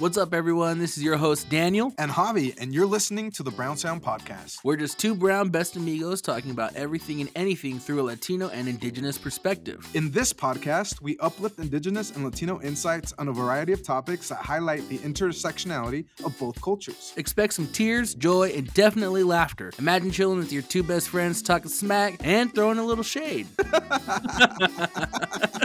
What's 0.00 0.18
up, 0.18 0.34
everyone? 0.34 0.80
This 0.80 0.98
is 0.98 1.04
your 1.04 1.16
host, 1.16 1.48
Daniel. 1.48 1.94
and 1.98 2.10
Javi, 2.10 2.60
and 2.60 2.74
you're 2.74 2.84
listening 2.84 3.30
to 3.30 3.44
the 3.44 3.52
Brown 3.52 3.76
Sound 3.76 4.02
Podcast. 4.02 4.58
We're 4.64 4.74
just 4.74 4.98
two 4.98 5.14
brown 5.14 5.50
best 5.50 5.76
amigos 5.76 6.20
talking 6.20 6.50
about 6.50 6.74
everything 6.74 7.20
and 7.20 7.30
anything 7.36 7.78
through 7.78 8.00
a 8.00 8.02
Latino 8.02 8.48
and 8.48 8.66
Indigenous 8.66 9.16
perspective. 9.16 9.88
In 9.94 10.10
this 10.10 10.32
podcast, 10.32 11.00
we 11.00 11.16
uplift 11.18 11.60
Indigenous 11.60 12.10
and 12.10 12.24
Latino 12.24 12.60
insights 12.60 13.12
on 13.18 13.28
a 13.28 13.32
variety 13.32 13.72
of 13.72 13.84
topics 13.84 14.28
that 14.30 14.38
highlight 14.38 14.88
the 14.88 14.98
intersectionality 14.98 16.06
of 16.24 16.36
both 16.40 16.60
cultures. 16.60 17.12
Expect 17.16 17.54
some 17.54 17.68
tears, 17.68 18.16
joy, 18.16 18.48
and 18.48 18.74
definitely 18.74 19.22
laughter. 19.22 19.72
Imagine 19.78 20.10
chilling 20.10 20.38
with 20.38 20.52
your 20.52 20.62
two 20.62 20.82
best 20.82 21.08
friends, 21.08 21.40
talking 21.40 21.70
smack, 21.70 22.16
and 22.24 22.52
throwing 22.52 22.78
a 22.78 22.84
little 22.84 23.04
shade. 23.04 23.46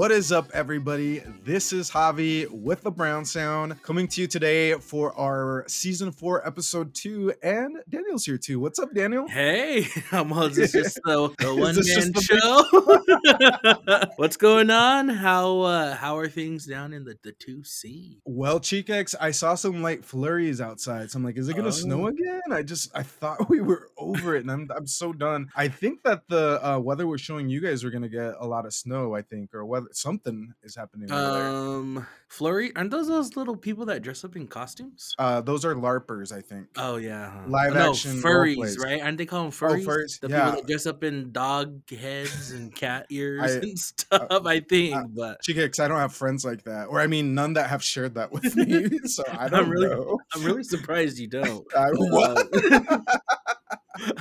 What 0.00 0.12
is 0.12 0.32
up, 0.32 0.50
everybody? 0.54 1.18
This 1.44 1.74
is 1.74 1.90
Javi 1.90 2.48
with 2.48 2.80
the 2.80 2.90
Brown 2.90 3.26
Sound 3.26 3.82
coming 3.82 4.08
to 4.08 4.22
you 4.22 4.26
today 4.26 4.72
for 4.72 5.12
our 5.12 5.66
season 5.68 6.10
four, 6.10 6.46
episode 6.46 6.94
two. 6.94 7.34
And 7.42 7.76
Daniel's 7.86 8.24
here 8.24 8.38
too. 8.38 8.60
What's 8.60 8.78
up, 8.78 8.94
Daniel? 8.94 9.28
Hey, 9.28 9.88
um, 10.12 10.30
well, 10.30 10.44
is 10.44 10.56
this 10.56 10.72
just 10.72 10.98
the, 11.04 11.28
the 11.38 11.54
one 11.54 11.76
man 11.76 12.14
show? 12.14 14.10
What's 14.16 14.38
going 14.38 14.70
on? 14.70 15.10
How 15.10 15.60
uh, 15.60 15.94
how 15.94 16.16
are 16.16 16.28
things 16.28 16.64
down 16.64 16.94
in 16.94 17.04
the 17.04 17.18
the 17.22 17.32
two 17.32 17.62
C? 17.62 18.22
Well, 18.24 18.58
Cheekex, 18.58 19.14
I 19.20 19.32
saw 19.32 19.54
some 19.54 19.82
light 19.82 20.02
flurries 20.02 20.62
outside. 20.62 21.10
So 21.10 21.18
I'm 21.18 21.24
like, 21.26 21.36
is 21.36 21.50
it 21.50 21.56
gonna 21.56 21.70
snow 21.70 22.04
Oh. 22.04 22.06
again? 22.06 22.40
I 22.50 22.62
just 22.62 22.90
I 22.96 23.02
thought 23.02 23.50
we 23.50 23.60
were 23.60 23.90
over 23.98 24.34
it, 24.34 24.40
and 24.40 24.50
I'm 24.50 24.70
I'm 24.74 24.86
so 24.86 25.12
done. 25.12 25.50
I 25.54 25.68
think 25.68 26.04
that 26.04 26.22
the 26.28 26.66
uh, 26.66 26.78
weather 26.78 27.06
was 27.06 27.20
showing 27.20 27.50
you 27.50 27.60
guys 27.60 27.84
were 27.84 27.90
gonna 27.90 28.08
get 28.08 28.32
a 28.40 28.46
lot 28.46 28.64
of 28.64 28.72
snow. 28.72 29.14
I 29.14 29.20
think, 29.20 29.54
or 29.54 29.66
weather 29.66 29.88
something 29.92 30.52
is 30.62 30.76
happening 30.76 31.10
over 31.10 31.32
there. 31.32 31.46
Um, 31.48 32.06
Flurry, 32.28 32.70
aren't 32.76 32.90
those 32.90 33.08
those 33.08 33.34
little 33.36 33.56
people 33.56 33.86
that 33.86 34.02
dress 34.02 34.24
up 34.24 34.36
in 34.36 34.46
costumes? 34.46 35.14
Uh, 35.18 35.40
those 35.40 35.64
are 35.64 35.74
larpers, 35.74 36.30
I 36.32 36.40
think. 36.40 36.68
Oh 36.76 36.96
yeah. 36.96 37.42
Live 37.48 37.74
no, 37.74 37.90
action 37.90 38.22
furries, 38.22 38.78
right? 38.78 39.02
Aren't 39.02 39.18
they 39.18 39.26
call 39.26 39.42
them 39.42 39.50
furries? 39.52 39.84
furries, 39.84 40.20
The 40.20 40.28
yeah. 40.28 40.44
people 40.46 40.60
that 40.60 40.66
dress 40.68 40.86
up 40.86 41.02
in 41.02 41.32
dog 41.32 41.80
heads 41.90 42.52
and 42.52 42.74
cat 42.74 43.06
ears 43.10 43.42
I- 43.42 43.50
and 43.66 43.78
stuff. 43.78 44.46
I 44.46 44.60
think, 44.60 44.94
uh, 44.96 45.04
but 45.08 45.40
Cheekex, 45.42 45.80
I 45.80 45.88
don't 45.88 45.98
have 45.98 46.14
friends 46.14 46.44
like 46.44 46.62
that, 46.64 46.86
or 46.88 47.00
I 47.00 47.06
mean, 47.08 47.34
none 47.34 47.54
that 47.54 47.68
have 47.70 47.82
shared 47.82 48.14
that 48.14 48.30
with 48.32 48.54
me. 48.56 48.98
so 49.04 49.24
I 49.28 49.48
don't 49.48 49.64
I'm 49.64 49.70
really- 49.70 49.88
know. 49.88 50.18
I'm 50.34 50.44
really 50.44 50.62
surprised 50.64 51.18
you 51.18 51.26
don't. 51.26 51.66
I, 51.76 51.88
what? 51.90 52.48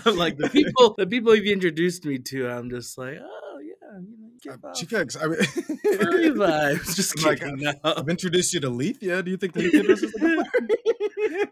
I'm 0.05 0.17
like 0.17 0.37
the 0.37 0.49
people, 0.49 0.95
the 0.97 1.07
people 1.07 1.35
you've 1.35 1.45
introduced 1.45 2.03
me 2.05 2.17
to. 2.19 2.49
I'm 2.49 2.69
just 2.69 2.97
like, 2.97 3.17
oh 3.21 3.59
yeah, 3.61 3.99
you 3.99 4.17
know, 4.17 4.18
you 4.45 4.51
Uh, 4.51 4.55
give 4.55 4.65
off 4.65 4.75
Cheekex, 4.79 5.15
I 5.17 5.97
furry 5.97 6.29
mean, 6.29 6.33
vibes. 6.37 6.95
Just 6.95 7.17
I'm 7.19 7.25
like, 7.25 7.39
kidding. 7.39 7.57
no. 7.59 7.73
I've 7.83 8.09
introduced 8.09 8.53
you 8.53 8.59
to 8.61 8.69
Lethea. 8.69 9.23
Do 9.23 9.31
you 9.31 9.37
think 9.37 9.55
Lethea 9.55 9.83
dresses 9.83 10.13
like? 10.19 10.47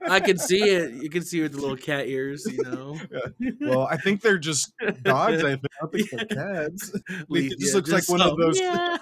I 0.10 0.20
can 0.20 0.38
see 0.38 0.62
it. 0.64 0.94
You 1.04 1.10
can 1.10 1.24
see 1.24 1.42
with 1.42 1.54
the 1.54 1.60
little 1.62 1.78
cat 1.78 2.08
ears, 2.08 2.46
you 2.50 2.64
know. 2.64 2.98
Well, 3.62 3.84
I 3.88 3.98
think 3.98 4.22
they're 4.22 4.38
just 4.38 4.72
dogs. 5.04 5.44
I, 5.44 5.56
think. 5.56 5.62
I 5.66 5.82
don't 5.82 5.92
think 5.92 6.10
they're 6.12 6.26
cats. 6.70 6.92
Leaf- 7.30 7.58
just 7.60 7.72
yeah, 7.72 7.76
looks 7.76 7.92
like 7.92 8.08
one 8.10 8.22
of 8.22 8.38
those- 8.38 8.60
meow. 8.60 8.98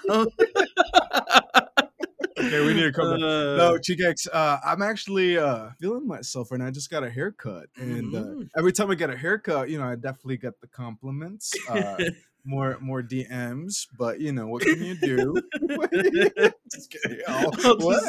Okay, 2.37 2.59
we 2.65 2.73
need 2.73 2.83
to 2.83 2.91
come. 2.91 3.11
back. 3.11 3.21
Uh, 3.21 3.55
no, 3.57 3.77
Cheekex, 3.79 4.27
uh, 4.31 4.57
I'm 4.63 4.81
actually 4.81 5.37
uh, 5.37 5.69
feeling 5.79 6.05
myself, 6.05 6.51
and 6.51 6.61
I 6.61 6.69
just 6.69 6.89
got 6.89 7.03
a 7.03 7.09
haircut. 7.09 7.67
And 7.77 8.13
uh, 8.13 8.19
Mhm. 8.19 8.49
every 8.57 8.73
time 8.73 8.91
I 8.91 8.95
get 8.95 9.09
a 9.09 9.15
haircut, 9.17 9.69
you 9.69 9.77
know, 9.77 9.85
I 9.85 9.95
definitely 9.95 10.37
get 10.37 10.59
the 10.59 10.67
compliments, 10.67 11.53
uh, 11.69 11.97
more 12.45 12.77
more 12.79 13.01
DMs. 13.01 13.87
But 13.97 14.19
you 14.19 14.31
know, 14.31 14.47
what 14.47 14.63
can 14.63 14.83
you 14.83 14.95
do? 14.95 15.41
Oh, 17.27 17.51
what? 17.79 18.03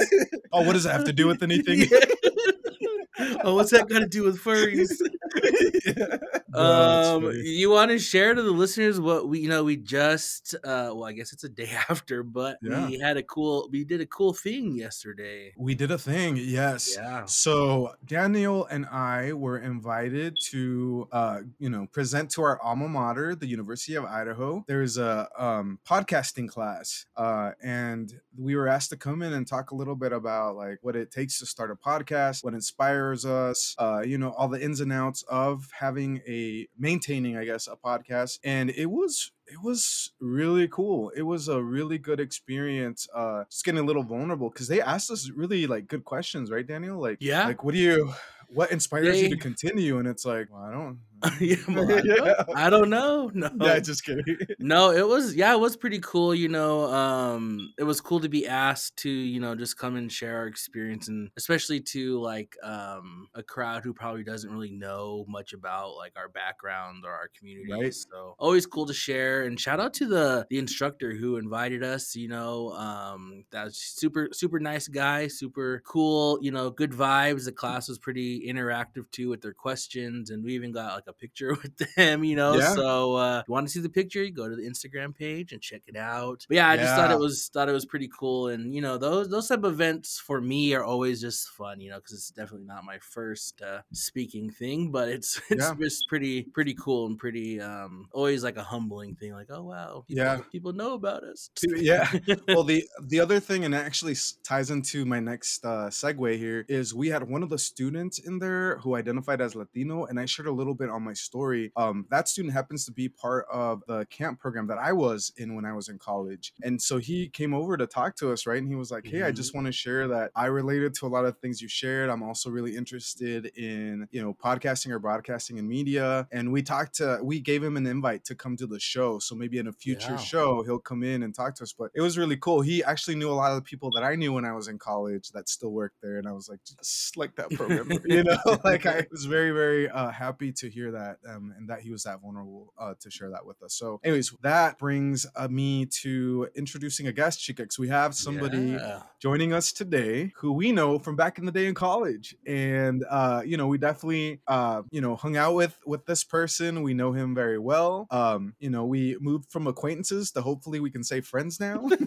oh, 0.52 0.62
what 0.62 0.72
does 0.72 0.84
that 0.84 0.92
have 0.92 1.04
to 1.04 1.12
do 1.12 1.26
with 1.26 1.42
anything? 1.42 1.88
oh, 3.44 3.54
what's 3.54 3.70
that 3.70 3.88
got 3.88 4.00
to 4.00 4.06
do 4.06 4.24
with 4.24 4.38
furries? 4.42 4.90
Um, 6.56 7.32
you 7.44 7.68
want 7.70 7.90
to 7.90 7.98
share 7.98 8.32
to 8.34 8.40
the 8.40 8.50
listeners 8.50 8.98
what 8.98 9.28
we, 9.28 9.40
you 9.40 9.48
know, 9.50 9.62
we 9.62 9.76
just, 9.76 10.54
uh, 10.64 10.88
well, 10.94 11.04
I 11.04 11.12
guess 11.12 11.34
it's 11.34 11.44
a 11.44 11.50
day 11.50 11.68
after, 11.90 12.22
but 12.22 12.56
Yeah. 12.62 12.86
we 12.88 12.98
had 12.98 13.18
a 13.18 13.22
cool, 13.22 13.68
we 13.70 13.84
did 13.84 14.00
a 14.00 14.06
cool 14.06 14.32
thing 14.32 14.74
yesterday. 14.74 15.52
we 15.58 15.74
did 15.74 15.90
a 15.90 15.98
thing, 15.98 16.38
yes. 16.38 16.94
Yeah. 16.96 17.26
So 17.26 17.94
Daniel 18.06 18.64
and 18.66 18.86
I 18.86 19.34
were 19.34 19.58
invited 19.58 20.38
to, 20.46 21.08
uh, 21.12 21.40
you 21.58 21.68
know, 21.68 21.86
present 21.92 22.30
to 22.30 22.42
our 22.42 22.58
alma 22.62 22.88
mater, 22.88 23.34
the 23.34 23.46
University 23.46 23.94
of 23.96 24.06
Idaho. 24.06 24.64
There's 24.66 24.96
a 24.96 25.28
um, 25.38 25.78
podcasting 25.86 26.48
class, 26.48 27.04
uh, 27.18 27.50
and 27.62 28.18
we 28.38 28.56
were 28.56 28.68
asked 28.68 28.90
to 28.90 28.96
come 28.96 29.20
in 29.20 29.34
and 29.34 29.46
talk 29.46 29.72
a 29.72 29.74
little 29.74 29.96
bit 29.96 30.12
about 30.12 30.56
like 30.56 30.78
what 30.80 30.96
it 30.96 31.10
takes 31.10 31.38
to 31.40 31.46
start 31.46 31.70
a 31.70 31.74
podcast, 31.74 32.42
what 32.44 32.54
inspires 32.54 33.26
us, 33.26 33.74
uh, 33.78 34.02
you 34.06 34.16
know, 34.16 34.30
all 34.30 34.48
the 34.48 34.62
ins 34.62 34.80
and 34.80 34.92
outs 34.92 35.22
of 35.28 35.68
having 35.78 36.20
a 36.26 36.68
maintaining, 36.78 37.36
I 37.36 37.44
guess, 37.44 37.66
a 37.68 37.76
podcast. 37.76 38.38
And 38.44 38.70
it 38.70 38.86
was 38.86 39.32
it 39.46 39.62
was 39.62 40.12
really 40.20 40.66
cool. 40.68 41.10
It 41.10 41.22
was 41.22 41.48
a 41.48 41.62
really 41.62 41.98
good 41.98 42.18
experience. 42.18 43.06
Uh, 43.14 43.44
just 43.50 43.64
getting 43.64 43.80
a 43.80 43.84
little 43.84 44.02
vulnerable 44.02 44.50
because 44.50 44.66
they 44.68 44.80
asked 44.80 45.10
us 45.10 45.30
really 45.30 45.66
like 45.66 45.86
good 45.86 46.04
questions, 46.04 46.50
right, 46.50 46.66
Daniel? 46.66 47.00
Like, 47.00 47.18
Yeah. 47.20 47.46
like 47.46 47.62
what 47.62 47.72
do 47.74 47.78
you, 47.80 48.12
what 48.48 48.72
inspires 48.72 49.22
you 49.22 49.28
to 49.30 49.36
continue? 49.36 49.98
And 49.98 50.08
it's 50.08 50.24
like, 50.24 50.48
well, 50.52 50.62
I 50.62 50.72
don't. 50.72 50.98
yeah, 51.40 51.56
I, 51.66 51.72
don't, 51.72 52.50
I 52.56 52.70
don't 52.70 52.90
know. 52.90 53.30
No. 53.32 53.50
Yeah, 53.66 53.78
just 53.80 54.04
kidding. 54.04 54.24
no 54.58 54.90
it 54.90 55.06
was 55.06 55.34
yeah 55.34 55.52
it 55.54 55.58
was 55.58 55.76
pretty 55.76 55.98
cool 56.00 56.34
you 56.34 56.48
know 56.48 56.84
um 56.92 57.72
it 57.78 57.84
was 57.84 58.00
cool 58.00 58.20
to 58.20 58.28
be 58.28 58.46
asked 58.46 58.96
to 58.98 59.10
you 59.10 59.40
know 59.40 59.54
just 59.54 59.78
come 59.78 59.96
and 59.96 60.12
share 60.12 60.36
our 60.38 60.46
experience 60.46 61.08
and 61.08 61.30
especially 61.36 61.80
to 61.80 62.20
like 62.20 62.54
um 62.62 63.28
a 63.34 63.42
crowd 63.42 63.82
who 63.82 63.94
probably 63.94 64.22
doesn't 64.24 64.50
really 64.50 64.70
know 64.70 65.24
much 65.26 65.52
about 65.54 65.96
like 65.96 66.12
our 66.16 66.28
background 66.28 67.04
or 67.06 67.12
our 67.12 67.28
community 67.36 67.72
Right. 67.72 67.94
so 67.94 68.34
always 68.38 68.66
cool 68.66 68.86
to 68.86 68.94
share 68.94 69.44
and 69.44 69.58
shout 69.58 69.80
out 69.80 69.94
to 69.94 70.06
the 70.06 70.46
the 70.50 70.58
instructor 70.58 71.14
who 71.14 71.36
invited 71.36 71.82
us 71.82 72.14
you 72.14 72.28
know 72.28 72.70
um 72.72 73.44
that's 73.50 73.78
super 73.78 74.28
super 74.32 74.60
nice 74.60 74.86
guy 74.86 75.28
super 75.28 75.82
cool 75.86 76.38
you 76.42 76.50
know 76.50 76.70
good 76.70 76.92
vibes 76.92 77.46
the 77.46 77.52
class 77.52 77.88
was 77.88 77.98
pretty 77.98 78.46
interactive 78.46 79.10
too 79.12 79.28
with 79.30 79.40
their 79.40 79.54
questions 79.54 80.30
and 80.30 80.44
we 80.44 80.54
even 80.54 80.72
got 80.72 80.94
like 80.94 81.05
a 81.06 81.12
picture 81.12 81.50
with 81.62 81.72
them 81.96 82.24
you 82.24 82.36
know 82.36 82.54
Yeah. 82.58 82.74
so 82.74 83.14
uh 83.16 83.42
you 83.46 83.52
want 83.52 83.66
to 83.66 83.72
see 83.72 83.80
the 83.80 83.88
picture 83.88 84.22
you 84.22 84.32
go 84.32 84.48
to 84.48 84.56
the 84.56 84.62
instagram 84.68 85.14
page 85.14 85.52
and 85.52 85.60
check 85.62 85.82
it 85.86 85.96
out 85.96 86.44
but 86.48 86.56
yeah 86.56 86.68
i 86.68 86.76
just 86.76 86.94
thought 86.94 87.10
it 87.10 87.18
was 87.18 87.48
thought 87.52 87.68
it 87.68 87.72
was 87.72 87.84
pretty 87.86 88.08
cool 88.18 88.48
and 88.48 88.74
you 88.74 88.80
know 88.80 88.98
those 88.98 89.28
those 89.28 89.48
type 89.48 89.64
of 89.64 89.72
events 89.72 90.18
for 90.18 90.40
me 90.40 90.74
are 90.74 90.84
always 90.84 91.20
just 91.20 91.48
fun 91.48 91.80
you 91.80 91.90
know 91.90 91.96
because 91.96 92.12
it's 92.12 92.30
definitely 92.30 92.66
not 92.66 92.84
my 92.84 92.98
first 92.98 93.62
uh 93.62 93.80
speaking 93.92 94.50
thing 94.50 94.90
but 94.90 95.08
it's 95.08 95.40
it's 95.50 95.64
Yeah. 95.64 95.74
just 95.80 96.08
pretty 96.08 96.42
pretty 96.44 96.74
cool 96.74 97.06
and 97.06 97.18
pretty 97.18 97.60
um 97.60 98.08
always 98.12 98.42
like 98.44 98.56
a 98.56 98.62
humbling 98.62 99.14
thing 99.14 99.32
like 99.32 99.48
oh 99.50 99.62
wow 99.62 100.04
people, 100.06 100.22
Yeah. 100.24 100.38
people 100.52 100.72
know 100.72 100.94
about 100.94 101.22
us 101.24 101.50
yeah. 101.76 102.10
Well, 102.48 102.64
the 102.64 102.84
the 103.02 103.20
other 103.20 103.40
thing, 103.40 103.64
and 103.64 103.74
it 103.74 103.78
actually 103.78 104.14
ties 104.44 104.70
into 104.70 105.04
my 105.04 105.20
next 105.20 105.64
uh, 105.64 105.88
segue 105.90 106.38
here, 106.38 106.64
is 106.68 106.94
we 106.94 107.08
had 107.08 107.28
one 107.28 107.42
of 107.42 107.50
the 107.50 107.58
students 107.58 108.18
in 108.18 108.38
there 108.38 108.78
who 108.78 108.94
identified 108.94 109.40
as 109.40 109.54
Latino, 109.54 110.04
and 110.04 110.18
I 110.20 110.26
shared 110.26 110.46
a 110.48 110.52
little 110.52 110.74
bit 110.74 110.88
on 110.96 111.02
my 111.04 111.12
story. 111.12 111.70
Um, 111.76 112.06
that 112.10 112.28
student 112.28 112.52
happens 112.54 112.84
to 112.86 112.92
be 112.92 113.08
part 113.08 113.46
of 113.52 113.82
the 113.86 114.06
camp 114.06 114.40
program 114.40 114.66
that 114.66 114.78
I 114.78 114.92
was 114.92 115.32
in 115.36 115.54
when 115.54 115.64
I 115.64 115.72
was 115.72 115.88
in 115.88 115.98
college, 115.98 116.52
and 116.62 116.80
so 116.80 116.98
he 116.98 117.28
came 117.28 117.54
over 117.54 117.76
to 117.76 117.86
talk 117.86 118.16
to 118.16 118.32
us, 118.32 118.46
right? 118.46 118.58
And 118.58 118.68
he 118.68 118.74
was 118.74 118.90
like, 118.90 119.06
"Hey, 119.06 119.22
I 119.22 119.30
just 119.30 119.54
want 119.54 119.66
to 119.66 119.72
share 119.72 120.08
that 120.08 120.32
I 120.34 120.46
related 120.46 120.94
to 120.94 121.06
a 121.06 121.08
lot 121.08 121.24
of 121.24 121.38
things 121.38 121.60
you 121.62 121.68
shared. 121.68 122.10
I'm 122.10 122.22
also 122.22 122.50
really 122.50 122.76
interested 122.76 123.46
in 123.56 124.08
you 124.10 124.22
know 124.22 124.34
podcasting 124.34 124.90
or 124.90 124.98
broadcasting 124.98 125.58
and 125.58 125.68
media." 125.68 126.26
And 126.32 126.50
we 126.52 126.62
talked 126.62 126.94
to, 126.96 127.20
we 127.22 127.40
gave 127.40 127.62
him 127.62 127.76
an 127.76 127.86
invite 127.86 128.24
to 128.24 128.34
come 128.34 128.56
to 128.56 128.66
the 128.66 128.80
show, 128.80 129.18
so 129.18 129.34
maybe 129.34 129.58
in 129.58 129.66
a 129.68 129.72
future 129.72 130.12
Yeah. 130.12 130.16
show 130.16 130.62
he'll 130.62 130.78
come 130.78 131.02
in 131.02 131.22
and 131.22 131.34
talk 131.34 131.54
to 131.56 131.62
us. 131.62 131.72
But 131.72 131.90
it 131.94 132.00
was 132.00 132.16
really 132.18 132.36
cool. 132.36 132.60
He 132.62 132.82
actually 132.82 133.16
knew 133.16 133.30
a 133.30 133.34
lot 133.34 133.50
of 133.50 133.56
the 133.56 133.62
people 133.62 133.90
that 133.94 134.02
I 134.02 134.14
knew 134.14 134.32
when 134.32 134.44
I 134.44 134.52
was 134.52 134.68
in 134.68 134.78
college 134.78 135.30
that 135.32 135.48
still 135.48 135.70
worked 135.70 136.00
there, 136.02 136.18
and 136.18 136.26
I 136.26 136.32
was 136.32 136.48
like, 136.48 136.60
just 136.64 137.16
like 137.16 137.34
that 137.36 137.50
program, 137.50 137.90
you 138.06 138.22
know. 138.24 138.38
like 138.64 138.86
I 138.86 139.06
was 139.10 139.24
very, 139.26 139.50
very 139.50 139.88
uh, 139.88 140.10
happy 140.10 140.52
to 140.52 140.70
hear 140.70 140.85
that, 140.92 141.18
um, 141.28 141.54
and 141.56 141.68
that 141.68 141.80
he 141.80 141.90
was 141.90 142.02
that 142.04 142.20
vulnerable 142.20 142.72
uh, 142.78 142.94
to 143.00 143.10
share 143.10 143.30
that 143.30 143.44
with 143.44 143.62
us. 143.62 143.74
So, 143.74 144.00
anyways, 144.04 144.32
that 144.42 144.78
brings 144.78 145.26
uh, 145.36 145.48
me 145.48 145.86
to 146.02 146.48
introducing 146.54 147.06
a 147.06 147.12
guest, 147.12 147.40
Chicx. 147.40 147.78
We 147.78 147.88
have 147.88 148.14
somebody 148.14 148.72
Yeah. 148.72 149.02
Joining 149.26 149.52
us 149.52 149.72
today 149.72 150.32
who 150.36 150.52
we 150.52 150.70
know 150.70 151.00
from 151.00 151.16
back 151.16 151.36
in 151.36 151.44
the 151.44 151.50
day 151.50 151.66
in 151.66 151.74
college. 151.74 152.36
And 152.46 153.04
uh 153.10 153.42
you 153.44 153.56
know 153.56 153.66
we 153.66 153.76
definitely 153.76 154.40
uh 154.46 154.82
you 154.92 155.00
know 155.00 155.16
hung 155.16 155.36
out 155.36 155.56
with 155.56 155.76
with 155.84 156.06
this 156.06 156.22
person. 156.22 156.84
We 156.84 156.94
know 156.94 157.10
him 157.10 157.34
very 157.34 157.58
well. 157.58 158.06
Um 158.12 158.54
you 158.60 158.70
know 158.70 158.84
we 158.84 159.16
moved 159.18 159.50
from 159.50 159.66
acquaintances 159.66 160.30
to 160.30 160.42
hopefully 160.42 160.78
we 160.78 160.92
can 160.92 161.02
say 161.02 161.22
friends 161.22 161.58
now. 161.58 161.88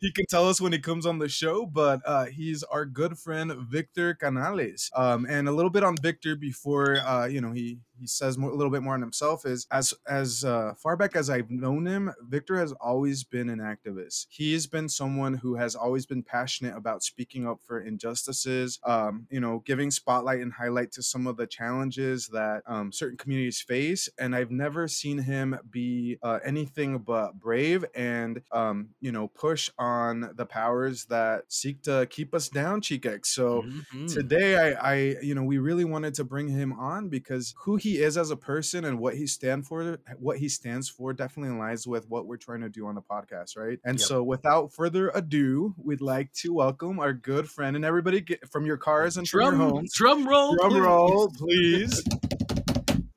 He 0.00 0.10
can 0.12 0.24
tell 0.30 0.48
us 0.48 0.58
when 0.58 0.72
he 0.72 0.78
comes 0.78 1.04
on 1.04 1.18
the 1.18 1.28
show 1.28 1.66
but 1.66 2.00
uh 2.06 2.24
he's 2.24 2.62
our 2.62 2.86
good 2.86 3.18
friend 3.18 3.52
victor 3.68 4.14
canales. 4.14 4.90
Um 4.96 5.26
and 5.28 5.48
a 5.48 5.52
little 5.52 5.70
bit 5.70 5.84
on 5.84 5.96
victor 6.00 6.34
before 6.34 6.96
uh 6.96 7.26
you 7.26 7.42
know 7.42 7.52
he 7.52 7.80
he 8.00 8.06
says 8.06 8.38
more, 8.38 8.50
a 8.50 8.54
little 8.54 8.72
bit 8.72 8.82
more 8.82 8.94
on 8.94 9.00
himself 9.02 9.44
is 9.46 9.66
as 9.70 9.94
as 10.08 10.44
uh, 10.44 10.74
far 10.76 10.96
back 10.96 11.16
as 11.16 11.30
I've 11.30 11.50
known 11.50 11.86
him, 11.86 12.12
Victor 12.22 12.56
has 12.58 12.72
always 12.72 13.24
been 13.24 13.50
an 13.50 13.58
activist. 13.60 14.26
He's 14.30 14.66
been 14.66 14.88
someone 14.88 15.34
who 15.34 15.56
has 15.56 15.74
always 15.76 16.06
been 16.06 16.22
passionate 16.22 16.76
about 16.76 17.02
speaking 17.02 17.46
up 17.46 17.60
for 17.62 17.80
injustices, 17.80 18.78
um, 18.84 19.26
you 19.30 19.40
know, 19.40 19.60
giving 19.66 19.90
spotlight 19.90 20.40
and 20.40 20.52
highlight 20.52 20.92
to 20.92 21.02
some 21.02 21.26
of 21.26 21.36
the 21.36 21.46
challenges 21.46 22.28
that 22.28 22.62
um, 22.66 22.92
certain 22.92 23.18
communities 23.18 23.60
face. 23.60 24.08
And 24.18 24.34
I've 24.34 24.50
never 24.50 24.88
seen 24.88 25.18
him 25.18 25.58
be 25.70 26.18
uh, 26.22 26.38
anything 26.44 26.98
but 26.98 27.38
brave 27.38 27.84
and, 27.94 28.42
um, 28.52 28.90
you 29.00 29.12
know, 29.12 29.28
push 29.28 29.70
on 29.78 30.32
the 30.36 30.46
powers 30.46 31.06
that 31.06 31.44
seek 31.48 31.82
to 31.82 32.06
keep 32.10 32.34
us 32.34 32.48
down, 32.48 32.80
Chicx. 32.80 33.30
So 33.30 33.66
Mhm. 33.92 34.06
today 34.06 34.56
I, 34.56 34.92
I 34.92 34.94
you 35.22 35.34
know 35.34 35.42
we 35.44 35.58
really 35.58 35.84
wanted 35.84 36.14
to 36.14 36.24
bring 36.24 36.48
him 36.48 36.72
on 36.72 37.08
because 37.08 37.54
who 37.58 37.76
he 37.76 37.89
is 37.98 38.16
as 38.16 38.30
a 38.30 38.36
person 38.36 38.84
and 38.84 38.98
what 38.98 39.14
he 39.14 39.26
stand 39.26 39.66
for 39.66 39.98
what 40.18 40.38
he 40.38 40.48
stands 40.48 40.88
for 40.88 41.12
definitely 41.12 41.54
aligns 41.54 41.86
with 41.86 42.08
what 42.08 42.26
we're 42.26 42.36
trying 42.36 42.60
to 42.60 42.68
do 42.68 42.86
on 42.86 42.94
the 42.94 43.02
podcast 43.02 43.56
right 43.56 43.78
and 43.84 43.98
Yep. 43.98 44.06
so 44.08 44.22
without 44.22 44.72
further 44.72 45.10
ado 45.14 45.74
we'd 45.78 46.00
like 46.00 46.32
to 46.34 46.52
welcome 46.52 46.98
our 47.00 47.12
good 47.12 47.48
friend 47.48 47.76
and 47.76 47.84
everybody 47.84 48.20
get 48.20 48.48
from 48.50 48.66
your 48.66 48.76
cars 48.76 49.16
and 49.16 49.28
from 49.28 49.40
your 49.40 49.50
drum, 49.52 49.70
homes 49.70 49.92
drum 49.94 50.26
roll, 50.28 50.54
drum 50.56 50.70
please. 50.70 50.80
roll 50.80 51.28
please 51.36 52.04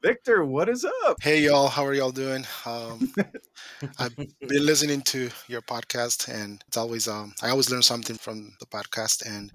victor 0.02 0.44
what 0.44 0.68
is 0.70 0.86
up 1.06 1.18
Hey 1.22 1.44
y'all, 1.46 1.68
how 1.70 1.86
are 1.86 1.94
y'all 1.94 2.12
doing? 2.12 2.46
Um, 2.66 3.14
I've 4.00 4.16
been 4.16 4.66
listening 4.66 5.02
to 5.04 5.30
your 5.48 5.62
podcast, 5.62 6.28
and 6.28 6.62
it's 6.68 6.76
always 6.78 7.08
um, 7.08 7.34
I 7.42 7.50
always 7.50 7.70
learn 7.70 7.82
something 7.82 8.18
from 8.18 8.54
the 8.60 8.66
podcast. 8.66 9.26
And 9.26 9.52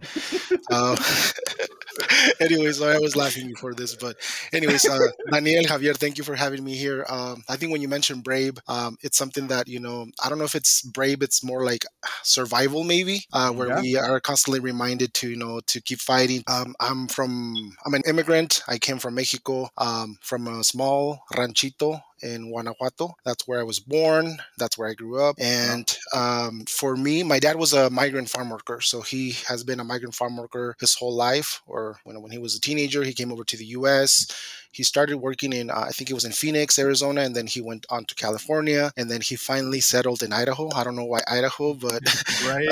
uh, 0.71 0.97
anyways, 2.41 2.81
I 2.81 2.99
was 2.99 3.17
laughing 3.17 3.49
before 3.49 3.75
this, 3.75 3.95
but 3.97 4.17
anyways, 4.53 4.87
uh, 4.89 4.99
Daniel 5.31 5.65
Javier, 5.65 5.97
thank 5.97 6.19
you 6.19 6.25
for 6.25 6.35
having 6.35 6.65
me 6.65 6.75
here. 6.75 7.05
Um, 7.09 7.43
I 7.49 7.57
think 7.57 7.73
when 7.73 7.83
you 7.83 7.89
mentioned 7.89 8.25
brave, 8.25 8.59
um, 8.69 8.97
it's 9.03 9.17
something 9.17 9.49
that 9.49 9.69
you 9.69 9.81
know 9.81 10.07
I 10.23 10.29
don't 10.29 10.39
know 10.39 10.45
if 10.45 10.55
it's 10.55 10.83
brave, 10.83 11.23
it's 11.23 11.43
more 11.45 11.65
like 11.65 11.85
survival 12.23 12.85
maybe, 12.85 13.25
uh, 13.33 13.51
where 13.53 13.69
Yeah. 13.69 13.81
we 13.81 13.97
are 13.97 14.21
constantly 14.21 14.61
reminded 14.61 15.15
to 15.15 15.31
you 15.31 15.37
know 15.37 15.61
to 15.67 15.81
keep 15.81 16.01
fighting. 16.01 16.43
Um, 16.47 16.75
I'm 16.81 17.09
from 17.09 17.75
I'm 17.85 17.95
an 17.95 18.03
immigrant. 18.07 18.63
I 18.69 18.79
came 18.79 18.99
from 18.99 19.15
Mexico, 19.15 19.69
um, 19.79 20.19
from 20.23 20.47
a 20.47 20.65
small 20.65 21.21
ranchito 21.37 22.01
in 22.23 22.51
Guanajuato. 22.51 23.15
That's 23.25 23.47
where 23.47 23.61
I 23.61 23.65
was 23.65 23.81
born. 23.81 24.39
That's 24.59 24.77
where 24.79 24.89
I 24.89 24.95
grew 24.95 25.21
up. 25.23 25.37
And 25.39 25.97
um, 26.15 26.65
for 26.69 26.97
me, 26.97 27.23
my 27.23 27.39
dad 27.39 27.57
was 27.57 27.73
a 27.73 27.91
migrant 27.91 28.29
farm 28.31 28.51
worker, 28.51 28.81
so 28.81 29.01
he 29.01 29.33
has 29.49 29.65
been 29.65 29.81
a 29.81 29.85
migrant 29.85 30.15
farm 30.15 30.37
worker 30.37 30.77
his 30.81 30.95
whole 30.95 31.15
life. 31.15 31.63
Or 31.67 31.99
when 32.05 32.21
when 32.23 32.31
he 32.33 32.39
was 32.39 32.55
a 32.55 32.61
teenager, 32.61 33.03
he 33.03 33.13
came 33.13 33.33
over 33.33 33.45
to 33.45 33.57
the 33.57 33.67
U.S. 33.67 34.27
He 34.71 34.83
started 34.83 35.17
working 35.19 35.53
in, 35.53 35.71
uh, 35.71 35.87
I 35.89 35.91
think 35.91 36.11
it 36.11 36.15
was 36.15 36.25
in 36.27 36.33
Phoenix, 36.33 36.79
Arizona, 36.79 37.23
and 37.23 37.35
then 37.35 37.47
he 37.47 37.61
went 37.61 37.87
on 37.91 38.05
to 38.05 38.15
California, 38.15 38.93
and 38.97 39.11
then 39.11 39.21
he 39.23 39.35
finally 39.35 39.81
settled 39.81 40.23
in 40.23 40.33
Idaho. 40.33 40.71
I 40.75 40.85
don't 40.85 40.95
know 40.95 41.07
why 41.07 41.23
Idaho, 41.27 41.75
but 41.75 42.03
right 42.47 42.69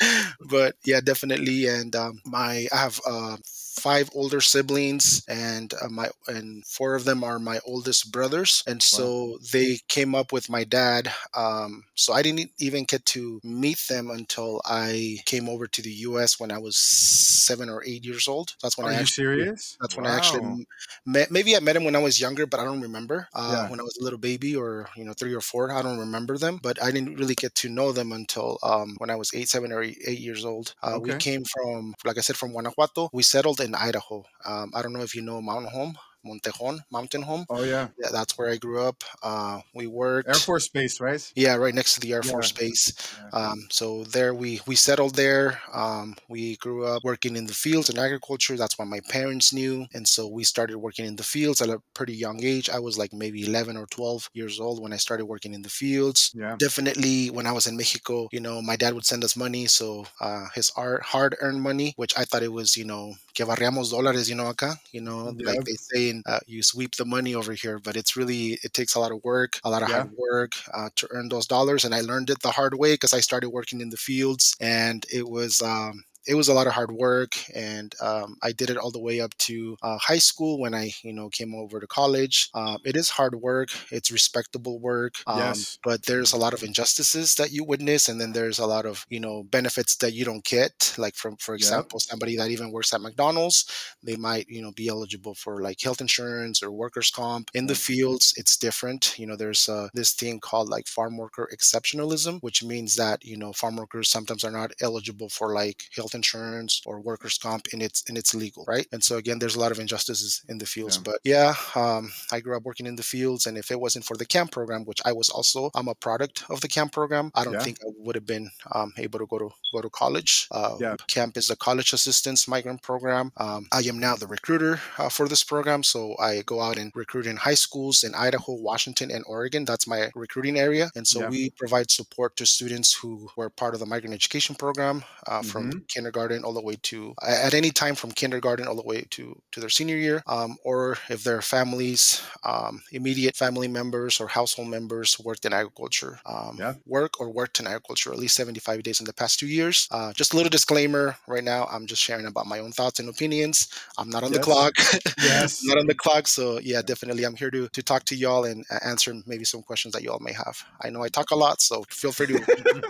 but 0.40 0.76
yeah, 0.84 1.00
definitely. 1.00 1.66
And 1.66 1.94
um, 1.94 2.20
my 2.24 2.66
I 2.72 2.76
have 2.76 3.00
uh, 3.06 3.36
five 3.76 4.10
older 4.14 4.40
siblings, 4.40 5.22
and 5.28 5.72
uh, 5.82 5.88
my 5.88 6.08
and 6.28 6.64
four 6.66 6.94
of 6.94 7.04
them 7.04 7.22
are 7.24 7.38
my 7.38 7.60
oldest 7.66 8.10
brothers. 8.12 8.62
And 8.66 8.82
so 8.82 9.38
they 9.52 9.78
came 9.88 10.14
up 10.14 10.32
with 10.32 10.48
my 10.50 10.64
dad. 10.64 11.12
Um, 11.34 11.84
so 11.94 12.12
I 12.12 12.22
didn't 12.22 12.50
even 12.58 12.84
get 12.84 13.04
to 13.06 13.40
meet 13.44 13.78
them 13.88 14.10
until 14.10 14.60
I 14.64 15.18
came 15.26 15.48
over 15.48 15.66
to 15.66 15.82
the 15.82 15.92
U.S. 16.08 16.38
when 16.40 16.50
I 16.50 16.58
was 16.58 16.76
seven 16.76 17.68
or 17.68 17.82
eight 17.84 18.04
years 18.04 18.28
old. 18.28 18.54
That's 18.62 18.76
when 18.78 18.86
are 18.86 18.90
I 18.90 18.94
you 18.94 19.00
actually 19.00 19.24
serious 19.24 19.76
that's 19.80 19.96
when 19.96 20.06
I 20.06 20.14
actually 20.16 20.66
met. 21.04 21.30
Maybe 21.30 21.56
I 21.56 21.60
met 21.60 21.76
him 21.76 21.84
when 21.84 21.96
I 21.96 22.00
was 22.00 22.20
younger, 22.20 22.46
but 22.46 22.60
I 22.60 22.64
don't 22.64 22.80
remember. 22.80 23.28
Uh, 23.34 23.50
Yeah. 23.52 23.68
When 23.68 23.80
I 23.80 23.82
was 23.82 23.96
a 24.00 24.04
little 24.04 24.18
baby, 24.18 24.54
or 24.56 24.88
you 24.96 25.04
know, 25.04 25.12
three 25.12 25.34
or 25.34 25.40
four, 25.40 25.72
I 25.72 25.82
don't 25.82 25.98
remember 25.98 26.36
them. 26.38 26.58
But 26.62 26.82
I 26.82 26.90
didn't 26.90 27.16
really 27.16 27.34
get 27.34 27.54
to 27.56 27.68
know 27.68 27.92
them 27.92 28.12
until 28.12 28.58
um, 28.62 28.94
when 28.98 29.10
I 29.10 29.16
was 29.16 29.30
eight, 29.34 29.48
seven, 29.48 29.72
or 29.72 29.82
eight, 29.82 29.98
eight 30.06 30.18
years 30.20 30.44
old. 30.44 30.74
Uh, 30.82 30.98
We 31.00 31.14
came 31.14 31.44
from, 31.44 31.94
like 32.04 32.18
I 32.18 32.20
said, 32.20 32.36
from 32.36 32.52
Guanajuato. 32.52 33.10
We 33.12 33.22
settled 33.22 33.60
in 33.66 33.74
Idaho. 33.74 34.24
Um, 34.44 34.72
I 34.74 34.82
don't 34.82 34.92
know 34.94 35.02
if 35.02 35.14
you 35.14 35.22
know 35.22 35.42
Mountain 35.42 35.70
Home, 35.72 35.96
Montejon, 36.26 36.80
Mountain 36.90 37.22
Home. 37.22 37.44
oh 37.48 37.62
yeah 37.64 37.88
Yeah, 37.98 38.10
that's 38.12 38.36
where 38.36 38.50
I 38.50 38.56
grew 38.56 38.80
up. 38.82 39.02
Uh, 39.22 39.60
we 39.74 39.86
worked. 39.86 40.28
air 40.28 40.34
force 40.34 40.68
base 40.68 41.00
right 41.00 41.22
Yeah, 41.36 41.54
right 41.56 41.74
next 41.74 41.94
to 41.94 42.00
the 42.00 42.12
Air 42.12 42.22
Yeah. 42.24 42.30
Force 42.32 42.52
Base. 42.52 42.92
Yeah. 43.18 43.28
Um, 43.32 43.58
so 43.70 44.04
there 44.04 44.34
we 44.34 44.60
we 44.66 44.74
settled 44.76 45.14
there. 45.14 45.60
Um, 45.72 46.16
we 46.28 46.56
grew 46.56 46.84
up 46.86 47.02
working 47.04 47.36
in 47.36 47.46
the 47.46 47.54
fields 47.54 47.88
and 47.88 47.98
agriculture. 47.98 48.56
That's 48.56 48.78
what 48.78 48.88
my 48.88 49.00
parents 49.08 49.52
knew, 49.52 49.86
and 49.94 50.06
so 50.06 50.26
we 50.28 50.44
started 50.44 50.78
working 50.78 51.06
in 51.06 51.16
the 51.16 51.22
fields 51.24 51.60
at 51.62 51.68
a 51.68 51.80
pretty 51.94 52.14
young 52.14 52.42
age. 52.42 52.68
I 52.70 52.78
was 52.80 52.98
like 52.98 53.12
maybe 53.12 53.44
11 53.46 53.76
or 53.76 53.86
12 53.86 54.30
years 54.34 54.58
old 54.60 54.82
when 54.82 54.92
I 54.92 54.96
started 54.98 55.26
working 55.26 55.54
in 55.54 55.62
the 55.62 55.68
fields. 55.70 56.32
yeah 56.34 56.56
Definitely, 56.58 57.30
when 57.30 57.46
I 57.46 57.52
was 57.52 57.66
in 57.66 57.76
Mexico, 57.76 58.28
you 58.32 58.40
know, 58.40 58.60
my 58.62 58.76
dad 58.76 58.94
would 58.94 59.04
send 59.06 59.24
us 59.24 59.36
money, 59.36 59.66
so 59.66 60.06
uh, 60.20 60.46
his 60.54 60.70
art, 60.76 61.02
hard-earned 61.02 61.60
money, 61.62 61.92
which 61.96 62.16
I 62.18 62.24
thought 62.24 62.42
it 62.42 62.52
was, 62.52 62.76
you 62.76 62.84
know, 62.84 63.14
que 63.34 63.44
barriamos 63.46 63.92
dólares, 63.92 64.28
you 64.28 64.34
know, 64.34 64.50
acá, 64.52 64.76
you 64.92 65.00
know, 65.00 65.34
Yep. 65.36 65.46
like 65.46 65.64
they 65.64 65.74
say, 65.76 66.10
in, 66.10 66.15
uh, 66.26 66.40
you 66.46 66.62
sweep 66.62 66.94
the 66.96 67.04
money 67.04 67.34
over 67.34 67.52
here, 67.52 67.78
but 67.78 67.96
it's 67.96 68.16
really 68.16 68.58
it 68.62 68.72
takes 68.72 68.94
a 68.94 69.00
lot 69.00 69.12
of 69.12 69.22
work, 69.24 69.60
a 69.64 69.70
lot 69.70 69.82
of 69.82 69.88
Yeah. 69.88 69.90
hard 69.90 70.10
work 70.16 70.52
uh, 70.74 70.88
to 70.96 71.08
earn 71.10 71.28
those 71.28 71.46
dollars, 71.46 71.84
and 71.84 71.94
I 71.94 72.00
learned 72.00 72.30
it 72.30 72.40
the 72.42 72.50
hard 72.52 72.74
way 72.78 72.94
because 72.94 73.12
I 73.14 73.20
started 73.20 73.50
working 73.50 73.80
in 73.80 73.90
the 73.90 73.96
fields, 73.96 74.54
and 74.60 75.04
it 75.12 75.28
was. 75.28 75.60
Um, 75.62 76.04
it 76.26 76.34
was 76.34 76.48
a 76.48 76.54
lot 76.54 76.66
of 76.66 76.72
hard 76.72 76.90
work 76.92 77.34
and 77.54 77.94
um, 78.00 78.36
i 78.42 78.52
did 78.52 78.70
it 78.70 78.76
all 78.76 78.90
the 78.90 79.00
way 79.00 79.20
up 79.20 79.34
to 79.38 79.76
uh, 79.82 79.98
high 79.98 80.18
school 80.18 80.58
when 80.60 80.74
i 80.74 80.90
you 81.02 81.12
know 81.12 81.28
came 81.30 81.54
over 81.54 81.80
to 81.80 81.86
college. 81.86 82.48
Um, 82.54 82.78
it 82.84 82.96
is 82.96 83.10
hard 83.10 83.34
work 83.36 83.70
it's 83.90 84.10
respectable 84.10 84.78
work 84.80 85.14
um, 85.26 85.36
Yes. 85.38 85.78
but 85.84 86.04
there's 86.06 86.32
a 86.32 86.36
lot 86.36 86.52
of 86.54 86.62
injustices 86.62 87.34
that 87.36 87.52
you 87.52 87.64
witness 87.64 88.08
and 88.08 88.20
then 88.20 88.32
there's 88.32 88.58
a 88.58 88.66
lot 88.66 88.86
of 88.86 89.04
you 89.08 89.20
know 89.20 89.44
benefits 89.44 89.96
that 89.96 90.12
you 90.12 90.24
don't 90.24 90.44
get. 90.44 90.94
Like 90.98 91.14
from 91.16 91.36
for 91.36 91.54
example 91.54 91.98
somebody 92.00 92.36
that 92.36 92.50
even 92.50 92.70
works 92.72 92.92
at 92.94 93.00
mcdonald's 93.00 93.64
they 94.02 94.16
might 94.16 94.46
you 94.48 94.62
know 94.62 94.72
be 94.72 94.88
eligible 94.88 95.34
for 95.34 95.60
like 95.62 95.80
health 95.80 96.00
insurance 96.00 96.62
or 96.62 96.70
workers 96.70 97.10
comp. 97.10 97.50
In 97.54 97.66
the 97.66 97.74
fields 97.74 98.32
it's 98.36 98.56
different. 98.56 99.18
You 99.18 99.26
know 99.26 99.36
there's 99.36 99.68
uh, 99.68 99.88
this 99.94 100.12
thing 100.12 100.40
called 100.40 100.68
like 100.68 100.86
farm 100.86 101.16
worker 101.16 101.48
exceptionalism 101.54 102.40
which 102.42 102.62
means 102.64 102.96
that 102.96 103.24
you 103.24 103.36
know 103.36 103.52
farm 103.52 103.76
workers 103.76 104.08
sometimes 104.10 104.44
are 104.44 104.50
not 104.50 104.72
eligible 104.80 105.28
for 105.28 105.52
like 105.54 105.84
health 105.94 106.14
insurance 106.20 106.72
or 106.86 106.94
workers 107.10 107.36
comp 107.38 107.64
and 107.72 107.80
it's 107.86 108.00
and 108.08 108.16
it's 108.20 108.34
legal 108.34 108.64
right 108.74 108.86
and 108.92 109.02
so 109.08 109.12
again 109.22 109.38
there's 109.38 109.56
a 109.56 109.60
lot 109.64 109.72
of 109.74 109.78
injustices 109.78 110.42
in 110.50 110.56
the 110.58 110.66
fields 110.74 110.96
Yeah. 110.96 111.02
but 111.08 111.18
yeah 111.34 111.50
um, 111.82 112.02
i 112.32 112.38
grew 112.40 112.56
up 112.56 112.64
working 112.70 112.86
in 112.90 112.96
the 112.96 113.02
fields 113.14 113.46
and 113.46 113.56
if 113.62 113.70
it 113.70 113.80
wasn't 113.84 114.04
for 114.08 114.16
the 114.16 114.26
camp 114.34 114.50
program 114.56 114.82
which 114.90 115.00
i 115.04 115.12
was 115.20 115.28
also 115.36 115.70
i'm 115.76 115.88
a 115.88 115.94
product 116.06 116.36
of 116.54 116.60
the 116.62 116.68
camp 116.76 116.90
program 116.98 117.26
i 117.38 117.44
don't 117.44 117.54
Yeah. 117.54 117.66
think 117.66 117.78
i 117.86 117.90
would 118.04 118.16
have 118.20 118.26
been 118.34 118.46
um, 118.76 118.90
able 119.04 119.18
to 119.20 119.26
go 119.32 119.38
to 119.44 119.50
go 119.74 119.80
to 119.86 119.90
college 119.90 120.32
uh, 120.58 120.74
Yeah. 120.84 120.96
camp 121.16 121.36
is 121.36 121.50
a 121.50 121.56
college 121.56 121.90
assistance 121.98 122.40
migrant 122.54 122.80
program 122.90 123.26
um, 123.44 123.62
i 123.72 123.80
am 123.92 123.98
now 124.08 124.14
the 124.22 124.26
recruiter 124.26 124.72
uh, 124.98 125.10
for 125.16 125.26
this 125.32 125.44
program 125.52 125.80
so 125.92 126.00
i 126.18 126.42
go 126.52 126.56
out 126.66 126.76
and 126.78 126.88
recruit 126.94 127.26
in 127.26 127.36
high 127.36 127.58
schools 127.66 127.96
in 128.06 128.14
idaho 128.14 128.52
washington 128.70 129.08
and 129.10 129.22
oregon 129.26 129.62
that's 129.64 129.86
my 129.94 130.00
recruiting 130.14 130.56
area 130.58 130.86
and 130.96 131.06
so 131.06 131.18
we 131.34 131.50
provide 131.62 131.88
support 131.90 132.30
to 132.36 132.44
students 132.56 132.88
who 132.98 133.10
were 133.36 133.50
part 133.62 133.74
of 133.74 133.80
the 133.80 133.86
migrant 133.86 134.14
education 134.14 134.54
program 134.64 134.96
uh, 135.26 135.42
from 135.42 135.62
Mm-hmm. 135.66 135.78
kindergarten 135.88 136.05
all 136.14 136.52
the 136.52 136.60
way 136.62 136.76
to 136.82 137.14
at 137.26 137.54
any 137.54 137.70
time 137.70 137.94
from 137.94 138.10
kindergarten 138.12 138.66
all 138.66 138.74
the 138.74 138.82
way 138.82 139.04
to 139.10 139.40
to 139.52 139.60
their 139.60 139.68
senior 139.68 139.96
year 139.96 140.22
um, 140.26 140.56
or 140.64 140.96
if 141.08 141.22
their 141.24 141.40
families 141.42 142.22
um, 142.44 142.82
immediate 142.92 143.36
family 143.36 143.68
members 143.68 144.20
or 144.20 144.28
household 144.28 144.68
members 144.68 145.18
worked 145.20 145.44
in 145.44 145.52
agriculture 145.52 146.18
um, 146.26 146.56
Yeah. 146.58 146.74
work 146.86 147.20
or 147.20 147.30
worked 147.30 147.60
in 147.60 147.66
agriculture 147.66 148.12
at 148.12 148.18
least 148.18 148.34
75 148.36 148.82
days 148.82 149.00
in 149.00 149.06
the 149.06 149.12
past 149.12 149.38
two 149.38 149.46
years 149.46 149.88
uh, 149.90 150.12
just 150.12 150.32
a 150.32 150.36
little 150.36 150.50
disclaimer 150.50 151.16
right 151.26 151.44
now 151.44 151.66
i'm 151.70 151.86
just 151.86 152.02
sharing 152.02 152.26
about 152.26 152.46
my 152.46 152.58
own 152.58 152.72
thoughts 152.72 152.98
and 153.00 153.08
opinions 153.08 153.68
i'm 153.98 154.08
not 154.10 154.22
on 154.22 154.32
the 154.32 154.38
clock 154.38 154.72
Yes. 155.22 155.60
not 155.64 155.78
on 155.78 155.86
the 155.86 155.94
clock 155.94 156.26
so 156.26 156.58
yeah 156.60 156.82
definitely 156.82 157.24
i'm 157.24 157.36
here 157.36 157.50
to 157.50 157.68
to 157.68 157.82
talk 157.82 158.04
to 158.04 158.14
y'all 158.14 158.44
and 158.44 158.64
uh, 158.70 158.78
answer 158.84 159.14
maybe 159.26 159.44
some 159.44 159.62
questions 159.62 159.92
that 159.92 160.02
y'all 160.02 160.20
may 160.20 160.32
have 160.32 160.62
i 160.82 160.90
know 160.90 161.02
i 161.02 161.08
talk 161.08 161.30
a 161.30 161.36
lot 161.36 161.60
so 161.60 161.84
feel 161.88 162.12
free 162.12 162.26
to 162.26 162.38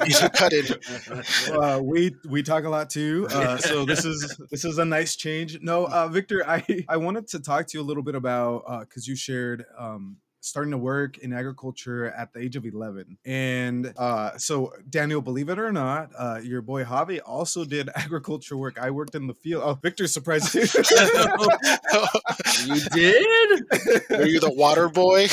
you 0.05 0.13
should 0.13 0.33
cut 0.33 0.53
it 0.53 0.67
uh, 1.63 1.81
we 1.83 2.15
we 2.29 2.43
talk 2.43 2.65
a 2.65 2.69
lot 2.69 2.89
too. 2.91 3.06
Uh, 3.15 3.57
so 3.71 3.85
this 3.85 4.05
is 4.05 4.37
this 4.51 4.65
is 4.65 4.79
a 4.79 4.85
nice 4.85 5.17
change. 5.17 5.61
No, 5.61 5.87
uh, 5.87 6.09
Victor, 6.09 6.45
I 6.47 6.65
I 6.89 6.97
wanted 6.97 7.29
to 7.29 7.41
talk 7.41 7.67
to 7.69 7.79
you 7.79 7.83
a 7.83 7.87
little 7.87 8.03
bit 8.03 8.15
about 8.15 8.81
because 8.81 9.07
you 9.07 9.17
shared 9.17 9.65
um, 9.79 10.17
starting 10.47 10.71
to 10.71 10.79
work 10.79 11.19
in 11.19 11.33
agriculture 11.33 12.07
at 12.13 12.33
the 12.33 12.39
age 12.39 12.55
of 12.55 12.65
11. 12.65 13.19
And 13.27 13.93
uh, 13.97 14.39
so, 14.39 14.73
Daniel, 14.89 15.21
believe 15.21 15.49
it 15.49 15.59
or 15.59 15.73
not, 15.73 16.11
uh, 16.17 16.39
your 16.41 16.63
boy 16.63 16.85
Javi 16.85 17.21
also 17.27 17.65
did 17.65 17.91
agriculture 17.97 18.57
work. 18.57 18.79
I 18.81 18.91
worked 18.91 19.17
in 19.17 19.27
the 19.27 19.35
field. 19.35 19.65
Oh, 19.65 19.75
Victor 19.75 20.07
surprised 20.07 20.55
you. 20.55 20.61
you 22.65 22.81
did? 22.91 23.65
Were 24.11 24.27
you 24.27 24.39
the 24.39 24.53
water 24.55 24.89
boy? 24.89 25.27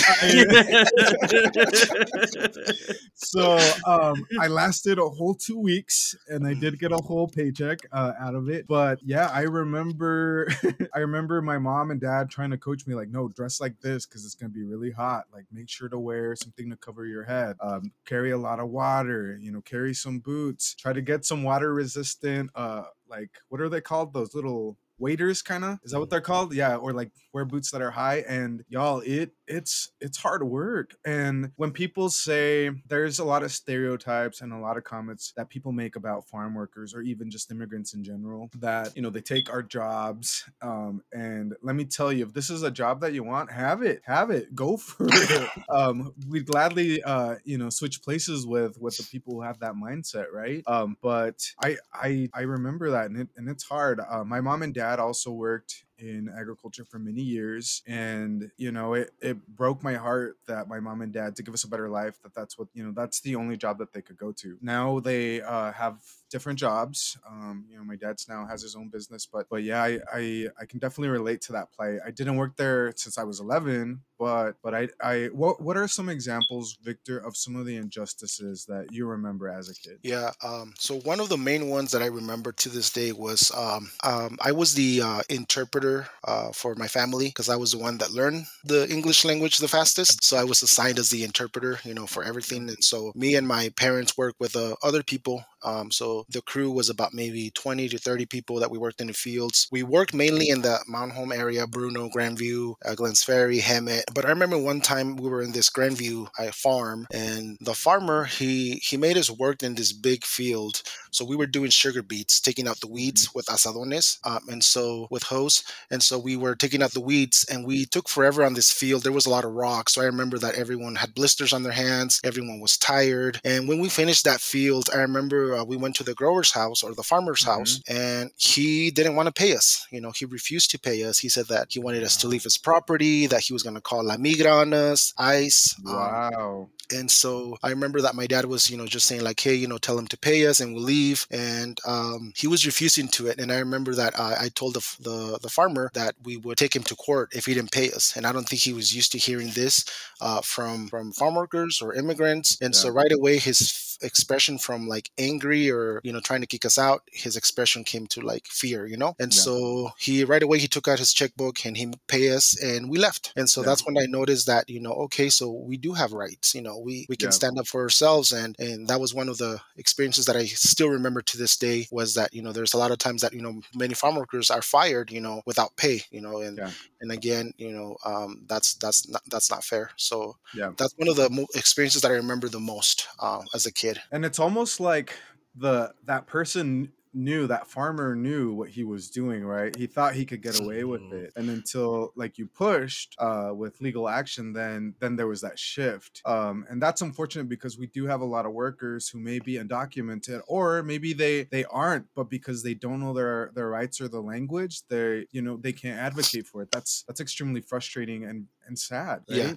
so 3.14 3.60
um, 3.86 4.26
I 4.40 4.48
lasted 4.48 4.98
a 4.98 5.08
whole 5.08 5.36
two 5.36 5.60
weeks, 5.60 6.16
and 6.28 6.48
I 6.48 6.56
did 6.56 6.80
get 6.80 6.92
a 6.92 6.98
whole 6.98 7.28
paycheck 7.28 7.82
uh, 7.92 8.14
out 8.20 8.34
of 8.34 8.50
it. 8.50 8.66
But 8.68 8.98
yeah, 9.04 9.30
I 9.32 9.42
remember, 9.42 10.48
I 10.96 11.00
remember 11.00 11.40
my 11.44 11.60
mom 11.60 11.92
and 11.92 12.02
dad 12.02 12.32
trying 12.32 12.50
to 12.50 12.58
coach 12.58 12.88
me, 12.88 12.96
like, 12.96 13.10
no, 13.10 13.28
dress 13.28 13.62
like 13.62 13.80
this 13.80 14.08
because 14.08 14.26
it's 14.26 14.34
gonna 14.34 14.50
be 14.50 14.64
really 14.64 14.90
hot. 14.90 15.03
Like, 15.32 15.46
make 15.52 15.70
sure 15.70 15.90
to 15.90 16.00
wear 16.00 16.36
something 16.36 16.70
to 16.70 16.78
cover 16.78 17.06
your 17.06 17.24
head. 17.24 17.56
Um, 17.60 17.92
carry 18.06 18.32
a 18.32 18.38
lot 18.38 18.60
of 18.60 18.70
water. 18.70 19.38
You 19.42 19.52
know, 19.52 19.62
carry 19.62 19.94
some 19.94 20.20
boots. 20.20 20.76
Try 20.76 20.94
to 20.94 21.02
get 21.02 21.26
some 21.26 21.44
water 21.44 21.74
resistant. 21.74 22.50
Uh, 22.56 22.84
like 23.08 23.32
what 23.50 23.62
are 23.62 23.70
they 23.70 23.82
called? 23.82 24.14
Those 24.14 24.34
little 24.34 24.78
waders 25.00 25.42
kind 25.42 25.66
of 25.66 25.80
is 25.84 25.92
that 25.92 26.00
what 26.00 26.10
they're 26.10 26.22
called 26.22 26.54
yeah 26.54 26.76
or 26.76 26.94
like 26.94 27.12
wear 27.34 27.46
boots 27.46 27.72
that 27.72 27.82
are 27.82 27.92
high 27.92 28.24
and 28.28 28.64
y'all 28.70 29.02
it 29.06 29.32
it's 29.48 29.92
it's 30.00 30.18
hard 30.18 30.44
work 30.44 30.96
and 31.06 31.52
when 31.56 31.72
people 31.72 32.10
say 32.10 32.70
there's 32.88 33.20
a 33.20 33.24
lot 33.24 33.44
of 33.44 33.52
stereotypes 33.52 34.42
and 34.42 34.54
a 34.54 34.58
lot 34.58 34.78
of 34.78 34.84
comments 34.84 35.34
that 35.36 35.50
people 35.50 35.72
make 35.72 35.96
about 35.96 36.28
farm 36.28 36.54
workers 36.54 36.94
or 36.94 37.02
even 37.02 37.30
just 37.30 37.52
immigrants 37.52 37.94
in 37.94 38.04
general 38.04 38.50
that 38.58 38.96
you 38.96 39.02
know 39.02 39.10
they 39.10 39.22
take 39.22 39.52
our 39.52 39.62
jobs 39.62 40.46
um, 40.62 41.02
and 41.12 41.54
let 41.62 41.76
me 41.76 41.84
tell 41.84 42.12
you 42.12 42.26
if 42.26 42.34
this 42.34 42.50
is 42.50 42.64
a 42.64 42.72
job 42.72 43.02
that 43.02 43.14
you 43.14 43.24
want 43.24 43.52
have 43.52 43.82
it 43.82 44.02
have 44.06 44.30
it 44.30 44.54
go 44.56 44.78
for 44.78 45.08
it. 45.10 45.50
Um, 45.70 46.14
we'd 46.28 46.46
gladly 46.46 47.02
uh, 47.04 47.36
you 47.44 47.58
know 47.58 47.70
switch 47.70 48.02
places 48.04 48.46
with 48.46 48.78
with 48.80 48.98
the 48.98 49.04
people 49.04 49.34
who 49.34 49.42
have 49.42 49.60
that 49.60 49.74
mindset 49.74 50.26
right? 50.32 50.64
Um, 50.68 50.98
but 51.02 51.42
i 51.62 51.78
i 51.94 52.30
i 52.34 52.42
remember 52.42 52.92
that 52.92 53.06
and, 53.06 53.22
it, 53.22 53.30
and 53.36 53.50
it's 53.50 53.64
hard. 53.64 54.00
Uh, 54.00 54.24
my 54.24 54.42
mom 54.42 54.62
and 54.62 54.74
dad 54.74 55.00
also 55.00 55.32
worked 55.32 55.84
in 56.00 56.30
agriculture 56.38 56.84
for 56.84 57.00
many 57.00 57.22
years 57.22 57.82
and 57.88 58.50
you 58.58 58.72
know 58.72 58.94
it, 58.94 59.12
it 59.22 59.38
broke 59.48 59.84
my 59.84 59.94
heart 59.94 60.38
that 60.48 60.68
my 60.68 60.80
mom 60.80 61.02
and 61.02 61.14
dad 61.14 61.36
to 61.36 61.44
give 61.44 61.54
us 61.54 61.64
a 61.64 61.68
better 61.68 61.90
life 61.90 62.22
that 62.24 62.34
that's 62.34 62.58
what 62.58 62.68
you 62.74 62.84
know 62.84 62.92
that's 62.96 63.22
the 63.22 63.36
only 63.36 63.58
job 63.58 63.78
that 63.78 63.94
they 63.94 64.02
could 64.02 64.18
go 64.18 64.32
to. 64.32 64.58
Now 64.62 65.00
they 65.00 65.42
uh, 65.42 65.72
have 65.72 66.02
different 66.34 66.58
jobs 66.58 67.18
um, 67.30 67.66
you 67.70 67.78
know 67.78 67.84
my 67.84 67.96
dad's 67.96 68.28
now 68.28 68.46
has 68.46 68.62
his 68.62 68.76
own 68.76 68.90
business 68.90 69.28
but 69.32 69.46
but 69.50 69.62
yeah 69.64 69.82
I, 69.84 70.00
I 70.12 70.48
i 70.62 70.66
can 70.66 70.80
definitely 70.80 71.10
relate 71.10 71.42
to 71.42 71.52
that 71.54 71.72
play 71.72 72.00
i 72.06 72.12
didn't 72.12 72.38
work 72.38 72.58
there 72.58 72.92
since 72.96 73.18
i 73.18 73.24
was 73.24 73.40
11 73.40 74.02
but 74.18 74.54
but 74.64 74.74
i 74.74 74.90
i 75.02 75.16
what 75.42 75.62
what 75.62 75.78
are 75.78 75.88
some 75.88 76.10
examples 76.10 76.78
victor 76.84 77.20
of 77.20 77.38
some 77.38 77.56
of 77.56 77.66
the 77.66 77.76
injustices 77.76 78.66
that 78.66 78.88
you 78.92 79.06
remember 79.06 79.48
as 79.48 79.70
a 79.70 79.76
kid 79.76 80.00
Yeah. 80.04 80.32
Um, 80.44 80.74
so 80.78 81.00
one 81.02 81.20
of 81.20 81.30
the 81.30 81.38
main 81.38 81.70
ones 81.70 81.92
that 81.92 82.02
I 82.02 82.08
remember 82.08 82.52
to 82.52 82.70
this 82.70 82.90
day 82.90 83.12
was 83.12 83.52
um, 83.56 83.92
um, 84.04 84.38
I 84.42 84.52
was 84.52 84.74
the 84.74 85.02
uh, 85.02 85.22
interpreter 85.30 86.08
uh, 86.24 86.52
for 86.52 86.76
my 86.76 86.88
family 86.88 87.28
because 87.28 87.50
I 87.50 87.56
was 87.56 87.72
the 87.72 87.78
one 87.78 87.98
that 88.00 88.12
learned 88.12 88.46
the 88.64 88.90
English 88.90 89.24
language 89.26 89.58
the 89.58 89.68
fastest. 89.68 90.24
So 90.24 90.38
I 90.38 90.44
was 90.44 90.62
assigned 90.62 91.00
as 91.00 91.10
the 91.10 91.24
interpreter, 91.24 91.80
you 91.84 91.94
know, 91.94 92.08
for 92.08 92.24
everything. 92.24 92.70
And 92.70 92.84
so 92.84 93.12
me 93.16 93.36
and 93.36 93.48
my 93.48 93.70
parents 93.78 94.18
worked 94.18 94.40
with 94.40 94.56
uh, 94.56 94.76
other 94.84 95.04
people. 95.04 95.46
Um, 95.64 95.92
so 95.92 96.26
the 96.30 96.42
crew 96.42 96.72
was 96.72 96.90
about 96.90 97.14
maybe 97.14 97.52
20 97.52 97.90
to 97.90 97.98
30 97.98 98.26
people 98.26 98.60
that 98.60 98.72
we 98.72 98.78
worked 98.78 99.02
in 99.02 99.08
the 99.08 99.14
fields. 99.14 99.68
We 99.72 99.84
worked 99.84 100.14
mainly 100.14 100.50
in 100.50 100.62
the 100.62 100.80
Mount 100.88 101.14
Home 101.14 101.32
area, 101.32 101.68
Bruneau, 101.68 102.10
Grandview, 102.10 102.76
uh, 102.86 102.96
Glenns 102.96 103.24
Ferry, 103.24 103.60
Hammett. 103.60 104.06
But 104.14 104.26
I 104.26 104.30
remember 104.30 104.58
one 104.58 104.82
time 104.82 105.16
we 105.16 105.30
were 105.30 105.42
in 105.42 105.52
this 105.52 105.70
Grandview 105.70 106.28
uh, 106.38 106.52
farm, 106.52 107.08
and 107.12 107.58
the 107.62 107.74
farmer 107.74 108.26
he 108.26 108.76
he 108.84 108.98
made 108.98 109.18
us 109.18 109.30
work 109.30 109.64
in 109.64 109.76
this 109.76 109.94
big 109.94 110.24
field. 110.24 110.82
So 111.12 111.24
we 111.26 111.36
were 111.36 111.46
doing 111.46 111.70
sugar 111.70 112.02
beets, 112.02 112.40
taking 112.40 112.68
out 112.68 112.80
the 112.80 112.88
weeds 112.88 113.34
with 113.36 113.46
azadones, 113.46 114.18
um, 114.26 114.42
and 114.50 114.64
so 114.64 115.08
with 115.12 115.24
hoes, 115.24 115.64
and 115.92 116.02
so 116.02 116.18
we 116.18 116.36
were 116.36 116.56
taking 116.56 116.82
out 116.82 116.92
the 116.92 117.02
weeds, 117.02 117.46
and 117.50 117.66
we 117.66 117.86
took 117.86 118.10
forever 118.10 118.44
on 118.44 118.54
this 118.54 118.72
field. 118.72 119.04
There 119.04 119.12
was 119.12 119.26
a 119.26 119.30
lot 119.30 119.46
of 119.46 119.54
rocks, 119.54 119.94
so 119.94 120.02
I 120.02 120.06
remember 120.06 120.38
that 120.40 120.56
everyone 120.56 120.96
had 120.96 121.14
blisters 121.14 121.54
on 121.54 121.64
their 121.64 121.72
hands. 121.72 122.20
Everyone 122.24 122.60
was 122.60 122.78
tired, 122.78 123.40
and 123.44 123.68
when 123.68 123.80
we 123.80 123.90
finished 123.90 124.26
that 124.26 124.42
field, 124.42 124.90
I 124.94 124.98
remember 124.98 125.53
uh, 125.56 125.64
we 125.64 125.78
went 125.78 125.96
to 125.96 126.04
the 126.04 126.14
grower's 126.14 126.52
house 126.52 126.84
or 126.84 126.94
the 126.94 127.04
farmer's 127.04 127.44
house, 127.44 127.82
and 127.88 128.32
he 128.38 128.92
didn't 128.92 129.16
want 129.16 129.28
to 129.28 129.34
pay 129.34 129.56
us. 129.56 129.86
You 129.92 130.02
know, 130.02 130.12
he 130.12 130.26
refused 130.26 130.72
to 130.72 130.80
pay 130.80 131.04
us. 131.04 131.20
He 131.20 131.30
said 131.30 131.48
that 131.48 131.68
he 131.72 131.80
wanted 131.80 132.04
us 132.04 132.18
to 132.18 132.28
leave 132.28 132.44
his 132.44 132.58
property, 132.58 133.28
that 133.28 133.42
he 133.42 133.54
was 133.54 133.64
going 133.64 133.76
to 133.76 133.82
call 133.82 134.04
La 134.04 134.18
Migra 134.18 134.62
on 134.62 134.74
us, 134.74 135.14
ICE. 135.18 135.76
um, 135.88 135.94
wow 135.94 136.70
and 136.92 137.10
so 137.12 137.58
I 137.64 137.70
remember 137.70 138.02
that 138.02 138.16
my 138.16 138.28
dad 138.28 138.46
was, 138.46 138.70
you 138.70 138.78
know, 138.78 138.86
just 138.86 139.06
saying 139.08 139.24
like, 139.24 139.40
"Hey, 139.40 139.56
you 139.56 139.68
know, 139.68 139.78
tell 139.78 139.98
him 139.98 140.08
to 140.08 140.18
pay 140.18 140.46
us, 140.48 140.60
and 140.60 140.74
we'll 140.74 140.84
leave." 140.84 141.28
And 141.32 141.80
um, 141.86 142.34
he 142.36 142.48
was 142.48 142.66
refusing 142.66 143.08
to 143.10 143.28
it. 143.28 143.40
And 143.40 143.52
I 143.52 143.60
remember 143.60 143.94
that 143.96 144.18
uh, 144.20 144.36
I 144.40 144.50
told 144.50 144.74
the, 144.76 144.96
the 145.00 145.40
the 145.42 145.50
farmer 145.50 145.92
that 145.94 146.16
we 146.24 146.38
would 146.38 146.58
take 146.58 146.76
him 146.76 146.84
to 146.84 146.96
court 146.96 147.30
if 147.34 147.46
he 147.46 147.54
didn't 147.54 147.72
pay 147.72 147.92
us. 147.92 148.16
And 148.16 148.26
I 148.26 148.32
don't 148.32 148.48
think 148.48 148.62
he 148.62 148.74
was 148.74 148.96
used 148.96 149.12
to 149.14 149.18
hearing 149.18 149.50
this 149.52 149.86
uh, 150.22 150.42
from 150.42 150.88
from 150.88 151.12
farm 151.14 151.36
workers 151.36 151.82
or 151.82 151.94
immigrants. 151.94 152.58
And 152.62 152.76
so 152.76 152.90
right 152.90 153.12
away, 153.12 153.38
his 153.40 153.62
f- 153.62 154.08
expression 154.08 154.58
from 154.58 154.88
like 154.88 155.10
angry 155.18 155.70
or 155.72 156.02
you 156.04 156.12
know 156.12 156.20
trying 156.20 156.42
to 156.42 156.48
kick 156.48 156.66
us 156.66 156.78
out, 156.78 157.02
his 157.12 157.36
expression 157.36 157.84
came 157.84 158.08
to 158.08 158.22
like 158.22 158.46
fear, 158.48 158.86
you 158.86 158.98
know. 158.98 159.16
And 159.20 159.34
Yeah. 159.34 159.42
so 159.42 159.92
he 159.98 160.24
right 160.24 160.44
away 160.44 160.60
he 160.60 160.68
took 160.68 160.88
out 160.88 161.00
his 161.00 161.14
checkbook 161.14 161.66
and 161.66 161.78
he 161.78 161.92
paid 162.08 162.32
us, 162.32 162.56
and 162.62 162.90
we 162.90 162.98
left. 162.98 163.32
And 163.36 163.50
so 163.50 163.62
Yeah. 163.62 163.66
that's 163.66 163.86
when 163.86 163.98
I 163.98 164.06
noticed 164.08 164.48
that 164.48 164.70
you 164.70 164.80
know, 164.80 164.94
okay, 165.08 165.30
so 165.30 165.52
we 165.52 165.78
do 165.78 165.94
have 165.94 166.14
rights. 166.14 166.54
You 166.56 166.62
know, 166.62 166.73
we 166.78 167.06
we 167.10 167.16
can 167.16 167.28
Yeah. 167.28 167.32
stand 167.32 167.60
up 167.60 167.68
for 167.68 167.82
ourselves, 167.82 168.32
and 168.32 168.56
and 168.60 168.88
that 168.88 169.00
was 169.00 169.14
one 169.14 169.30
of 169.30 169.38
the 169.38 169.60
experiences 169.78 170.26
that 170.26 170.36
I 170.36 170.46
still 170.46 170.90
remember 170.90 171.22
to 171.22 171.38
this 171.38 171.58
day. 171.58 171.88
Was 171.92 172.14
that 172.16 172.34
you 172.34 172.42
know, 172.42 172.52
there's 172.52 172.74
a 172.74 172.78
lot 172.78 172.92
of 172.92 172.98
times 172.98 173.22
that 173.22 173.34
you 173.34 173.42
know 173.42 173.62
many 173.76 173.94
farm 173.94 174.16
workers 174.16 174.50
are 174.52 174.62
fired, 174.62 175.12
you 175.12 175.22
know, 175.22 175.42
without 175.46 175.76
pay. 175.78 176.02
You 176.12 176.22
know, 176.22 176.42
and 176.42 176.58
Yeah. 176.58 176.72
and 177.02 177.12
again, 177.12 177.54
you 177.58 177.72
know, 177.72 177.98
um, 178.06 178.44
that's 178.48 178.76
that's 178.76 179.08
not 179.10 179.22
that's 179.28 179.50
not 179.52 179.64
fair. 179.64 179.92
So 179.98 180.38
Yeah. 180.56 180.72
that's 180.78 180.94
one 180.98 181.10
of 181.10 181.16
the 181.16 181.30
mo- 181.30 181.48
experiences 181.56 182.02
that 182.02 182.12
I 182.12 182.16
remember 182.16 182.50
the 182.50 182.60
most 182.60 183.08
uh, 183.20 183.42
as 183.54 183.66
a 183.66 183.72
kid. 183.72 184.02
and 184.12 184.26
it's 184.26 184.40
almost 184.40 184.80
like 184.80 185.14
the 185.56 185.94
that 186.06 186.26
person 186.28 186.92
knew 187.14 187.48
that 187.48 187.68
farmer 187.68 188.16
knew 188.16 188.54
what 188.54 188.70
he 188.70 188.84
was 188.84 189.10
doing 189.10 189.44
right 189.46 189.76
he 189.76 189.88
thought 189.88 190.16
he 190.16 190.26
could 190.26 190.42
get 190.42 190.56
away 190.56 190.84
with 190.84 191.04
Mhm. 191.04 191.12
it 191.12 191.32
and 191.36 191.50
until 191.50 192.12
like 192.16 192.38
you 192.38 192.48
pushed 192.48 193.16
uh 193.20 193.52
with 193.56 193.80
legal 193.82 194.10
action 194.10 194.54
then 194.54 194.96
then 195.00 195.16
there 195.16 195.28
was 195.28 195.42
that 195.42 195.58
shift 195.60 196.22
um 196.26 196.66
and 196.70 196.82
that's 196.82 197.02
unfortunate 197.02 197.48
because 197.48 197.78
we 197.78 197.88
do 197.88 198.06
have 198.06 198.22
a 198.22 198.26
lot 198.26 198.46
of 198.46 198.54
workers 198.54 199.10
who 199.10 199.20
may 199.20 199.40
be 199.40 199.54
undocumented 199.56 200.42
or 200.48 200.82
maybe 200.84 201.14
they 201.14 201.44
they 201.46 201.64
aren't 201.66 202.08
but 202.16 202.26
because 202.30 202.64
they 202.64 202.74
don't 202.74 203.00
know 203.00 203.14
their 203.14 203.52
their 203.54 203.70
rights 203.70 204.02
or 204.02 204.08
the 204.08 204.22
language 204.22 204.86
they 204.88 205.26
you 205.32 205.42
know 205.42 205.58
they 205.58 205.74
can't 205.74 206.00
advocate 206.00 206.48
for 206.48 206.62
it 206.62 206.72
that's 206.72 207.04
that's 207.04 207.20
extremely 207.20 207.62
frustrating 207.62 208.24
and 208.26 208.48
and 208.66 208.80
sad 208.80 209.24
right 209.28 209.52
Yeah. 209.52 209.56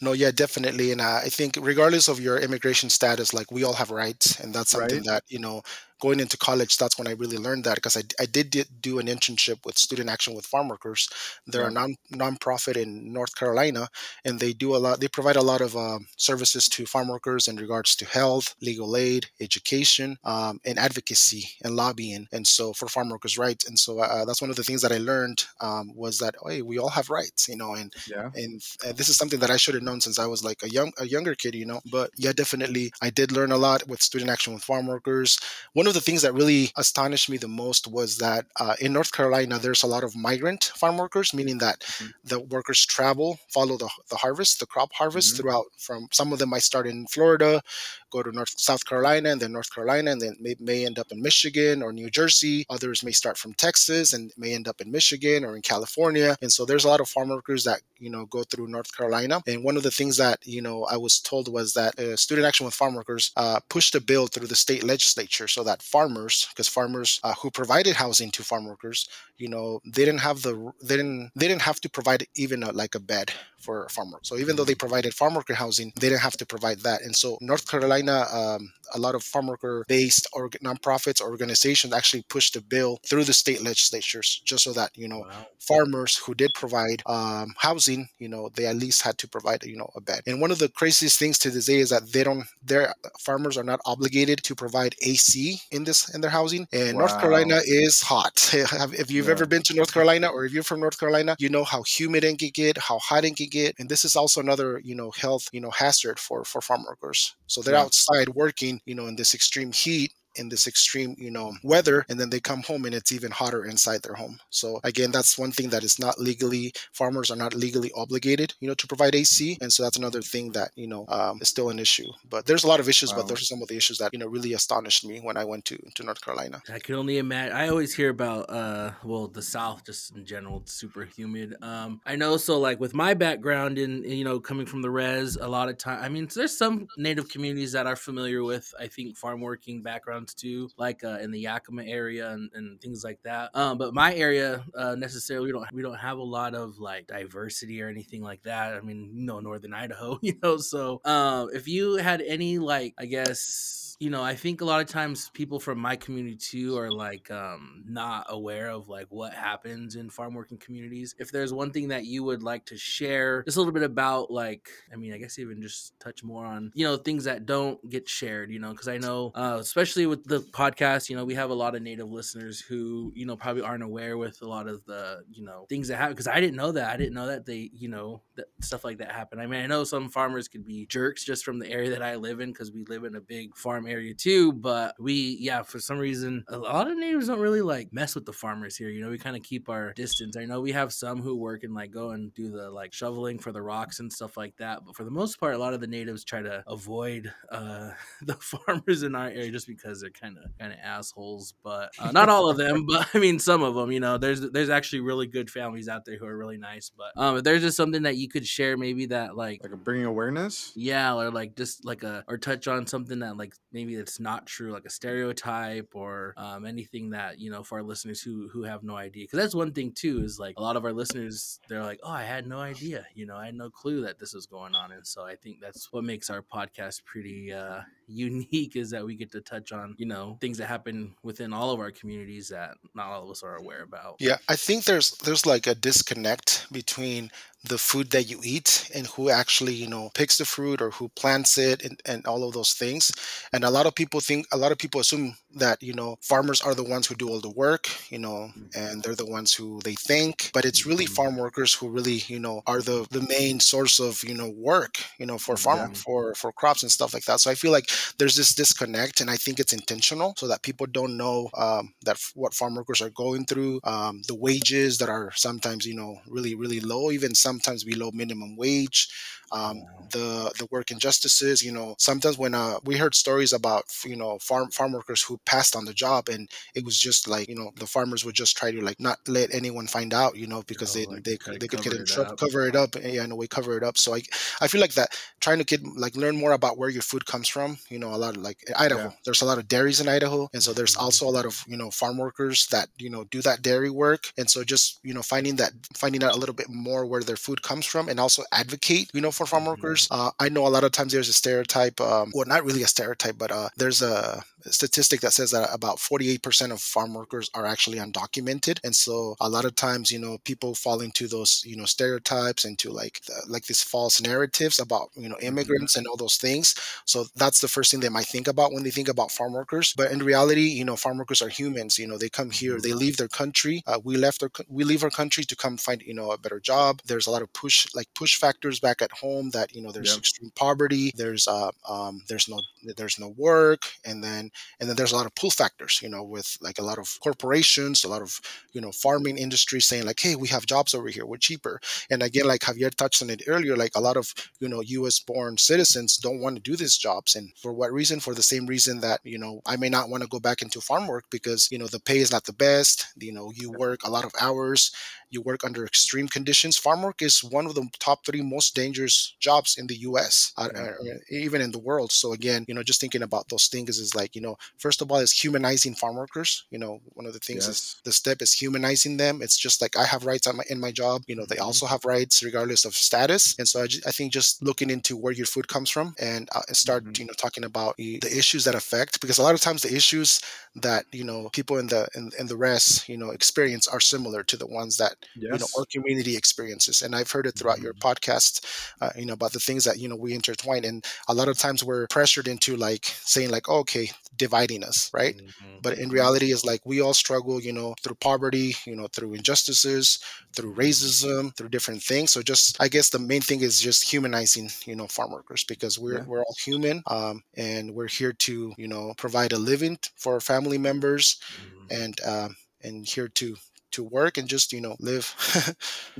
No, 0.00 0.12
yeah, 0.12 0.30
definitely. 0.32 0.92
And 0.92 1.00
uh, 1.00 1.20
I 1.24 1.28
think 1.30 1.56
regardless 1.60 2.08
of 2.08 2.20
your 2.20 2.38
immigration 2.38 2.90
status, 2.90 3.34
like 3.34 3.50
we 3.50 3.64
all 3.64 3.74
have 3.74 3.90
rights, 3.90 4.40
and 4.40 4.54
that's 4.54 4.70
something 4.70 5.02
Right. 5.02 5.04
that 5.04 5.24
you 5.28 5.38
know, 5.40 5.62
going 6.00 6.20
into 6.20 6.36
college, 6.38 6.76
that's 6.76 6.98
when 6.98 7.06
I 7.08 7.12
really 7.12 7.38
learned 7.38 7.64
that 7.64 7.76
because 7.76 7.96
I, 7.96 8.02
I 8.20 8.26
did, 8.26 8.50
di- 8.50 8.64
do 8.80 8.98
an 8.98 9.06
internship 9.06 9.64
with 9.64 9.78
Student 9.78 10.10
Action 10.10 10.34
with 10.34 10.46
Farm 10.46 10.68
Workers. 10.68 11.08
They're 11.46 11.66
a 11.66 11.70
Yeah. 11.70 11.70
non 11.70 11.96
nonprofit 12.12 12.76
in 12.76 13.12
North 13.12 13.34
Carolina, 13.36 13.88
and 14.24 14.40
they 14.40 14.52
do 14.52 14.74
a 14.74 14.78
lot. 14.78 15.00
They 15.00 15.08
provide 15.08 15.36
a 15.36 15.42
lot 15.42 15.60
of 15.60 15.76
um, 15.76 16.06
services 16.16 16.68
to 16.70 16.86
farm 16.86 17.08
workers 17.08 17.48
in 17.48 17.56
regards 17.56 17.94
to 17.96 18.04
health, 18.06 18.54
legal 18.60 18.96
aid, 18.96 19.26
education, 19.40 20.18
um, 20.24 20.60
and 20.64 20.78
advocacy 20.78 21.50
and 21.62 21.76
lobbying. 21.76 22.26
And 22.32 22.46
so 22.46 22.72
for 22.72 22.88
farm 22.88 23.08
workers' 23.10 23.38
rights, 23.38 23.66
and 23.66 23.78
so 23.78 24.00
uh, 24.00 24.24
that's 24.24 24.40
one 24.40 24.50
of 24.50 24.56
the 24.56 24.64
things 24.64 24.82
that 24.82 24.92
I 24.92 24.98
learned 24.98 25.44
um, 25.60 25.92
was 25.94 26.18
that 26.18 26.34
hey, 26.46 26.62
we 26.62 26.78
all 26.78 26.90
have 26.90 27.10
rights, 27.10 27.48
you 27.48 27.56
know, 27.56 27.74
and 27.74 27.92
yeah 28.06 28.30
and 28.34 28.62
uh, 28.86 28.92
this 28.92 29.08
is 29.08 29.16
something 29.16 29.40
that 29.40 29.50
I 29.50 29.56
should 29.56 29.74
have 29.74 29.82
known 29.82 30.00
since 30.00 30.18
I 30.18 30.26
was 30.26 30.44
like 30.44 30.62
a 30.62 30.70
young 30.70 30.92
a 30.98 31.06
younger 31.06 31.34
kid, 31.34 31.54
you 31.54 31.66
know. 31.66 31.80
But 31.90 32.10
yeah, 32.16 32.32
definitely, 32.32 32.92
I 33.00 33.10
did 33.10 33.32
learn 33.32 33.52
a 33.52 33.56
lot 33.58 33.86
with 33.88 34.02
student 34.02 34.30
action 34.30 34.54
with 34.54 34.62
farm 34.64 34.86
workers. 34.86 35.38
One 35.72 35.86
of 35.86 35.89
the 35.92 36.00
things 36.00 36.22
that 36.22 36.34
really 36.34 36.70
astonished 36.76 37.28
me 37.30 37.36
the 37.38 37.48
most 37.48 37.86
was 37.86 38.18
that 38.18 38.46
uh, 38.58 38.74
in 38.80 38.92
North 38.92 39.12
Carolina, 39.12 39.58
there's 39.58 39.82
a 39.82 39.86
lot 39.86 40.04
of 40.04 40.14
migrant 40.16 40.64
farm 40.76 40.96
workers, 40.98 41.32
meaning 41.34 41.58
that 41.58 41.80
Mhm. 41.80 42.12
the 42.24 42.40
workers 42.40 42.84
travel, 42.86 43.38
follow 43.48 43.76
the, 43.76 43.88
the 44.10 44.16
harvest, 44.16 44.60
the 44.60 44.66
crop 44.66 44.92
harvest 44.92 45.34
Mhm. 45.34 45.36
throughout. 45.38 45.66
From 45.78 46.08
some 46.12 46.32
of 46.32 46.38
them 46.38 46.50
might 46.50 46.62
start 46.62 46.86
in 46.86 47.06
Florida, 47.06 47.62
go 48.10 48.22
to 48.22 48.32
North 48.32 48.54
South 48.58 48.84
Carolina, 48.84 49.30
and 49.30 49.40
then 49.40 49.52
North 49.52 49.72
Carolina, 49.74 50.12
and 50.12 50.20
then 50.20 50.36
may, 50.40 50.54
may 50.60 50.86
end 50.86 50.98
up 50.98 51.12
in 51.12 51.22
Michigan 51.22 51.82
or 51.82 51.92
New 51.92 52.10
Jersey. 52.10 52.64
Others 52.70 53.04
may 53.04 53.12
start 53.12 53.38
from 53.38 53.54
Texas 53.54 54.12
and 54.12 54.32
may 54.36 54.52
end 54.52 54.68
up 54.68 54.80
in 54.80 54.90
Michigan 54.90 55.44
or 55.44 55.56
in 55.56 55.62
California. 55.62 56.36
And 56.42 56.52
so 56.52 56.64
there's 56.64 56.84
a 56.84 56.88
lot 56.88 57.00
of 57.00 57.08
farm 57.08 57.28
workers 57.28 57.64
that 57.64 57.80
you 57.98 58.10
know 58.10 58.26
go 58.26 58.42
through 58.42 58.68
North 58.68 58.96
Carolina. 58.96 59.42
And 59.46 59.64
one 59.64 59.76
of 59.76 59.82
the 59.82 59.90
things 59.90 60.16
that 60.16 60.38
you 60.46 60.62
know 60.62 60.84
I 60.84 60.96
was 60.96 61.20
told 61.20 61.52
was 61.52 61.74
that 61.74 61.98
uh, 61.98 62.16
Student 62.16 62.46
Action 62.46 62.66
with 62.66 62.74
Farm 62.74 62.94
Workers 62.94 63.32
uh, 63.36 63.60
pushed 63.68 63.94
a 63.94 64.00
bill 64.00 64.26
through 64.26 64.48
the 64.48 64.56
state 64.56 64.82
legislature 64.82 65.48
so 65.48 65.62
that 65.64 65.82
farmers, 65.82 66.46
because 66.50 66.68
farmers 66.68 67.20
uh, 67.22 67.34
who 67.34 67.50
provided 67.50 67.96
housing 67.96 68.30
to 68.32 68.42
farm 68.42 68.66
workers, 68.66 69.08
you 69.38 69.48
know, 69.48 69.80
they 69.84 70.04
didn't 70.04 70.20
have 70.20 70.42
the 70.42 70.72
they 70.82 70.96
didn't 70.96 71.30
they 71.34 71.48
didn't 71.48 71.62
have 71.62 71.80
to 71.80 71.88
provide 71.88 72.26
even 72.34 72.62
a, 72.62 72.72
like 72.72 72.94
a 72.94 73.00
bed 73.00 73.32
for 73.60 73.88
farm 73.90 74.10
work. 74.12 74.24
So 74.24 74.36
even 74.36 74.56
though 74.56 74.64
they 74.64 74.74
provided 74.74 75.14
farm 75.14 75.34
worker 75.34 75.54
housing, 75.54 75.92
they 76.00 76.08
didn't 76.08 76.20
have 76.22 76.36
to 76.38 76.46
provide 76.46 76.80
that. 76.80 77.02
And 77.02 77.14
so 77.14 77.38
North 77.40 77.68
Carolina, 77.68 78.26
um, 78.32 78.72
a 78.94 78.98
lot 78.98 79.14
of 79.14 79.22
farm 79.22 79.46
worker 79.46 79.84
based 79.88 80.26
or 80.32 80.48
nonprofits 80.64 81.20
or 81.20 81.30
organizations 81.30 81.92
actually 81.92 82.24
pushed 82.28 82.56
a 82.56 82.62
bill 82.62 82.98
through 83.08 83.24
the 83.24 83.32
state 83.34 83.62
legislatures 83.62 84.42
just 84.44 84.64
so 84.64 84.72
that 84.72 84.90
you 84.94 85.08
know 85.08 85.24
Wow. 85.24 85.46
farmers 85.60 86.16
who 86.16 86.34
did 86.34 86.52
provide 86.54 87.02
um, 87.06 87.54
housing, 87.58 88.08
you 88.18 88.28
know, 88.28 88.48
they 88.54 88.66
at 88.66 88.76
least 88.76 89.02
had 89.02 89.18
to 89.18 89.28
provide, 89.28 89.62
you 89.64 89.76
know, 89.76 89.88
a 89.94 90.00
bed. 90.00 90.20
And 90.26 90.40
one 90.40 90.50
of 90.50 90.58
the 90.58 90.68
craziest 90.68 91.18
things 91.18 91.38
to 91.40 91.50
this 91.50 91.66
day 91.66 91.78
is 91.78 91.90
that 91.90 92.12
they 92.12 92.24
don't, 92.24 92.44
their 92.62 92.94
farmers 93.20 93.56
are 93.56 93.62
not 93.64 93.80
obligated 93.84 94.42
to 94.44 94.54
provide 94.54 94.94
AC 95.02 95.60
in 95.70 95.84
this 95.84 96.12
in 96.14 96.20
their 96.20 96.30
housing. 96.30 96.66
And 96.72 96.98
North 96.98 97.18
Carolina 97.18 97.60
is 97.64 98.00
hot. 98.00 98.50
If 98.54 99.10
you've 99.10 99.28
Yeah. 99.28 99.30
ever 99.30 99.46
been 99.46 99.62
to 99.64 99.74
North 99.74 99.92
Carolina 99.92 100.28
or 100.28 100.44
if 100.44 100.52
you're 100.52 100.62
from 100.62 100.80
North 100.80 100.98
Carolina, 100.98 101.36
you 101.38 101.48
know 101.48 101.64
how 101.64 101.82
humid 101.82 102.24
it 102.24 102.38
can 102.38 102.50
get, 102.54 102.78
how 102.78 102.98
hot 102.98 103.24
it 103.24 103.36
can 103.36 103.48
get, 103.50 103.76
and 103.78 103.88
this 103.90 104.04
is 104.04 104.16
also 104.16 104.40
another, 104.40 104.80
you 104.84 104.94
know, 104.94 105.10
health, 105.12 105.48
you 105.52 105.60
know, 105.60 105.70
hazard 105.72 106.18
for 106.20 106.44
for 106.44 106.62
farm 106.62 106.84
workers. 106.86 107.36
So 107.46 107.62
they're 107.62 107.76
Yeah. 107.76 107.86
outside 107.86 108.30
working, 108.30 108.80
you 108.86 108.94
know, 108.94 109.06
in 109.08 109.16
this 109.16 109.34
extreme 109.34 109.72
heat 109.72 110.12
in 110.40 110.48
this 110.48 110.66
extreme 110.66 111.14
you 111.18 111.30
know 111.30 111.48
weather 111.62 112.04
and 112.08 112.18
then 112.18 112.30
they 112.30 112.40
come 112.40 112.62
home 112.62 112.84
and 112.86 112.94
it's 112.94 113.12
even 113.12 113.30
hotter 113.30 113.62
inside 113.72 114.00
their 114.02 114.14
home 114.22 114.36
so 114.50 114.80
again 114.84 115.10
that's 115.12 115.38
one 115.38 115.52
thing 115.52 115.68
that 115.70 115.84
is 115.84 115.98
not 115.98 116.18
legally 116.18 116.72
farmers 116.92 117.30
are 117.30 117.36
not 117.44 117.54
legally 117.54 117.90
obligated 118.02 118.54
you 118.60 118.68
know 118.68 118.74
to 118.74 118.86
provide 118.86 119.14
ac 119.14 119.58
and 119.60 119.72
so 119.72 119.82
that's 119.82 119.98
another 119.98 120.22
thing 120.22 120.52
that 120.52 120.70
you 120.74 120.86
know 120.92 121.04
um, 121.08 121.38
is 121.42 121.48
still 121.48 121.68
an 121.70 121.78
issue 121.78 122.10
but 122.28 122.46
there's 122.46 122.64
a 122.64 122.68
lot 122.72 122.80
of 122.80 122.88
issues 122.88 123.10
Wow. 123.10 123.18
but 123.18 123.28
those 123.28 123.42
are 123.42 123.50
some 123.52 123.62
of 123.62 123.68
the 123.68 123.76
issues 123.76 123.98
that 123.98 124.10
you 124.12 124.18
know 124.18 124.26
really 124.26 124.52
astonished 124.54 125.04
me 125.04 125.18
when 125.20 125.36
i 125.36 125.44
went 125.44 125.64
to 125.66 125.76
to 125.94 126.02
north 126.02 126.20
carolina 126.24 126.62
I 126.72 126.78
can 126.78 126.94
only 126.94 127.18
imagine. 127.18 127.54
I 127.56 127.68
always 127.68 127.94
hear 127.94 128.10
about, 128.10 128.48
uh, 128.48 128.92
well, 129.04 129.26
the 129.28 129.42
South 129.42 129.84
just 129.84 130.14
in 130.16 130.24
general, 130.24 130.58
it's 130.58 130.72
super 130.72 131.04
humid. 131.04 131.56
Um, 131.62 132.00
I 132.06 132.16
know. 132.16 132.36
So, 132.36 132.58
like 132.58 132.78
with 132.80 132.94
my 132.94 133.12
background 133.14 133.78
in, 133.78 134.04
in, 134.04 134.12
you 134.18 134.24
know, 134.24 134.38
coming 134.40 134.66
from 134.66 134.82
the 134.82 134.90
res, 134.90 135.36
a 135.36 135.48
lot 135.48 135.68
of 135.68 135.76
time. 135.78 136.02
I 136.02 136.08
mean, 136.08 136.28
there's 136.34 136.56
some 136.56 136.86
Native 136.96 137.28
communities 137.28 137.72
that 137.72 137.86
are 137.86 137.96
familiar 137.96 138.42
with, 138.44 138.72
I 138.78 138.86
think, 138.86 139.16
farm 139.16 139.40
working 139.40 139.82
backgrounds 139.82 140.29
too, 140.34 140.68
like 140.76 141.04
uh, 141.04 141.18
in 141.20 141.30
the 141.30 141.40
Yakima 141.40 141.84
area 141.84 142.30
and, 142.30 142.50
and 142.54 142.80
things 142.80 143.04
like 143.04 143.18
that. 143.24 143.54
Um, 143.54 143.78
but 143.78 143.94
my 143.94 144.14
area, 144.14 144.64
uh, 144.74 144.94
necessarily, 144.94 145.46
we 145.46 145.52
don't 145.52 145.72
we 145.72 145.82
don't 145.82 145.98
have 145.98 146.18
a 146.18 146.22
lot 146.22 146.54
of 146.54 146.78
like 146.78 147.06
diversity 147.06 147.82
or 147.82 147.88
anything 147.88 148.22
like 148.22 148.42
that. 148.44 148.74
I 148.74 148.80
mean, 148.80 149.10
you 149.14 149.26
know, 149.26 149.40
Northern 149.40 149.74
Idaho, 149.74 150.18
you 150.22 150.34
know. 150.42 150.56
So, 150.58 151.00
um, 151.04 151.50
if 151.52 151.68
you 151.68 151.96
had 151.96 152.20
any 152.20 152.58
like, 152.58 152.94
I 152.98 153.06
guess 153.06 153.89
you 154.00 154.08
know, 154.08 154.22
I 154.22 154.34
think 154.34 154.62
a 154.62 154.64
lot 154.64 154.80
of 154.80 154.86
times 154.86 155.28
people 155.34 155.60
from 155.60 155.78
my 155.78 155.94
community 155.94 156.34
too 156.34 156.78
are 156.78 156.90
like 156.90 157.30
um 157.30 157.84
not 157.86 158.26
aware 158.30 158.70
of 158.70 158.88
like 158.88 159.06
what 159.10 159.34
happens 159.34 159.94
in 159.94 160.08
farm 160.08 160.32
working 160.32 160.56
communities. 160.56 161.14
If 161.18 161.30
there's 161.30 161.52
one 161.52 161.70
thing 161.70 161.88
that 161.88 162.06
you 162.06 162.24
would 162.24 162.42
like 162.42 162.64
to 162.66 162.78
share 162.78 163.42
just 163.42 163.58
a 163.58 163.60
little 163.60 163.74
bit 163.74 163.82
about 163.82 164.30
like 164.30 164.70
I 164.90 164.96
mean, 164.96 165.12
I 165.12 165.18
guess 165.18 165.38
even 165.38 165.60
just 165.60 166.00
touch 166.00 166.24
more 166.24 166.46
on, 166.46 166.72
you 166.74 166.86
know, 166.86 166.96
things 166.96 167.24
that 167.24 167.44
don't 167.44 167.78
get 167.90 168.08
shared, 168.08 168.50
you 168.50 168.58
know, 168.58 168.70
because 168.70 168.88
I 168.88 168.96
know 168.96 169.32
uh 169.34 169.58
especially 169.60 170.06
with 170.06 170.24
the 170.24 170.40
podcast, 170.40 171.10
you 171.10 171.16
know, 171.16 171.26
we 171.26 171.34
have 171.34 171.50
a 171.50 171.54
lot 171.54 171.74
of 171.74 171.82
native 171.82 172.10
listeners 172.10 172.58
who, 172.58 173.12
you 173.14 173.26
know, 173.26 173.36
probably 173.36 173.62
aren't 173.62 173.84
aware 173.84 174.16
with 174.16 174.40
a 174.40 174.48
lot 174.48 174.66
of 174.66 174.82
the, 174.86 175.24
you 175.30 175.44
know, 175.44 175.66
things 175.68 175.88
that 175.88 175.98
happen 175.98 176.14
because 176.14 176.26
I 176.26 176.40
didn't 176.40 176.56
know 176.56 176.72
that. 176.72 176.90
I 176.90 176.96
didn't 176.96 177.14
know 177.14 177.26
that 177.26 177.44
they, 177.44 177.68
you 177.74 177.88
know, 177.88 178.22
that 178.36 178.46
stuff 178.62 178.82
like 178.82 178.96
that 178.98 179.12
happen. 179.12 179.38
I 179.40 179.46
mean, 179.46 179.62
I 179.62 179.66
know 179.66 179.84
some 179.84 180.08
farmers 180.08 180.48
could 180.48 180.64
be 180.64 180.86
jerks 180.86 181.22
just 181.22 181.44
from 181.44 181.58
the 181.58 181.70
area 181.70 181.90
that 181.90 182.02
I 182.02 182.16
live 182.16 182.40
in 182.40 182.50
because 182.50 182.72
we 182.72 182.86
live 182.86 183.04
in 183.04 183.14
a 183.14 183.20
big 183.20 183.54
farm 183.54 183.89
area 183.90 184.14
too. 184.14 184.52
But 184.52 184.94
we, 184.98 185.36
yeah, 185.40 185.62
for 185.62 185.78
some 185.80 185.98
reason, 185.98 186.44
a 186.48 186.58
lot 186.58 186.90
of 186.90 186.96
natives 186.96 187.26
don't 187.26 187.40
really 187.40 187.62
like 187.62 187.92
mess 187.92 188.14
with 188.14 188.24
the 188.24 188.32
farmers 188.32 188.76
here. 188.76 188.88
You 188.88 189.02
know, 189.02 189.10
we 189.10 189.18
kind 189.18 189.36
of 189.36 189.42
keep 189.42 189.68
our 189.68 189.92
distance. 189.92 190.36
I 190.36 190.44
know 190.44 190.60
we 190.60 190.72
have 190.72 190.92
some 190.92 191.20
who 191.20 191.36
work 191.36 191.64
and 191.64 191.74
like 191.74 191.90
go 191.90 192.10
and 192.10 192.32
do 192.34 192.50
the 192.50 192.70
like 192.70 192.92
shoveling 192.92 193.38
for 193.38 193.52
the 193.52 193.62
rocks 193.62 194.00
and 194.00 194.12
stuff 194.12 194.36
like 194.36 194.56
that. 194.58 194.84
But 194.86 194.96
for 194.96 195.04
the 195.04 195.10
most 195.10 195.38
part, 195.40 195.54
a 195.54 195.58
lot 195.58 195.74
of 195.74 195.80
the 195.80 195.86
natives 195.86 196.24
try 196.24 196.42
to 196.42 196.62
avoid 196.66 197.32
uh, 197.50 197.90
the 198.22 198.34
farmers 198.34 199.02
in 199.02 199.14
our 199.14 199.28
area 199.28 199.50
just 199.50 199.66
because 199.66 200.00
they're 200.00 200.10
kind 200.10 200.36
of 200.38 200.50
kind 200.58 200.72
of 200.72 200.78
assholes. 200.82 201.54
But 201.62 201.90
uh, 201.98 202.12
not 202.12 202.28
all 202.28 202.48
of 202.50 202.56
them, 202.56 202.86
but 202.86 203.08
I 203.14 203.18
mean 203.18 203.38
some 203.38 203.62
of 203.62 203.74
them. 203.74 203.90
You 203.90 204.00
know, 204.00 204.18
there's 204.18 204.40
there's 204.50 204.70
actually 204.70 205.00
really 205.00 205.26
good 205.26 205.50
families 205.50 205.88
out 205.88 206.04
there 206.04 206.18
who 206.18 206.26
are 206.26 206.36
really 206.36 206.58
nice. 206.58 206.90
But 206.96 207.12
um, 207.20 207.36
if 207.38 207.44
there's 207.44 207.62
just 207.62 207.76
something 207.76 208.02
that 208.02 208.16
you 208.16 208.28
could 208.28 208.46
share, 208.46 208.76
maybe 208.76 209.06
that 209.06 209.36
like 209.36 209.60
Like 209.62 209.72
bringing 209.84 210.06
awareness. 210.06 210.72
yeah, 210.76 211.14
or 211.14 211.30
like 211.30 211.56
just 211.56 211.84
like 211.84 212.02
a 212.02 212.24
or 212.28 212.38
touch 212.38 212.68
on 212.68 212.86
something 212.86 213.20
that 213.20 213.36
like 213.36 213.54
maybe 213.72 213.79
it's 213.88 214.20
not 214.20 214.46
true, 214.46 214.72
like 214.72 214.84
a 214.84 214.90
stereotype 214.90 215.90
or 215.94 216.34
um, 216.36 216.66
anything 216.66 217.10
that 217.10 217.38
you 217.38 217.50
know 217.50 217.62
for 217.62 217.78
our 217.78 217.84
listeners 217.84 218.20
who 218.20 218.48
who 218.48 218.62
have 218.64 218.82
no 218.82 218.96
idea. 218.96 219.24
Because 219.24 219.38
that's 219.38 219.54
one 219.54 219.72
thing 219.72 219.92
too 219.92 220.22
is 220.22 220.38
like 220.38 220.54
a 220.58 220.62
lot 220.62 220.76
of 220.76 220.84
our 220.84 220.92
listeners 220.92 221.60
they're 221.68 221.82
like, 221.82 222.00
oh, 222.02 222.10
I 222.10 222.22
had 222.24 222.46
no 222.46 222.58
idea, 222.58 223.06
you 223.14 223.26
know, 223.26 223.36
I 223.36 223.46
had 223.46 223.54
no 223.54 223.70
clue 223.70 224.02
that 224.02 224.18
this 224.18 224.34
was 224.34 224.46
going 224.46 224.74
on, 224.74 224.92
and 224.92 225.06
so 225.06 225.24
I 225.24 225.36
think 225.36 225.58
that's 225.60 225.92
what 225.92 226.04
makes 226.04 226.30
our 226.30 226.42
podcast 226.42 227.04
pretty 227.04 227.52
uh, 227.52 227.80
unique 228.10 228.76
is 228.76 228.90
that 228.90 229.04
we 229.04 229.14
get 229.14 229.30
to 229.32 229.40
touch 229.40 229.72
on 229.72 229.94
you 229.98 230.06
know 230.06 230.36
things 230.40 230.58
that 230.58 230.66
happen 230.66 231.14
within 231.22 231.52
all 231.52 231.70
of 231.70 231.80
our 231.80 231.90
communities 231.90 232.48
that 232.48 232.72
not 232.94 233.06
all 233.06 233.24
of 233.24 233.30
us 233.30 233.42
are 233.42 233.56
aware 233.56 233.82
about. 233.82 234.16
yeah 234.18 234.36
i 234.48 234.56
think 234.56 234.84
there's 234.84 235.12
there's 235.18 235.46
like 235.46 235.66
a 235.66 235.74
disconnect 235.74 236.66
between 236.72 237.30
the 237.64 237.78
food 237.78 238.10
that 238.10 238.30
you 238.30 238.40
eat 238.42 238.90
and 238.94 239.06
who 239.08 239.28
actually 239.28 239.74
you 239.74 239.86
know 239.86 240.10
picks 240.14 240.38
the 240.38 240.44
fruit 240.44 240.80
or 240.80 240.90
who 240.92 241.08
plants 241.10 241.58
it 241.58 241.84
and, 241.84 242.00
and 242.06 242.26
all 242.26 242.42
of 242.42 242.54
those 242.54 242.72
things 242.72 243.12
and 243.52 243.64
a 243.64 243.70
lot 243.70 243.86
of 243.86 243.94
people 243.94 244.18
think 244.20 244.46
a 244.52 244.56
lot 244.56 244.72
of 244.72 244.78
people 244.78 245.00
assume 245.00 245.36
that 245.54 245.82
you 245.82 245.92
know 245.92 246.16
farmers 246.22 246.62
are 246.62 246.74
the 246.74 246.82
ones 246.82 247.06
who 247.06 247.14
do 247.14 247.28
all 247.28 247.40
the 247.40 247.50
work 247.50 247.88
you 248.10 248.18
know 248.18 248.50
and 248.74 249.02
they're 249.02 249.14
the 249.14 249.26
ones 249.26 249.52
who 249.52 249.78
they 249.84 249.94
think 249.94 250.50
but 250.54 250.64
it's 250.64 250.86
really 250.86 251.04
mm-hmm. 251.04 251.14
farm 251.14 251.36
workers 251.36 251.74
who 251.74 251.88
really 251.88 252.22
you 252.28 252.38
know 252.38 252.62
are 252.66 252.80
the 252.80 253.06
the 253.10 253.26
main 253.28 253.60
source 253.60 254.00
of 254.00 254.24
you 254.24 254.34
know 254.34 254.50
work 254.56 254.94
you 255.18 255.26
know 255.26 255.36
for 255.36 255.56
farm 255.56 255.90
Yeah. 255.90 255.94
for 255.94 256.34
for 256.34 256.52
crops 256.52 256.82
and 256.82 256.90
stuff 256.90 257.12
like 257.12 257.24
that 257.24 257.40
so 257.40 257.50
i 257.50 257.54
feel 257.54 257.72
like 257.72 257.90
there's 258.18 258.36
this 258.36 258.54
disconnect 258.54 259.20
and 259.20 259.30
i 259.30 259.36
think 259.36 259.58
it's 259.58 259.72
intentional 259.72 260.34
so 260.36 260.46
that 260.46 260.62
people 260.62 260.86
don't 260.86 261.16
know 261.16 261.48
um, 261.56 261.92
that 262.02 262.16
f- 262.16 262.32
what 262.34 262.54
farm 262.54 262.74
workers 262.74 263.00
are 263.00 263.10
going 263.10 263.44
through 263.44 263.80
um, 263.84 264.22
the 264.28 264.34
wages 264.34 264.98
that 264.98 265.08
are 265.08 265.30
sometimes 265.34 265.86
you 265.86 265.94
know 265.94 266.18
really 266.26 266.54
really 266.54 266.80
low 266.80 267.10
even 267.10 267.34
sometimes 267.34 267.84
below 267.84 268.10
minimum 268.12 268.56
wage 268.56 269.08
um, 269.52 269.86
the 270.10 270.52
the 270.58 270.66
work 270.70 270.90
injustices 270.90 271.62
you 271.62 271.72
know 271.72 271.94
sometimes 271.98 272.38
when 272.38 272.54
uh, 272.54 272.78
we 272.84 272.96
heard 272.96 273.14
stories 273.14 273.52
about 273.52 273.84
you 274.04 274.16
know 274.16 274.38
farm 274.38 274.70
farm 274.70 274.92
workers 274.92 275.22
who 275.22 275.38
passed 275.46 275.76
on 275.76 275.84
the 275.84 275.94
job 275.94 276.28
and 276.28 276.50
it 276.74 276.84
was 276.84 276.98
just 276.98 277.28
like 277.28 277.48
you 277.48 277.54
know 277.54 277.70
the 277.76 277.86
farmers 277.86 278.24
would 278.24 278.34
just 278.34 278.56
try 278.56 278.70
to 278.70 278.80
like 278.80 278.98
not 279.00 279.18
let 279.28 279.52
anyone 279.54 279.86
find 279.86 280.12
out 280.14 280.36
you 280.36 280.46
know 280.46 280.62
because 280.66 280.92
Oh, 280.92 280.94
they 280.94 281.06
like, 281.06 281.24
they, 281.24 281.38
to 281.44 281.58
they 281.58 281.68
could 281.68 281.82
get 281.82 281.92
in 281.92 282.04
trouble 282.04 282.32
cover 282.36 282.66
it 282.66 282.74
up 282.74 282.94
yeah 283.02 283.22
in 283.24 283.30
a 283.30 283.36
way 283.36 283.46
cover 283.46 283.76
it 283.76 283.82
up 283.82 283.96
so 283.98 284.14
i 284.14 284.22
i 284.60 284.66
feel 284.68 284.80
like 284.80 284.94
that 284.94 285.10
trying 285.40 285.58
to 285.58 285.64
get 285.64 285.80
like 285.96 286.16
learn 286.16 286.36
more 286.36 286.52
about 286.52 286.78
where 286.78 286.88
your 286.88 287.02
food 287.02 287.24
comes 287.26 287.48
from 287.48 287.78
you 287.88 287.98
know 287.98 288.14
a 288.14 288.16
lot 288.16 288.36
of 288.36 288.42
like 288.42 288.58
idaho 288.76 289.08
Yeah. 289.08 289.12
there's 289.24 289.42
a 289.42 289.44
lot 289.44 289.58
of 289.58 289.68
dairies 289.68 290.00
in 290.00 290.08
idaho 290.08 290.48
and 290.52 290.62
so 290.62 290.72
there's 290.72 290.94
Mhm. 290.94 291.00
also 291.00 291.26
a 291.28 291.30
lot 291.30 291.44
of 291.46 291.62
you 291.66 291.76
know 291.76 291.90
farm 291.90 292.16
workers 292.18 292.66
that 292.68 292.88
you 292.98 293.10
know 293.10 293.24
do 293.24 293.40
that 293.42 293.62
dairy 293.62 293.90
work 293.90 294.32
and 294.38 294.48
so 294.50 294.64
just 294.64 295.00
you 295.02 295.14
know 295.14 295.22
finding 295.22 295.56
that 295.56 295.72
finding 295.94 296.22
out 296.22 296.34
a 296.34 296.38
little 296.38 296.54
bit 296.54 296.68
more 296.68 297.06
where 297.06 297.22
their 297.22 297.36
food 297.36 297.62
comes 297.62 297.86
from 297.86 298.08
and 298.08 298.18
also 298.20 298.42
advocate 298.52 299.10
you 299.14 299.20
know 299.20 299.30
for 299.40 299.46
farm 299.52 299.64
Mhm. 299.64 299.72
workers 299.72 300.02
uh, 300.16 300.30
i 300.44 300.48
know 300.54 300.64
a 300.66 300.72
lot 300.76 300.84
of 300.84 300.92
times 300.92 301.12
there's 301.12 301.30
a 301.36 301.38
stereotype 301.42 301.98
um, 302.00 302.26
well 302.34 302.46
not 302.54 302.64
really 302.68 302.82
a 302.88 302.92
stereotype 302.96 303.36
but 303.42 303.50
uh, 303.50 303.68
there's 303.80 304.02
a 304.02 304.42
statistic 304.66 305.20
that 305.20 305.32
says 305.32 305.50
that 305.50 305.68
about 305.72 305.98
48% 305.98 306.72
of 306.72 306.80
farm 306.80 307.14
workers 307.14 307.50
are 307.54 307.66
actually 307.66 307.98
undocumented. 307.98 308.78
And 308.84 308.94
so 308.94 309.36
a 309.40 309.48
lot 309.48 309.64
of 309.64 309.74
times 309.74 310.10
you 310.10 310.18
know 310.18 310.38
people 310.44 310.74
fall 310.74 311.00
into 311.00 311.26
those 311.28 311.62
you 311.66 311.76
know 311.76 311.84
stereotypes 311.84 312.64
into 312.64 312.90
like 312.90 313.20
the, 313.26 313.34
like 313.48 313.66
these 313.66 313.82
false 313.82 314.20
narratives 314.20 314.78
about 314.78 315.10
you 315.16 315.28
know 315.28 315.38
immigrants 315.40 315.96
and 315.96 316.06
all 316.06 316.16
those 316.16 316.36
things. 316.36 316.74
So 317.04 317.26
that's 317.36 317.60
the 317.60 317.68
first 317.68 317.90
thing 317.90 318.00
they 318.00 318.08
might 318.08 318.26
think 318.26 318.48
about 318.48 318.72
when 318.72 318.84
they 318.84 318.90
think 318.90 319.08
about 319.08 319.30
farm 319.30 319.52
workers. 319.52 319.94
But 319.96 320.12
in 320.12 320.20
reality 320.20 320.68
you 320.68 320.84
know 320.84 320.96
farm 320.96 321.18
workers 321.18 321.42
are 321.42 321.48
humans. 321.48 321.98
You 321.98 322.06
know 322.06 322.18
they 322.18 322.28
come 322.28 322.50
here 322.50 322.80
they 322.80 322.92
leave 322.92 323.16
their 323.16 323.28
country. 323.28 323.82
Uh, 323.86 324.00
we 324.02 324.16
left 324.16 324.42
our 324.42 324.50
we 324.68 324.84
leave 324.84 325.04
our 325.04 325.10
country 325.10 325.44
to 325.44 325.56
come 325.56 325.76
find 325.76 326.02
you 326.02 326.14
know 326.14 326.30
a 326.30 326.38
better 326.38 326.60
job. 326.60 327.00
There's 327.06 327.26
a 327.26 327.30
lot 327.30 327.42
of 327.42 327.52
push 327.52 327.86
like 327.94 328.08
push 328.14 328.36
factors 328.36 328.80
back 328.80 329.02
at 329.02 329.12
home 329.12 329.50
that 329.50 329.74
you 329.74 329.82
know 329.82 329.92
there's 329.92 330.16
extreme 330.16 330.50
poverty 330.54 331.12
there's 331.14 331.46
uh 331.48 331.70
um 331.88 332.22
there's 332.28 332.48
no 332.48 332.60
there's 332.96 333.18
no 333.18 333.28
work. 333.36 333.82
And 334.04 334.22
then 334.22 334.49
and 334.78 334.88
then 334.88 334.96
there's 334.96 335.12
a 335.12 335.16
lot 335.16 335.26
of 335.26 335.34
pull 335.34 335.50
factors 335.50 336.00
you 336.02 336.08
know 336.08 336.22
with 336.22 336.56
like 336.60 336.78
a 336.78 336.82
lot 336.82 336.98
of 336.98 337.18
corporations 337.20 338.04
a 338.04 338.08
lot 338.08 338.22
of 338.22 338.40
you 338.72 338.80
know 338.80 338.90
farming 338.92 339.36
industry 339.38 339.80
saying 339.80 340.04
like 340.04 340.20
hey 340.20 340.34
we 340.36 340.48
have 340.48 340.66
jobs 340.66 340.94
over 340.94 341.08
here 341.08 341.26
we're 341.26 341.36
cheaper. 341.36 341.80
And 342.10 342.22
again 342.22 342.46
like 342.46 342.60
javier 342.62 342.94
touched 342.94 343.22
on 343.22 343.30
it 343.30 343.42
earlier 343.46 343.76
like 343.76 343.92
a 343.94 344.00
lot 344.00 344.16
of 344.16 344.32
you 344.60 344.68
know 344.68 344.82
us 344.82 345.18
born 345.20 345.56
citizens 345.58 346.16
don't 346.16 346.40
want 346.40 346.56
to 346.56 346.62
do 346.62 346.76
these 346.76 346.96
jobs 346.96 347.34
and 347.36 347.50
for 347.56 347.72
what 347.72 347.92
reason? 347.92 348.20
For 348.20 348.34
the 348.34 348.42
same 348.42 348.66
reason 348.66 349.00
that 349.00 349.20
you 349.24 349.38
know 349.38 349.60
i 349.66 349.76
may 349.76 349.88
not 349.88 350.08
want 350.08 350.22
to 350.22 350.28
go 350.28 350.40
back 350.40 350.62
into 350.62 350.80
farm 350.80 351.06
work 351.06 351.24
because 351.30 351.68
you 351.70 351.78
know 351.78 351.86
the 351.86 352.00
pay 352.00 352.18
is 352.18 352.30
not 352.32 352.44
the 352.44 352.52
best 352.52 353.06
you 353.18 353.32
know 353.32 353.50
you 353.54 353.70
work 353.70 354.00
a 354.04 354.10
lot 354.10 354.24
of 354.24 354.32
hours 354.40 354.90
you 355.30 355.40
work 355.42 355.64
under 355.64 355.84
extreme 355.84 356.26
conditions. 356.28 356.76
Farm 356.76 357.02
work 357.02 357.22
is 357.22 357.42
one 357.44 357.66
of 357.66 357.74
the 357.74 357.88
top 358.00 358.26
three 358.26 358.42
most 358.42 358.74
dangerous 358.74 359.34
jobs 359.38 359.76
in 359.78 359.86
the 359.86 359.94
us 359.96 360.52
uh, 360.56 360.68
Yeah. 360.74 360.86
uh, 360.86 361.14
even 361.30 361.60
in 361.60 361.70
the 361.70 361.78
world. 361.78 362.12
So 362.12 362.32
again 362.32 362.64
you 362.68 362.74
know 362.74 362.82
just 362.82 363.00
thinking 363.00 363.22
about 363.22 363.48
those 363.48 363.66
things 363.68 363.98
is 363.98 364.14
like 364.14 364.34
you 364.34 364.39
you 364.40 364.46
know, 364.46 364.56
first 364.78 365.02
of 365.02 365.12
all, 365.12 365.18
is 365.18 365.32
humanizing 365.32 365.94
farm 365.94 366.16
workers. 366.16 366.64
You 366.70 366.78
know, 366.78 367.00
one 367.12 367.26
of 367.26 367.34
the 367.34 367.38
things 367.38 367.66
yes. 367.66 367.68
is 367.68 368.00
the 368.06 368.12
step 368.12 368.40
is 368.40 368.54
humanizing 368.54 369.18
them. 369.18 369.42
It's 369.42 369.58
just 369.58 369.82
like 369.82 369.98
I 369.98 370.06
have 370.06 370.24
rights 370.24 370.50
my, 370.50 370.64
in 370.70 370.80
my 370.80 370.92
job. 370.92 371.22
You 371.26 371.36
know, 371.36 371.44
they 371.44 371.56
mm-hmm. 371.56 371.64
also 371.64 371.84
have 371.84 372.06
rights 372.06 372.42
regardless 372.42 372.86
of 372.86 372.94
status. 372.94 373.54
And 373.58 373.68
so 373.68 373.82
I, 373.82 373.88
I 374.06 374.12
think 374.12 374.32
just 374.32 374.62
looking 374.62 374.88
into 374.88 375.14
where 375.14 375.34
your 375.34 375.44
food 375.44 375.68
comes 375.68 375.90
from 375.90 376.14
and 376.18 376.48
uh, 376.54 376.62
start, 376.72 377.04
mm-hmm. 377.04 377.20
you 377.20 377.26
know, 377.26 377.34
talking 377.36 377.64
about 377.64 377.98
the 377.98 378.34
issues 378.34 378.64
that 378.64 378.74
affect 378.74 379.20
because 379.20 379.36
a 379.36 379.42
lot 379.42 379.54
of 379.54 379.60
times 379.60 379.82
the 379.82 379.94
issues 379.94 380.40
that 380.76 381.04
you 381.12 381.24
know 381.24 381.48
people 381.52 381.78
in 381.78 381.88
the 381.88 382.06
in, 382.14 382.30
in 382.38 382.46
the 382.46 382.56
rest 382.56 383.08
you 383.08 383.16
know 383.16 383.30
experience 383.30 383.88
are 383.88 383.98
similar 383.98 384.44
to 384.44 384.56
the 384.56 384.66
ones 384.66 384.96
that 384.96 385.16
yes. 385.34 385.52
you 385.52 385.58
know 385.58 385.66
our 385.76 385.84
community 385.86 386.36
experiences 386.36 387.02
and 387.02 387.14
i've 387.14 387.30
heard 387.30 387.44
it 387.44 387.58
throughout 387.58 387.76
mm-hmm. 387.76 387.86
your 387.86 387.94
podcast 387.94 388.64
uh, 389.00 389.10
you 389.16 389.26
know 389.26 389.32
about 389.32 389.52
the 389.52 389.58
things 389.58 389.84
that 389.84 389.98
you 389.98 390.08
know 390.08 390.14
we 390.14 390.32
intertwine 390.32 390.84
and 390.84 391.04
a 391.28 391.34
lot 391.34 391.48
of 391.48 391.58
times 391.58 391.82
we're 391.82 392.06
pressured 392.06 392.46
into 392.46 392.76
like 392.76 393.04
saying 393.04 393.50
like 393.50 393.68
oh, 393.68 393.78
okay 393.78 394.10
dividing 394.40 394.82
us 394.82 395.10
right 395.12 395.36
mm-hmm. 395.36 395.76
but 395.82 395.98
in 395.98 396.08
reality 396.08 396.46
it's 396.46 396.64
like 396.64 396.80
we 396.86 397.00
all 397.00 397.12
struggle 397.12 397.60
you 397.60 397.72
know 397.72 397.94
through 398.02 398.16
poverty 398.16 398.74
you 398.86 398.96
know 398.96 399.06
through 399.14 399.34
injustices 399.34 400.18
through 400.56 400.72
mm-hmm. 400.72 400.80
racism 400.80 401.54
through 401.56 401.68
different 401.68 402.02
things 402.02 402.30
so 402.32 402.40
just 402.40 402.80
i 402.80 402.88
guess 402.88 403.10
the 403.10 403.18
main 403.18 403.42
thing 403.42 403.60
is 403.60 403.78
just 403.78 404.10
humanizing 404.10 404.70
you 404.86 404.96
know 404.96 405.06
farm 405.06 405.30
workers 405.30 405.62
because 405.64 405.98
we're 405.98 406.20
yeah. 406.20 406.24
we're 406.26 406.40
all 406.40 406.56
human 406.58 407.02
um, 407.06 407.42
and 407.56 407.94
we're 407.94 408.08
here 408.08 408.32
to 408.32 408.72
you 408.78 408.88
know 408.88 409.12
provide 409.18 409.52
a 409.52 409.58
living 409.58 409.98
for 410.16 410.32
our 410.34 410.40
family 410.40 410.78
members 410.78 411.38
mm-hmm. 411.38 412.02
and 412.02 412.14
um, 412.24 412.56
and 412.82 413.06
here 413.06 413.28
to 413.28 413.54
to 413.92 414.04
work 414.04 414.38
and 414.38 414.48
just 414.48 414.72
you 414.72 414.80
know 414.80 414.96
live. 415.00 415.34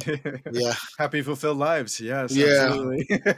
Yeah. 0.53 0.73
Happy 0.99 1.23
fulfilled 1.23 1.59
lives. 1.59 2.01
Yes 2.01 2.35
yeah. 2.35 2.73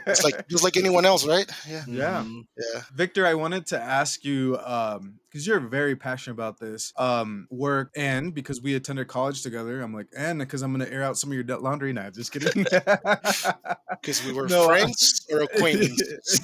it's 0.07 0.23
like 0.23 0.47
just 0.49 0.63
like 0.63 0.77
anyone 0.77 1.05
else 1.05 1.25
right? 1.27 1.49
Yeah. 1.67 1.83
Yeah. 1.87 2.23
Mm-hmm. 2.23 2.41
yeah. 2.57 2.81
Victor 2.93 3.25
i 3.25 3.33
wanted 3.33 3.67
to 3.67 3.79
ask 3.79 4.23
you 4.23 4.57
um 4.63 5.19
because 5.29 5.47
you're 5.47 5.59
very 5.59 5.95
passionate 5.95 6.33
about 6.33 6.59
this 6.59 6.93
um 6.97 7.47
work 7.49 7.91
and 7.95 8.33
because 8.33 8.61
we 8.61 8.75
attended 8.75 9.07
college 9.07 9.41
together 9.41 9.81
i'm 9.81 9.93
like 9.93 10.07
and 10.15 10.39
because 10.39 10.61
i'm 10.61 10.71
gonna 10.71 10.89
air 10.89 11.03
out 11.03 11.17
some 11.17 11.31
of 11.31 11.35
your 11.35 11.59
laundry. 11.59 11.93
Knives 11.93 12.17
just 12.17 12.31
kidding. 12.31 12.63
Because 12.63 14.25
we 14.25 14.33
were 14.33 14.47
no, 14.47 14.65
friends 14.65 15.25
or 15.31 15.41
acquaintances? 15.41 16.39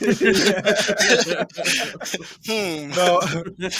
Hmm. 2.45 2.89
no 2.91 3.19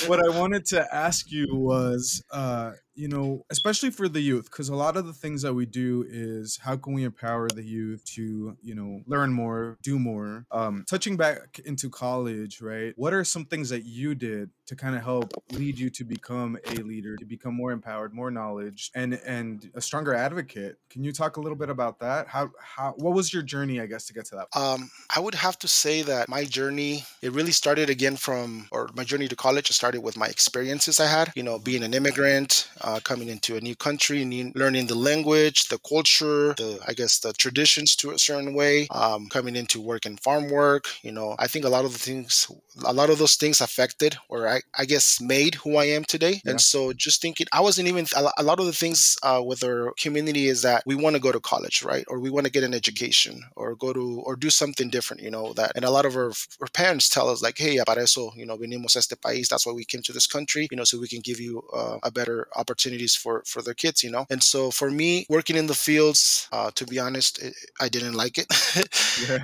what 0.08 0.24
i 0.26 0.30
wanted 0.30 0.66
to 0.68 0.86
ask 0.94 1.32
you 1.32 1.48
was 1.52 2.24
uh 2.32 2.72
you 3.00 3.08
know, 3.08 3.46
especially 3.50 3.92
for 3.92 4.10
the 4.10 4.20
youth, 4.20 4.52
because 4.52 4.68
a 4.68 4.76
lot 4.76 4.98
of 4.98 5.06
the 5.06 5.14
things 5.14 5.42
that 5.44 5.54
we 5.54 5.66
do 5.66 6.06
is 6.10 6.60
how 6.62 6.76
can 6.76 6.92
we 6.92 7.06
empower 7.06 7.48
the 7.48 7.64
youth 7.64 8.04
to, 8.04 8.58
you 8.62 8.76
know, 8.76 9.00
learn 9.08 9.32
more, 9.32 9.78
do 9.82 9.98
more. 9.98 10.46
Um, 10.52 10.84
touching 10.86 11.16
back 11.16 11.62
into 11.64 11.90
college, 11.90 12.60
right? 12.60 12.94
What 12.98 13.14
are 13.14 13.24
some 13.24 13.46
things 13.46 13.70
that 13.70 13.86
you 13.86 14.16
did 14.16 14.50
to 14.70 14.76
kind 14.76 14.96
of 14.96 15.02
help 15.02 15.34
lead 15.52 15.80
you 15.80 15.90
to 15.90 16.04
become 16.04 16.56
a 16.68 16.76
leader, 16.76 17.16
to 17.18 17.26
become 17.26 17.56
more 17.56 17.72
empowered, 17.72 18.14
more 18.14 18.30
knowledge, 18.30 18.92
and 18.94 19.16
and 19.26 19.72
a 19.74 19.82
stronger 19.82 20.14
advocate? 20.14 20.78
Can 20.92 21.04
you 21.04 21.12
talk 21.12 21.38
a 21.38 21.42
little 21.42 21.58
bit 21.58 21.72
about 21.72 22.00
that? 22.00 22.28
How 22.28 22.52
how 22.62 22.94
what 22.98 23.14
was 23.16 23.34
your 23.34 23.42
journey, 23.42 23.82
I 23.82 23.88
guess, 23.88 24.06
to 24.06 24.14
get 24.14 24.26
to 24.26 24.36
that? 24.36 24.48
Um, 24.56 24.92
I 25.16 25.20
would 25.20 25.34
have 25.34 25.58
to 25.60 25.68
say 25.68 26.04
that 26.04 26.30
my 26.30 26.44
journey 26.44 27.04
it 27.24 27.32
really 27.32 27.52
started 27.52 27.90
again 27.90 28.16
from, 28.16 28.68
or 28.72 28.90
my 28.94 29.04
journey 29.04 29.28
to 29.28 29.36
college. 29.36 29.68
Started 29.70 30.02
with 30.02 30.18
my 30.18 30.28
experiences 30.28 31.00
I 31.00 31.08
had. 31.08 31.32
You 31.36 31.44
know, 31.44 31.58
being 31.58 31.84
an 31.84 31.96
immigrant 31.96 32.70
uh, 32.82 33.00
coming 33.04 33.30
into 33.30 33.58
a 33.58 33.62
new 33.62 33.76
country, 33.76 34.24
learning 34.56 34.86
the 34.86 34.96
language, 34.96 35.70
the 35.70 35.80
culture, 35.80 36.54
the 36.62 36.80
I 36.88 36.94
guess 36.94 37.20
the 37.20 37.34
traditions 37.34 37.96
to 37.98 38.12
a 38.12 38.20
certain 38.20 38.54
way. 38.54 38.88
Um, 38.92 39.30
coming 39.30 39.56
into 39.56 39.82
work 39.82 40.06
and 40.06 40.20
farm 40.20 40.50
work, 40.50 40.86
you 41.02 41.12
know, 41.12 41.36
I 41.40 41.48
think 41.48 41.66
a 41.66 41.70
lot 41.70 41.86
of 41.86 41.94
the 41.94 42.00
things, 42.00 42.52
a 42.86 42.94
lot 42.94 43.10
of 43.10 43.18
those 43.18 43.36
things 43.36 43.62
affected, 43.62 44.18
or 44.30 44.48
I, 44.48 44.59
I 44.78 44.86
guess 44.86 45.20
made 45.22 45.56
who 45.56 45.78
I 45.78 45.86
am 45.86 46.04
today. 46.04 46.42
Yeah. 46.44 46.52
And 46.52 46.62
so 46.62 46.94
just 46.94 47.22
thinking, 47.22 47.48
I 47.52 47.62
wasn't 47.62 47.88
even 47.88 48.06
a 48.16 48.44
lot 48.44 48.60
of 48.60 48.66
the 48.66 48.74
things 48.74 49.18
uh, 49.24 49.42
with 49.46 49.64
our 49.64 49.94
community 49.98 50.48
is 50.48 50.62
that 50.64 50.84
we 50.86 50.96
want 50.96 51.16
to 51.16 51.22
go 51.22 51.32
to 51.32 51.40
college, 51.40 51.84
right, 51.84 52.06
or 52.08 52.20
we 52.20 52.30
want 52.30 52.46
to 52.46 52.52
get 52.52 52.64
an 52.64 52.74
education, 52.74 53.44
or 53.56 53.76
go 53.76 53.94
to 53.94 54.22
or 54.26 54.36
do 54.36 54.50
something 54.50 54.90
different, 54.90 55.24
you 55.24 55.32
know. 55.32 55.54
That 55.54 55.72
and 55.76 55.86
a 55.86 55.92
lot 55.92 56.06
of 56.06 56.16
our, 56.16 56.32
our 56.62 56.68
parents 56.74 57.10
tell 57.10 57.30
us 57.30 57.42
like, 57.42 57.58
hey, 57.58 57.80
para 57.86 58.04
eso, 58.04 58.32
you 58.36 58.46
know, 58.46 58.58
venimos 58.58 58.96
a 58.96 59.00
este 59.00 59.20
país. 59.22 59.48
That's 59.48 59.66
why 59.66 59.74
we 59.74 59.86
came 59.86 60.02
to 60.04 60.14
this 60.14 60.28
country, 60.28 60.68
you 60.72 60.78
know, 60.78 60.84
so 60.84 61.00
we 61.00 61.08
can 61.08 61.22
give 61.22 61.40
you 61.40 61.64
uh, 61.74 61.98
a 62.04 62.12
better 62.12 62.48
opportunities 62.56 63.16
for 63.16 63.44
for 63.46 63.62
their 63.62 63.74
kids 63.74 64.04
you 64.04 64.12
know 64.12 64.26
and 64.30 64.42
so 64.44 64.72
for 64.72 64.90
me 64.92 65.26
working 65.30 65.56
in 65.56 65.68
the 65.68 65.74
fields 65.74 66.48
uh, 66.52 66.72
to 66.76 66.86
be 66.86 67.00
honest 67.00 67.42
it, 67.42 67.54
i 67.80 67.88
didn't 67.90 68.14
like 68.14 68.38
it 68.38 68.48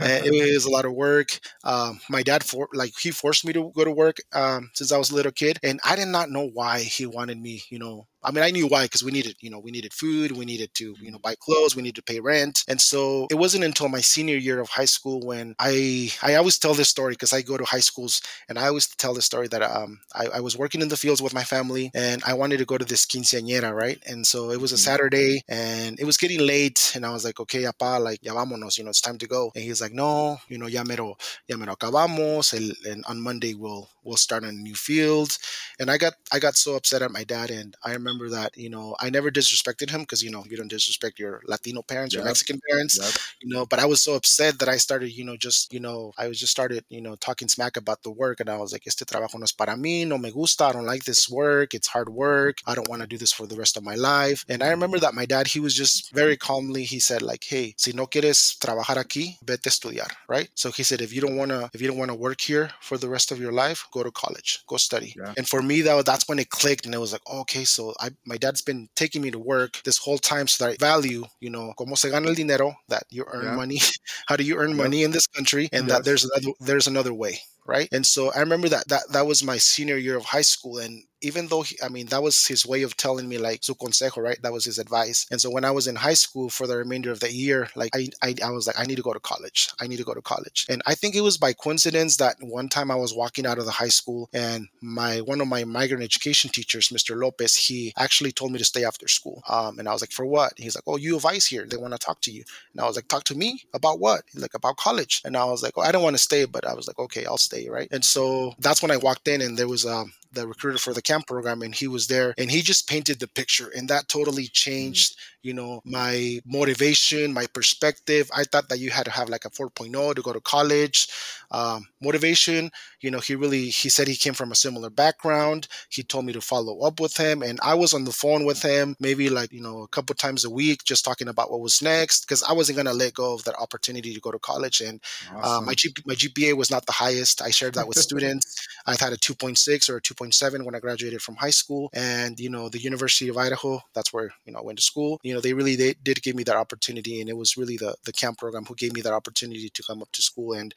it 0.01 0.54
was 0.56 0.65
a 0.65 0.69
lot 0.69 0.86
of 0.86 0.93
work 0.93 1.39
um, 1.63 1.99
my 2.10 2.23
dad 2.23 2.43
for 2.43 2.67
like 2.73 2.93
he 2.97 3.12
forced 3.12 3.45
me 3.45 3.54
to 3.54 3.71
go 3.75 3.84
to 3.84 3.91
work 3.91 4.17
um, 4.34 4.69
since 4.73 4.91
i 4.91 4.97
was 4.97 5.05
a 5.12 5.15
little 5.15 5.32
kid 5.32 5.60
and 5.63 5.80
i 5.86 5.96
did 5.96 6.08
not 6.08 6.30
know 6.30 6.48
why 6.54 6.80
he 6.80 7.06
wanted 7.06 7.39
me 7.41 7.62
you 7.70 7.80
know 7.80 8.08
I 8.26 8.32
mean, 8.32 8.44
I 8.44 8.50
knew 8.50 8.68
why 8.68 8.86
because 8.86 9.04
we 9.04 9.12
needed, 9.12 9.36
you 9.40 9.50
know, 9.50 9.60
we 9.60 9.72
needed 9.72 9.94
food, 9.94 10.32
we 10.32 10.46
needed 10.46 10.74
to, 10.76 10.96
you 11.00 11.12
know, 11.12 11.20
buy 11.20 11.36
clothes, 11.40 11.76
we 11.76 11.84
needed 11.84 11.98
to 11.98 12.14
pay 12.14 12.20
rent, 12.20 12.64
and 12.68 12.82
so 12.82 13.28
it 13.30 13.36
wasn't 13.36 13.64
until 13.64 13.88
my 13.88 14.02
senior 14.02 14.38
year 14.38 14.60
of 14.60 14.70
high 14.70 14.86
school 14.86 15.22
when 15.22 15.56
I 15.60 16.12
I 16.22 16.36
always 16.36 16.58
tell 16.58 16.74
this 16.74 16.90
story 16.90 17.14
because 17.14 17.34
I 17.34 17.42
go 17.42 17.58
to 17.58 17.64
high 17.64 17.80
schools 17.80 18.22
and 18.50 18.58
I 18.58 18.68
always 18.68 18.88
tell 18.88 19.14
this 19.14 19.26
story 19.26 19.48
that 19.50 19.62
um 19.62 20.00
I, 20.14 20.26
I, 20.38 20.40
was 20.40 20.58
working 20.58 20.82
in 20.82 20.90
the 20.90 20.98
fields 20.98 21.22
with 21.22 21.34
my 21.34 21.44
family 21.44 21.92
and 21.94 22.24
I 22.26 22.34
wanted 22.34 22.58
to 22.58 22.66
go 22.66 22.78
to 22.78 22.86
this 22.86 23.06
quinceañera, 23.06 23.74
right? 23.74 24.02
And 24.08 24.26
so 24.26 24.52
it 24.52 24.60
was 24.60 24.72
a 24.72 24.76
mm-hmm. 24.76 24.90
Saturday 24.90 25.42
and 25.48 26.00
it 26.00 26.06
was 26.06 26.18
getting 26.18 26.40
late 26.40 26.94
and 26.96 27.06
I 27.06 27.12
was 27.12 27.26
like, 27.26 27.40
okay, 27.40 27.66
apa, 27.66 28.00
like 28.00 28.24
ya 28.24 28.34
vámonos, 28.34 28.78
you 28.78 28.84
know, 28.84 28.90
it's 28.90 29.02
time 29.02 29.18
to 29.20 29.28
go. 29.28 29.52
And 29.56 29.64
he's 29.64 29.82
like, 29.82 29.94
no, 29.94 30.38
you 30.48 30.58
know, 30.58 30.68
ya 30.68 30.84
mero, 30.84 31.18
ya 31.48 31.58
mero 31.58 31.76
acabamos, 31.76 32.54
and 32.90 33.04
on 33.06 33.22
Monday 33.22 33.54
we'll 33.54 33.90
we'll 34.04 34.18
start 34.18 34.44
on 34.44 34.50
a 34.50 34.54
new 34.54 34.76
field. 34.76 35.38
And 35.80 35.90
I 35.92 35.98
got 35.98 36.14
I 36.32 36.40
got 36.40 36.56
so 36.56 36.76
upset 36.76 37.02
at 37.02 37.12
my 37.12 37.24
dad 37.24 37.52
and 37.52 37.76
I 37.84 37.94
remember 37.94 38.14
remember 38.15 38.36
that 38.36 38.58
you 38.58 38.69
know 38.69 38.95
I 38.99 39.10
never 39.10 39.32
disrespected 39.32 39.89
him 39.89 40.01
because 40.01 40.23
you 40.23 40.32
know 40.32 40.43
you 40.49 40.58
don't 40.58 40.69
disrespect 40.69 41.19
your 41.19 41.41
Latino 41.45 41.82
parents 41.82 42.15
yep. 42.15 42.23
or 42.23 42.25
Mexican 42.25 42.60
parents, 42.69 42.97
yep. 43.01 43.13
you 43.41 43.54
know. 43.54 43.65
But 43.65 43.80
I 43.80 43.86
was 43.86 44.01
so 44.01 44.15
upset 44.15 44.60
that 44.60 44.69
I 44.69 44.78
started 44.78 45.12
you 45.12 45.25
know 45.25 45.38
just 45.38 45.73
you 45.73 45.80
know 45.80 46.12
I 46.17 46.28
was 46.28 46.39
just 46.39 46.51
started 46.51 46.84
you 46.89 47.01
know 47.01 47.15
talking 47.15 47.47
smack 47.47 47.78
about 47.78 48.04
the 48.04 48.12
work, 48.12 48.39
and 48.39 48.49
I 48.49 48.58
was 48.58 48.71
like, 48.71 48.88
este 48.88 49.06
trabajo 49.06 49.36
no 49.36 49.43
es 49.43 49.51
para 49.51 49.75
mí, 49.75 50.08
no 50.08 50.17
me 50.17 50.32
gusta, 50.32 50.65
I 50.65 50.71
don't 50.73 50.86
like 50.86 51.04
this 51.04 51.30
work, 51.30 51.73
it's 51.73 51.88
hard 51.88 52.10
work, 52.10 52.58
I 52.65 52.75
don't 52.75 52.89
want 52.89 53.01
to 53.01 53.08
do 53.08 53.17
this 53.17 53.32
for 53.32 53.47
the 53.47 53.58
rest 53.58 53.78
of 53.78 53.84
my 53.84 53.95
life. 53.95 54.45
And 54.49 54.63
I 54.63 54.69
remember 54.69 54.99
that 54.99 55.13
my 55.13 55.25
dad 55.25 55.47
he 55.47 55.60
was 55.60 55.73
just 55.73 56.13
very 56.13 56.38
calmly 56.38 56.84
he 56.84 56.99
said 56.99 57.21
like, 57.21 57.43
hey, 57.43 57.73
si 57.78 57.91
no 57.93 58.08
quieres 58.08 58.58
trabajar 58.60 58.97
aquí, 58.97 59.38
vete 59.43 59.67
a 59.67 59.69
estudiar, 59.69 60.12
right? 60.28 60.49
So 60.56 60.71
he 60.71 60.84
said 60.84 61.01
if 61.01 61.13
you 61.13 61.21
don't 61.21 61.36
wanna 61.36 61.69
if 61.73 61.82
you 61.82 61.88
don't 61.88 61.97
want 61.97 62.12
to 62.12 62.15
work 62.15 62.41
here 62.41 62.71
for 62.82 62.97
the 62.97 63.10
rest 63.10 63.32
of 63.32 63.39
your 63.39 63.51
life, 63.51 63.86
go 63.91 64.04
to 64.04 64.12
college, 64.12 64.63
go 64.67 64.78
study. 64.78 65.13
Yeah. 65.17 65.34
And 65.38 65.47
for 65.47 65.62
me 65.62 65.82
that 65.82 66.06
that's 66.06 66.28
when 66.28 66.39
it 66.39 66.49
clicked, 66.49 66.86
and 66.86 66.93
it 66.93 66.99
was 66.99 67.12
like, 67.12 67.21
oh, 67.28 67.41
okay, 67.41 67.63
so 67.63 67.93
I 68.00 68.10
my 68.26 68.38
dad's 68.38 68.62
been 68.62 68.90
taking 68.96 69.22
me 69.22 69.32
to 69.32 69.40
work 69.40 69.82
this 69.84 69.98
whole 69.98 70.18
time 70.18 70.48
so 70.48 70.66
that 70.66 70.74
I 70.74 70.78
value, 70.78 71.26
you 71.40 71.50
know, 71.50 71.74
cómo 71.78 71.98
se 71.98 72.10
gana 72.10 72.28
el 72.28 72.36
dinero, 72.36 72.76
that 72.90 73.04
you 73.10 73.26
earn 73.28 73.46
yeah. 73.46 73.56
money. 73.56 73.80
How 74.28 74.36
do 74.36 74.44
you 74.44 74.58
earn 74.58 74.76
money 74.76 75.04
in 75.04 75.12
this 75.12 75.28
country? 75.28 75.70
And 75.72 75.88
yes. 75.88 75.98
that 75.98 76.06
there's 76.06 76.26
another 76.26 76.54
there's 76.60 76.88
another 76.88 77.14
way 77.14 77.40
right 77.65 77.89
and 77.91 78.06
so 78.06 78.32
i 78.34 78.39
remember 78.39 78.69
that 78.69 78.88
that 78.88 79.04
that 79.12 79.25
was 79.25 79.43
my 79.43 79.58
senior 79.58 79.97
year 79.97 80.17
of 80.17 80.25
high 80.25 80.41
school 80.41 80.78
and 80.78 81.04
even 81.25 81.47
though 81.47 81.63
he, 81.63 81.75
I 81.84 81.89
mean 81.89 82.06
that 82.08 82.21
was 82.21 82.45
his 82.45 82.65
way 82.65 82.84
of 82.84 82.95
telling 82.97 83.28
me 83.28 83.38
like 83.39 83.63
su 83.63 83.73
consejo, 83.73 84.17
right? 84.17 84.39
That 84.43 84.54
was 84.54 84.65
his 84.65 84.78
advice. 84.78 85.25
And 85.32 85.41
so 85.41 85.49
when 85.49 85.65
I 85.65 85.71
was 85.71 85.88
in 85.88 85.95
high 85.95 86.13
school 86.13 86.49
for 86.49 86.67
the 86.67 86.78
remainder 86.78 87.12
of 87.12 87.19
the 87.19 87.34
year, 87.34 87.67
like 87.75 87.95
I, 87.95 88.10
I 88.21 88.36
I 88.43 88.51
was 88.51 88.67
like 88.67 88.80
I 88.80 88.86
need 88.86 88.97
to 88.97 89.01
go 89.01 89.13
to 89.13 89.19
college. 89.19 89.69
I 89.80 89.88
need 89.88 89.97
to 89.97 90.04
go 90.04 90.13
to 90.13 90.21
college. 90.21 90.67
And 90.69 90.82
I 90.86 90.93
think 90.93 91.15
it 91.15 91.21
was 91.21 91.38
by 91.38 91.54
coincidence 91.54 92.17
that 92.17 92.36
one 92.41 92.69
time 92.69 92.91
I 92.91 92.95
was 92.95 93.13
walking 93.13 93.45
out 93.47 93.58
of 93.58 93.65
the 93.65 93.71
high 93.71 93.89
school 93.99 94.30
and 94.34 94.67
my 94.82 95.21
one 95.21 95.41
of 95.41 95.47
my 95.47 95.63
migrant 95.63 96.04
education 96.04 96.51
teachers, 96.51 96.89
Mr. 96.89 97.19
Lopez, 97.19 97.56
he 97.56 97.93
actually 97.97 98.32
told 98.32 98.51
me 98.51 98.60
to 98.60 98.65
stay 98.65 98.84
after 98.86 99.08
school. 99.08 99.41
Um, 99.49 99.80
and 99.80 99.88
I 99.89 99.93
was 99.93 100.01
like, 100.01 100.12
for 100.12 100.25
what? 100.25 100.54
He's 100.58 100.75
like, 100.75 100.84
oh, 100.86 100.97
U 100.97 101.15
of 101.15 101.25
I's 101.25 101.45
here. 101.47 101.65
They 101.65 101.78
want 101.78 101.93
to 101.93 101.99
talk 101.99 102.21
to 102.21 102.32
you. 102.32 102.43
And 102.73 102.82
I 102.82 102.86
was 102.86 102.95
like, 102.95 103.08
talk 103.08 103.23
to 103.25 103.36
me 103.36 103.63
about 103.73 103.99
what? 103.99 104.21
He's 104.32 104.41
like, 104.41 104.54
about 104.54 104.78
college. 104.78 105.21
And 105.25 105.36
I 105.36 105.45
was 105.45 105.63
like, 105.63 105.73
oh, 105.78 105.82
I 105.82 105.91
don't 105.91 106.04
want 106.04 106.15
to 106.15 106.21
stay, 106.21 106.45
but 106.45 106.65
I 106.67 106.73
was 106.73 106.88
like, 106.88 106.99
okay, 106.99 107.25
I'll 107.25 107.38
stay, 107.38 107.55
right? 107.70 107.88
And 107.91 108.04
so 108.04 108.54
that's 108.60 108.82
when 108.82 108.91
I 108.91 108.98
walked 108.98 109.28
in 109.28 109.41
and 109.41 109.58
there 109.58 109.68
was 109.68 109.86
um, 109.86 110.13
the 110.34 110.48
recruiter 110.48 110.78
for 110.78 110.94
the 110.94 111.02
camp 111.02 111.28
program 111.28 111.62
and 111.62 111.74
he 111.74 111.88
was 111.88 112.08
there 112.08 112.34
and 112.38 112.52
he 112.52 112.62
just 112.62 112.88
painted 112.88 113.20
the 113.20 113.28
picture 113.28 113.72
and 113.76 113.88
that 113.89 114.08
totally 114.08 114.44
mm-hmm. 114.44 114.54
changed 114.54 115.18
you 115.46 115.54
know 115.54 115.82
my 115.86 116.40
motivation 116.46 117.34
my 117.34 117.46
perspective 117.48 118.30
i 118.36 118.44
thought 118.44 118.68
that 118.70 118.80
you 118.80 118.90
had 118.90 119.06
to 119.06 119.12
have 119.12 119.30
like 119.30 119.46
a 119.46 119.50
4.0 119.50 120.16
to 120.16 120.22
go 120.22 120.34
to 120.34 120.42
college 120.42 121.08
um, 121.52 121.86
motivation 122.02 122.72
you 123.02 123.12
know 123.12 123.20
he 123.20 123.36
really 123.36 123.70
he 123.70 123.88
said 123.90 124.08
he 124.08 124.16
came 124.16 124.34
from 124.34 124.52
a 124.52 124.56
similar 124.56 124.90
background 124.90 125.68
he 125.90 126.04
told 126.04 126.26
me 126.26 126.34
to 126.34 126.42
follow 126.42 126.80
up 126.82 127.00
with 127.00 127.16
him 127.16 127.44
and 127.44 127.60
i 127.62 127.74
was 127.74 127.94
on 127.94 128.04
the 128.04 128.12
phone 128.12 128.46
with 128.46 128.62
him 128.62 128.96
maybe 129.00 129.30
like 129.30 129.54
you 129.54 129.62
know 129.62 129.84
a 129.84 129.88
couple 129.88 130.16
times 130.16 130.44
a 130.44 130.50
week 130.50 130.84
just 130.84 131.06
talking 131.06 131.28
about 131.28 131.52
what 131.52 131.62
was 131.62 131.82
next 131.82 132.26
because 132.26 132.44
i 132.44 132.52
wasn't 132.52 132.76
going 132.76 132.88
to 132.88 132.94
let 132.94 133.14
go 133.14 133.36
of 133.36 133.44
that 133.44 133.56
opportunity 133.60 134.14
to 134.14 134.20
go 134.20 134.32
to 134.32 134.40
college 134.40 134.82
and 134.82 135.00
awesome. 135.36 135.44
uh, 135.44 135.62
my, 135.62 135.74
G- 135.76 135.94
my 136.06 136.16
gpa 136.16 136.58
was 136.58 136.72
not 136.72 136.86
the 136.86 136.92
highest 136.92 137.42
i 137.42 137.52
shared 137.52 137.76
that 137.76 137.88
with 137.88 137.98
students 138.08 138.68
i 138.88 138.96
had 139.00 139.14
a 139.14 139.18
2.6 139.18 139.90
or 139.90 139.98
a 139.98 140.02
2 140.02 140.16
9.7 140.16 140.64
when 140.64 140.76
I 140.76 140.80
graduated 140.80 141.22
from 141.22 141.36
high 141.36 141.50
school. 141.52 141.90
And, 141.94 142.40
you 142.40 142.50
know, 142.50 142.70
the 142.70 142.80
University 142.80 143.30
of 143.30 143.38
Idaho, 143.38 143.82
that's 143.94 144.14
where, 144.14 144.32
you 144.46 144.54
know, 144.54 144.60
I 144.60 144.64
went 144.64 144.80
to 144.80 144.84
school. 144.84 145.20
You 145.24 145.35
know, 145.36 145.41
they 145.41 145.54
really 145.54 145.76
they 145.76 145.93
did 146.02 146.21
give 146.24 146.36
me 146.36 146.43
that 146.43 146.56
opportunity. 146.56 147.21
And 147.21 147.30
it 147.30 147.38
was 147.38 147.58
really 147.58 147.78
the, 147.78 147.95
the 148.06 148.13
camp 148.13 148.39
program 148.39 148.65
who 148.65 148.76
gave 148.76 148.93
me 148.93 149.02
that 149.02 149.13
opportunity 149.13 149.69
to 149.69 149.84
come 149.84 150.02
up 150.02 150.12
to 150.13 150.21
school. 150.21 150.54
And 150.54 150.74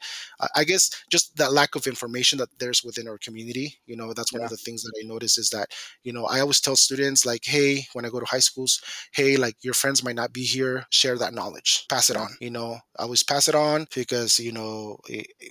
I 0.55 0.63
guess 0.63 0.89
just 1.09 1.35
that 1.37 1.53
lack 1.53 1.75
of 1.75 1.87
information 1.87 2.37
that 2.39 2.49
there's 2.59 2.83
within 2.83 3.07
our 3.07 3.17
community, 3.17 3.79
you 3.85 3.95
know, 3.95 4.13
that's 4.13 4.33
one 4.33 4.41
yeah. 4.41 4.45
of 4.45 4.51
the 4.51 4.57
things 4.57 4.83
that 4.83 4.93
I 5.01 5.07
notice 5.07 5.37
is 5.37 5.49
that, 5.49 5.69
you 6.03 6.13
know, 6.13 6.25
I 6.25 6.39
always 6.41 6.61
tell 6.61 6.75
students 6.75 7.25
like, 7.25 7.45
hey, 7.45 7.85
when 7.93 8.05
I 8.05 8.09
go 8.09 8.19
to 8.19 8.25
high 8.25 8.39
schools, 8.39 8.81
hey, 9.13 9.37
like 9.37 9.55
your 9.61 9.73
friends 9.73 10.03
might 10.03 10.15
not 10.15 10.33
be 10.33 10.43
here, 10.43 10.85
share 10.91 11.17
that 11.17 11.33
knowledge, 11.33 11.85
pass 11.89 12.09
it 12.09 12.17
on, 12.17 12.29
you 12.39 12.49
know, 12.49 12.79
I 12.97 13.03
always 13.03 13.23
pass 13.23 13.47
it 13.47 13.55
on 13.55 13.87
because, 13.95 14.39
you 14.39 14.51
know, 14.51 14.97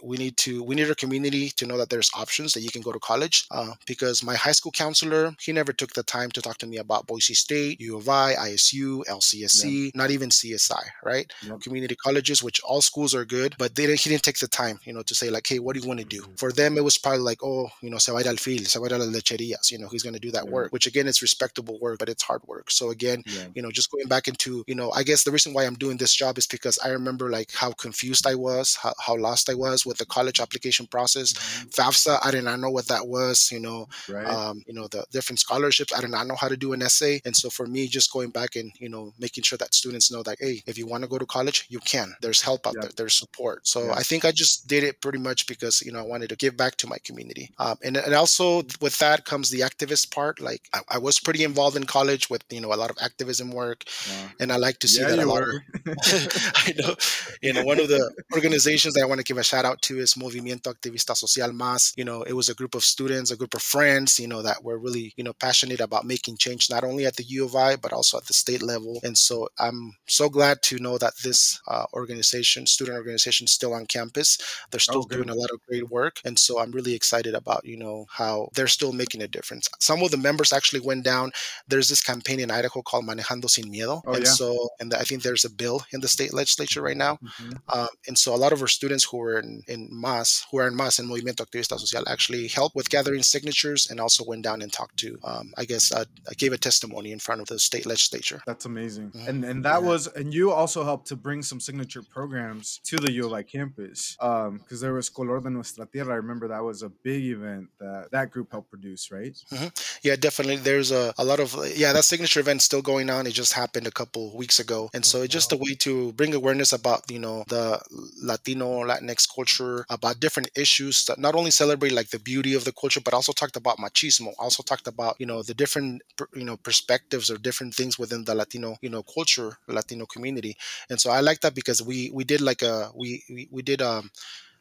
we 0.03 0.17
need 0.17 0.37
to, 0.39 0.63
we 0.63 0.75
need 0.75 0.89
our 0.89 0.95
community 0.95 1.51
to 1.57 1.67
know 1.67 1.79
that 1.79 1.91
there's 1.91 2.11
options 2.15 2.53
that 2.53 2.61
you 2.61 2.71
can 2.71 2.83
go 2.83 2.93
to 2.93 2.99
college. 2.99 3.47
Uh, 3.51 3.73
because 3.87 4.23
my 4.23 4.35
high 4.35 4.53
school 4.53 4.73
counselor, 4.73 5.35
he 5.41 5.53
never 5.53 5.73
took 5.73 5.93
the 5.93 6.03
time 6.03 6.31
to 6.33 6.43
talk 6.43 6.59
to 6.59 6.67
me 6.67 6.77
about 6.79 7.07
Boise 7.07 7.35
State, 7.35 7.81
U 7.81 7.97
of 7.97 8.09
I, 8.09 8.35
ISU, 8.35 8.88
LCSC, 9.09 9.85
yeah. 9.85 9.91
not 9.95 10.11
even 10.11 10.31
CSI, 10.31 10.85
right? 11.05 11.31
Yep. 11.47 11.61
Community 11.61 11.97
colleges, 11.97 12.43
which 12.43 12.61
all 12.63 12.81
schools 12.81 13.15
are 13.15 13.25
good, 13.25 13.55
but 13.59 13.75
they, 13.75 13.87
he 13.97 14.11
didn't 14.11 14.23
take 14.23 14.39
the 14.39 14.49
time, 14.49 14.79
you 14.85 14.93
know, 14.93 15.03
to 15.03 15.15
say 15.15 15.31
like, 15.31 15.47
hey, 15.47 15.59
what 15.59 15.75
do 15.75 15.81
you 15.81 15.89
want 15.89 16.01
to 16.01 16.07
do? 16.07 16.23
Mm-hmm. 16.23 16.35
For 16.35 16.53
them, 16.53 16.77
it 16.77 16.85
was 16.85 16.99
probably 16.99 17.21
like, 17.21 17.43
oh, 17.43 17.69
you 17.83 17.91
know, 17.91 17.99
se 17.99 18.13
va 18.13 18.19
a 18.19 18.21
ir 18.23 18.29
al 18.29 18.37
fil, 18.37 18.65
se 18.65 18.79
va 18.79 18.87
a 18.87 18.89
ir 18.89 18.95
a 18.95 18.99
las 18.99 19.09
lecherías, 19.09 19.71
you 19.71 19.79
know, 19.79 19.89
he's 19.89 20.03
going 20.03 20.15
to 20.15 20.21
do 20.21 20.31
that 20.31 20.45
yeah. 20.45 20.51
work, 20.51 20.73
which 20.73 20.87
again, 20.87 21.07
it's 21.09 21.23
respectable 21.23 21.79
work, 21.81 21.99
but 21.99 22.09
it's 22.09 22.23
hard 22.23 22.43
work. 22.47 22.71
So 22.71 22.91
again, 22.91 23.23
yeah. 23.27 23.47
you 23.55 23.63
know, 23.63 23.71
just 23.71 23.91
going 23.91 24.09
back 24.09 24.29
into, 24.29 24.65
you 24.67 24.75
know, 24.75 24.91
I 24.93 25.03
guess 25.03 25.25
the 25.25 25.31
reason 25.31 25.53
why 25.53 25.65
I'm 25.65 25.75
doing 25.75 25.97
this 25.97 26.15
job 26.15 26.39
is 26.39 26.47
because 26.47 26.79
I 26.85 26.89
remember 26.89 27.31
like 27.31 27.53
how 27.53 27.73
confused 27.73 28.27
I 28.27 28.35
was, 28.35 28.77
how, 28.77 28.95
how 28.99 29.17
lost 29.17 29.51
I 29.51 29.55
was 29.55 29.85
with 29.87 29.99
the 29.99 30.07
college 30.07 30.41
application 30.41 30.87
process. 30.87 31.33
Mm-hmm. 31.33 31.69
FAFSA, 31.69 32.19
I 32.25 32.31
did 32.31 32.45
not 32.45 32.61
know 32.61 32.71
what 32.71 32.89
that 32.89 33.07
was, 33.07 33.51
you 33.53 33.61
know, 33.61 33.89
right. 34.09 34.27
um, 34.27 34.63
you 34.67 34.75
know, 34.75 34.89
the 34.89 35.05
different 35.11 35.41
scholarships, 35.41 35.93
I 35.93 36.01
did 36.01 36.11
not 36.11 36.27
know 36.27 36.37
how 36.37 36.49
to 36.49 36.57
do 36.57 36.73
an 36.73 36.83
essay. 36.83 37.21
And 37.25 37.37
so 37.37 37.51
for 37.51 37.67
me, 37.67 37.87
just 37.89 38.13
going 38.13 38.31
back 38.31 38.57
and, 38.57 38.73
you 38.81 38.89
know, 38.89 39.13
making 39.19 39.45
sure 39.45 39.59
that 39.59 39.75
students 39.75 40.11
know 40.11 40.23
that, 40.23 40.39
hey, 40.41 40.63
if 40.67 40.79
you 40.79 40.87
want 40.87 41.03
to 41.03 41.09
go 41.09 41.19
to 41.19 41.27
college, 41.27 41.67
you 41.69 41.81
can. 41.81 42.15
There's 42.21 42.43
help 42.43 42.67
out 42.67 42.75
yeah. 42.77 42.83
there, 42.83 42.91
there's 42.97 43.15
support. 43.15 43.67
So 43.67 43.87
yeah. 43.87 43.93
I 43.93 44.03
think 44.03 44.25
I 44.25 44.33
just 44.33 44.69
did 44.69 44.85
it 44.85 45.01
pretty 45.01 45.19
much 45.19 45.47
because, 45.47 45.83
you 45.83 45.93
know, 45.93 46.01
I 46.01 46.03
wanted 46.03 46.29
to 46.31 46.37
give 46.37 46.57
back 46.57 46.77
to 46.77 46.87
my 46.87 46.99
community. 47.05 47.51
Um, 47.59 47.77
and, 47.83 47.97
and 47.97 48.15
also 48.15 48.63
with 48.81 48.99
that 48.99 49.25
comes 49.25 49.51
the 49.51 49.61
activist 49.61 50.13
part. 50.13 50.41
Like 50.41 50.69
I, 50.75 50.81
I, 50.89 50.99
was 50.99 51.19
pretty 51.19 51.45
involved 51.45 51.77
in 51.77 51.85
college 51.85 52.29
with, 52.31 52.45
you 52.51 52.61
know, 52.61 52.73
a 52.73 52.77
lot 52.77 52.91
of 52.91 52.97
activism 53.03 53.51
work. 53.51 53.85
Yeah. 54.09 54.29
And 54.41 54.53
I 54.53 54.57
like 54.57 54.79
to 54.81 54.89
see 54.89 55.03
that 55.03 55.19
a 55.19 55.27
lot. 55.27 55.43
I 56.67 56.75
know, 56.79 56.95
you 57.43 57.53
know, 57.53 57.65
one 57.65 57.81
of 57.81 57.89
the 57.89 58.13
organizations 58.35 58.95
that 58.95 59.03
I 59.03 59.07
want 59.07 59.21
to 59.21 59.25
give 59.25 59.39
a 59.39 59.45
shout 59.45 59.65
out 59.65 59.83
to 59.83 59.99
is 59.99 60.15
Movimiento 60.15 60.75
Activista 60.75 61.17
Social 61.17 61.51
Más. 61.51 61.93
You 61.97 62.05
know, 62.05 62.23
it 62.23 62.33
was 62.33 62.49
a 62.49 62.55
group 62.55 62.75
of 62.75 62.85
students, 62.85 63.31
a 63.31 63.37
group 63.37 63.55
of 63.55 63.63
friends, 63.63 64.19
you 64.19 64.29
know, 64.29 64.43
that 64.43 64.63
were 64.63 64.79
really, 64.79 65.13
you 65.17 65.25
know, 65.25 65.33
passionate 65.33 65.81
about 65.81 66.05
making 66.05 66.37
change, 66.37 66.71
not 66.71 66.85
only 66.85 67.07
at 67.07 67.17
the 67.17 67.25
U 67.25 67.45
of 67.45 67.55
I, 67.55 67.77
but 67.77 67.93
also 67.93 68.19
at 68.19 68.27
the 68.27 68.35
state 68.35 68.63
level. 68.69 69.01
And 69.03 69.19
so 69.19 69.49
I'm 69.59 69.95
so 70.07 70.29
glad 70.29 70.63
to 70.69 70.79
know 70.79 70.97
that 70.99 71.15
this 71.25 71.61
uh, 71.67 71.87
organization, 71.93 72.67
student 72.67 72.97
organization, 72.97 73.47
is 73.47 73.53
still 73.53 73.75
on 73.75 73.87
campus. 73.87 74.39
They're 74.71 74.79
still 74.81 75.07
oh, 75.11 75.15
doing 75.17 75.31
a 75.31 75.35
lot 75.35 75.51
of 75.51 75.61
great 75.67 75.89
work. 75.91 76.21
And 76.25 76.39
so 76.39 76.61
I'm 76.61 76.71
really 76.71 76.95
excited 76.95 77.35
about, 77.35 77.65
you 77.65 77.77
know, 77.77 78.07
how 78.11 78.49
they're 78.55 78.69
still 78.69 78.93
making 78.93 79.23
a 79.23 79.29
difference. 79.29 79.69
Some 79.81 80.03
of 80.03 80.11
the 80.11 80.17
members 80.17 80.53
actually 80.53 80.81
went 80.81 81.05
down. 81.05 81.33
There's 81.67 81.89
this 81.89 82.03
campaign 82.03 82.41
in 82.41 82.51
Idaho 82.51 82.83
called 82.83 83.07
Manejando 83.07 83.51
Sin 83.51 83.71
Miedo. 83.73 84.03
Oh, 84.07 84.13
and 84.13 84.25
yeah. 84.25 84.31
so, 84.31 84.69
and 84.81 84.95
I 84.95 85.03
think 85.03 85.23
there's 85.23 85.45
a 85.45 85.51
bill 85.51 85.83
in 85.93 86.01
the 86.01 86.09
state 86.09 86.33
legislature 86.33 86.83
right 86.83 86.97
now. 86.97 87.15
Mm-hmm. 87.17 87.79
Um, 87.79 87.89
and 88.07 88.17
so 88.17 88.35
a 88.35 88.37
lot 88.45 88.53
of 88.53 88.61
our 88.61 88.69
students 88.69 89.05
who 89.05 89.19
were 89.19 89.39
in, 89.41 89.63
in 89.67 89.89
MAS, 89.91 90.47
who 90.51 90.59
are 90.59 90.69
in 90.69 90.77
MAS 90.77 90.99
and 90.99 91.09
Movimiento 91.09 91.47
Activista 91.47 91.79
Social 91.79 92.09
actually 92.09 92.49
helped 92.49 92.77
with 92.77 92.91
gathering 92.91 93.23
signatures 93.23 93.89
and 93.91 94.01
also 94.01 94.25
went 94.25 94.45
down 94.45 94.63
and 94.63 94.73
talked 94.73 94.99
to, 94.99 95.19
um, 95.25 95.53
I 95.57 95.65
guess, 95.65 95.93
uh, 95.93 96.05
I 96.31 96.35
gave 96.35 96.53
a 96.53 96.59
testimony 96.59 97.13
in 97.13 97.19
front 97.19 97.41
of 97.41 97.47
the 97.49 97.59
state 97.59 97.87
legislature. 97.87 98.41
That's 98.47 98.58
amazing. 98.65 99.11
Mm-hmm. 99.11 99.29
And 99.29 99.45
and 99.45 99.65
that 99.65 99.83
yeah. 99.83 99.89
was, 99.89 100.07
and 100.09 100.33
you 100.33 100.53
also 100.53 100.85
helped 100.85 101.07
to 101.09 101.17
bring 101.17 101.43
some 101.43 101.61
signature 101.61 102.03
programs 102.03 102.81
to 102.85 102.97
the 102.97 103.13
U 103.13 103.27
of 103.27 103.33
I 103.33 103.43
campus 103.43 104.17
because 104.19 104.49
um, 104.49 104.81
there 104.81 104.95
was 104.95 105.09
Color 105.09 105.41
de 105.41 105.51
Nuestra 105.51 105.87
Tierra. 105.87 106.13
I 106.13 106.17
remember 106.17 106.49
that 106.49 106.63
was 106.63 106.83
a 106.83 106.89
big 106.89 107.25
event 107.25 107.69
that 107.81 108.11
that 108.13 108.31
group 108.31 108.51
helped 108.51 108.71
produce, 108.71 109.11
right? 109.11 109.37
Mm-hmm. 109.53 109.69
Yeah, 110.03 110.17
definitely. 110.17 110.57
There's 110.57 110.91
a, 110.93 111.13
a 111.19 111.25
lot 111.25 111.41
of, 111.41 111.57
yeah, 111.77 111.93
that 111.93 112.05
signature 112.05 112.41
event 112.41 112.63
still 112.63 112.83
going 112.83 113.11
on. 113.11 113.27
It 113.27 113.33
just 113.33 113.53
happened 113.53 113.87
a 113.87 113.91
couple 113.91 114.37
weeks 114.37 114.61
ago. 114.61 114.91
And 114.95 115.05
so 115.05 115.23
it's 115.23 115.33
just 115.33 115.53
a 115.53 115.57
way 115.57 115.75
to 115.81 116.13
bring 116.13 116.35
awareness 116.35 116.73
about, 116.73 117.11
you 117.11 117.19
know, 117.19 117.45
the 117.49 117.81
Latino, 118.23 118.85
Latinx 118.85 119.27
culture, 119.33 119.85
about 119.91 120.21
different 120.21 120.51
issues 120.57 121.05
that 121.07 121.19
not 121.19 121.35
only 121.35 121.51
celebrate 121.51 121.93
like 121.93 122.11
the 122.11 122.19
beauty 122.19 122.55
of 122.55 122.65
the 122.65 122.73
culture, 122.73 123.01
but 123.01 123.15
also 123.15 123.33
talked 123.33 123.57
about 123.57 123.79
machismo, 123.79 124.33
also 124.39 124.63
talked 124.63 124.87
about, 124.87 125.17
you 125.19 125.27
know, 125.27 125.43
the 125.43 125.55
different, 125.55 126.03
you 126.35 126.45
know, 126.45 126.57
perspectives 126.57 127.31
or 127.31 127.39
different 127.39 127.75
things 127.75 127.99
within 127.99 128.25
the 128.25 128.35
Latino, 128.49 128.77
you 128.81 128.89
know, 128.91 129.03
culture, 129.03 129.59
Latino 129.69 130.07
community. 130.07 130.57
And 130.91 131.01
so 131.01 131.11
I 131.11 131.21
like 131.21 131.41
that 131.41 131.55
because 131.55 131.83
we, 131.83 132.11
we 132.13 132.25
did 132.25 132.41
like 132.41 132.63
a, 132.63 132.91
we, 132.95 133.23
we, 133.29 133.49
we 133.51 133.63
did, 133.63 133.83
um, 133.83 134.11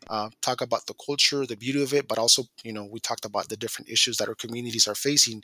uh, 0.09 0.29
talk 0.41 0.61
about 0.61 0.85
the 0.85 0.93
culture, 0.93 1.45
the 1.45 1.55
beauty 1.55 1.81
of 1.83 1.93
it, 1.93 2.07
but 2.07 2.17
also, 2.17 2.43
you 2.63 2.73
know, 2.73 2.85
we 2.85 2.99
talked 2.99 3.25
about 3.25 3.49
the 3.49 3.57
different 3.57 3.89
issues 3.89 4.17
that 4.17 4.27
our 4.27 4.35
communities 4.35 4.87
are 4.87 4.95
facing. 4.95 5.43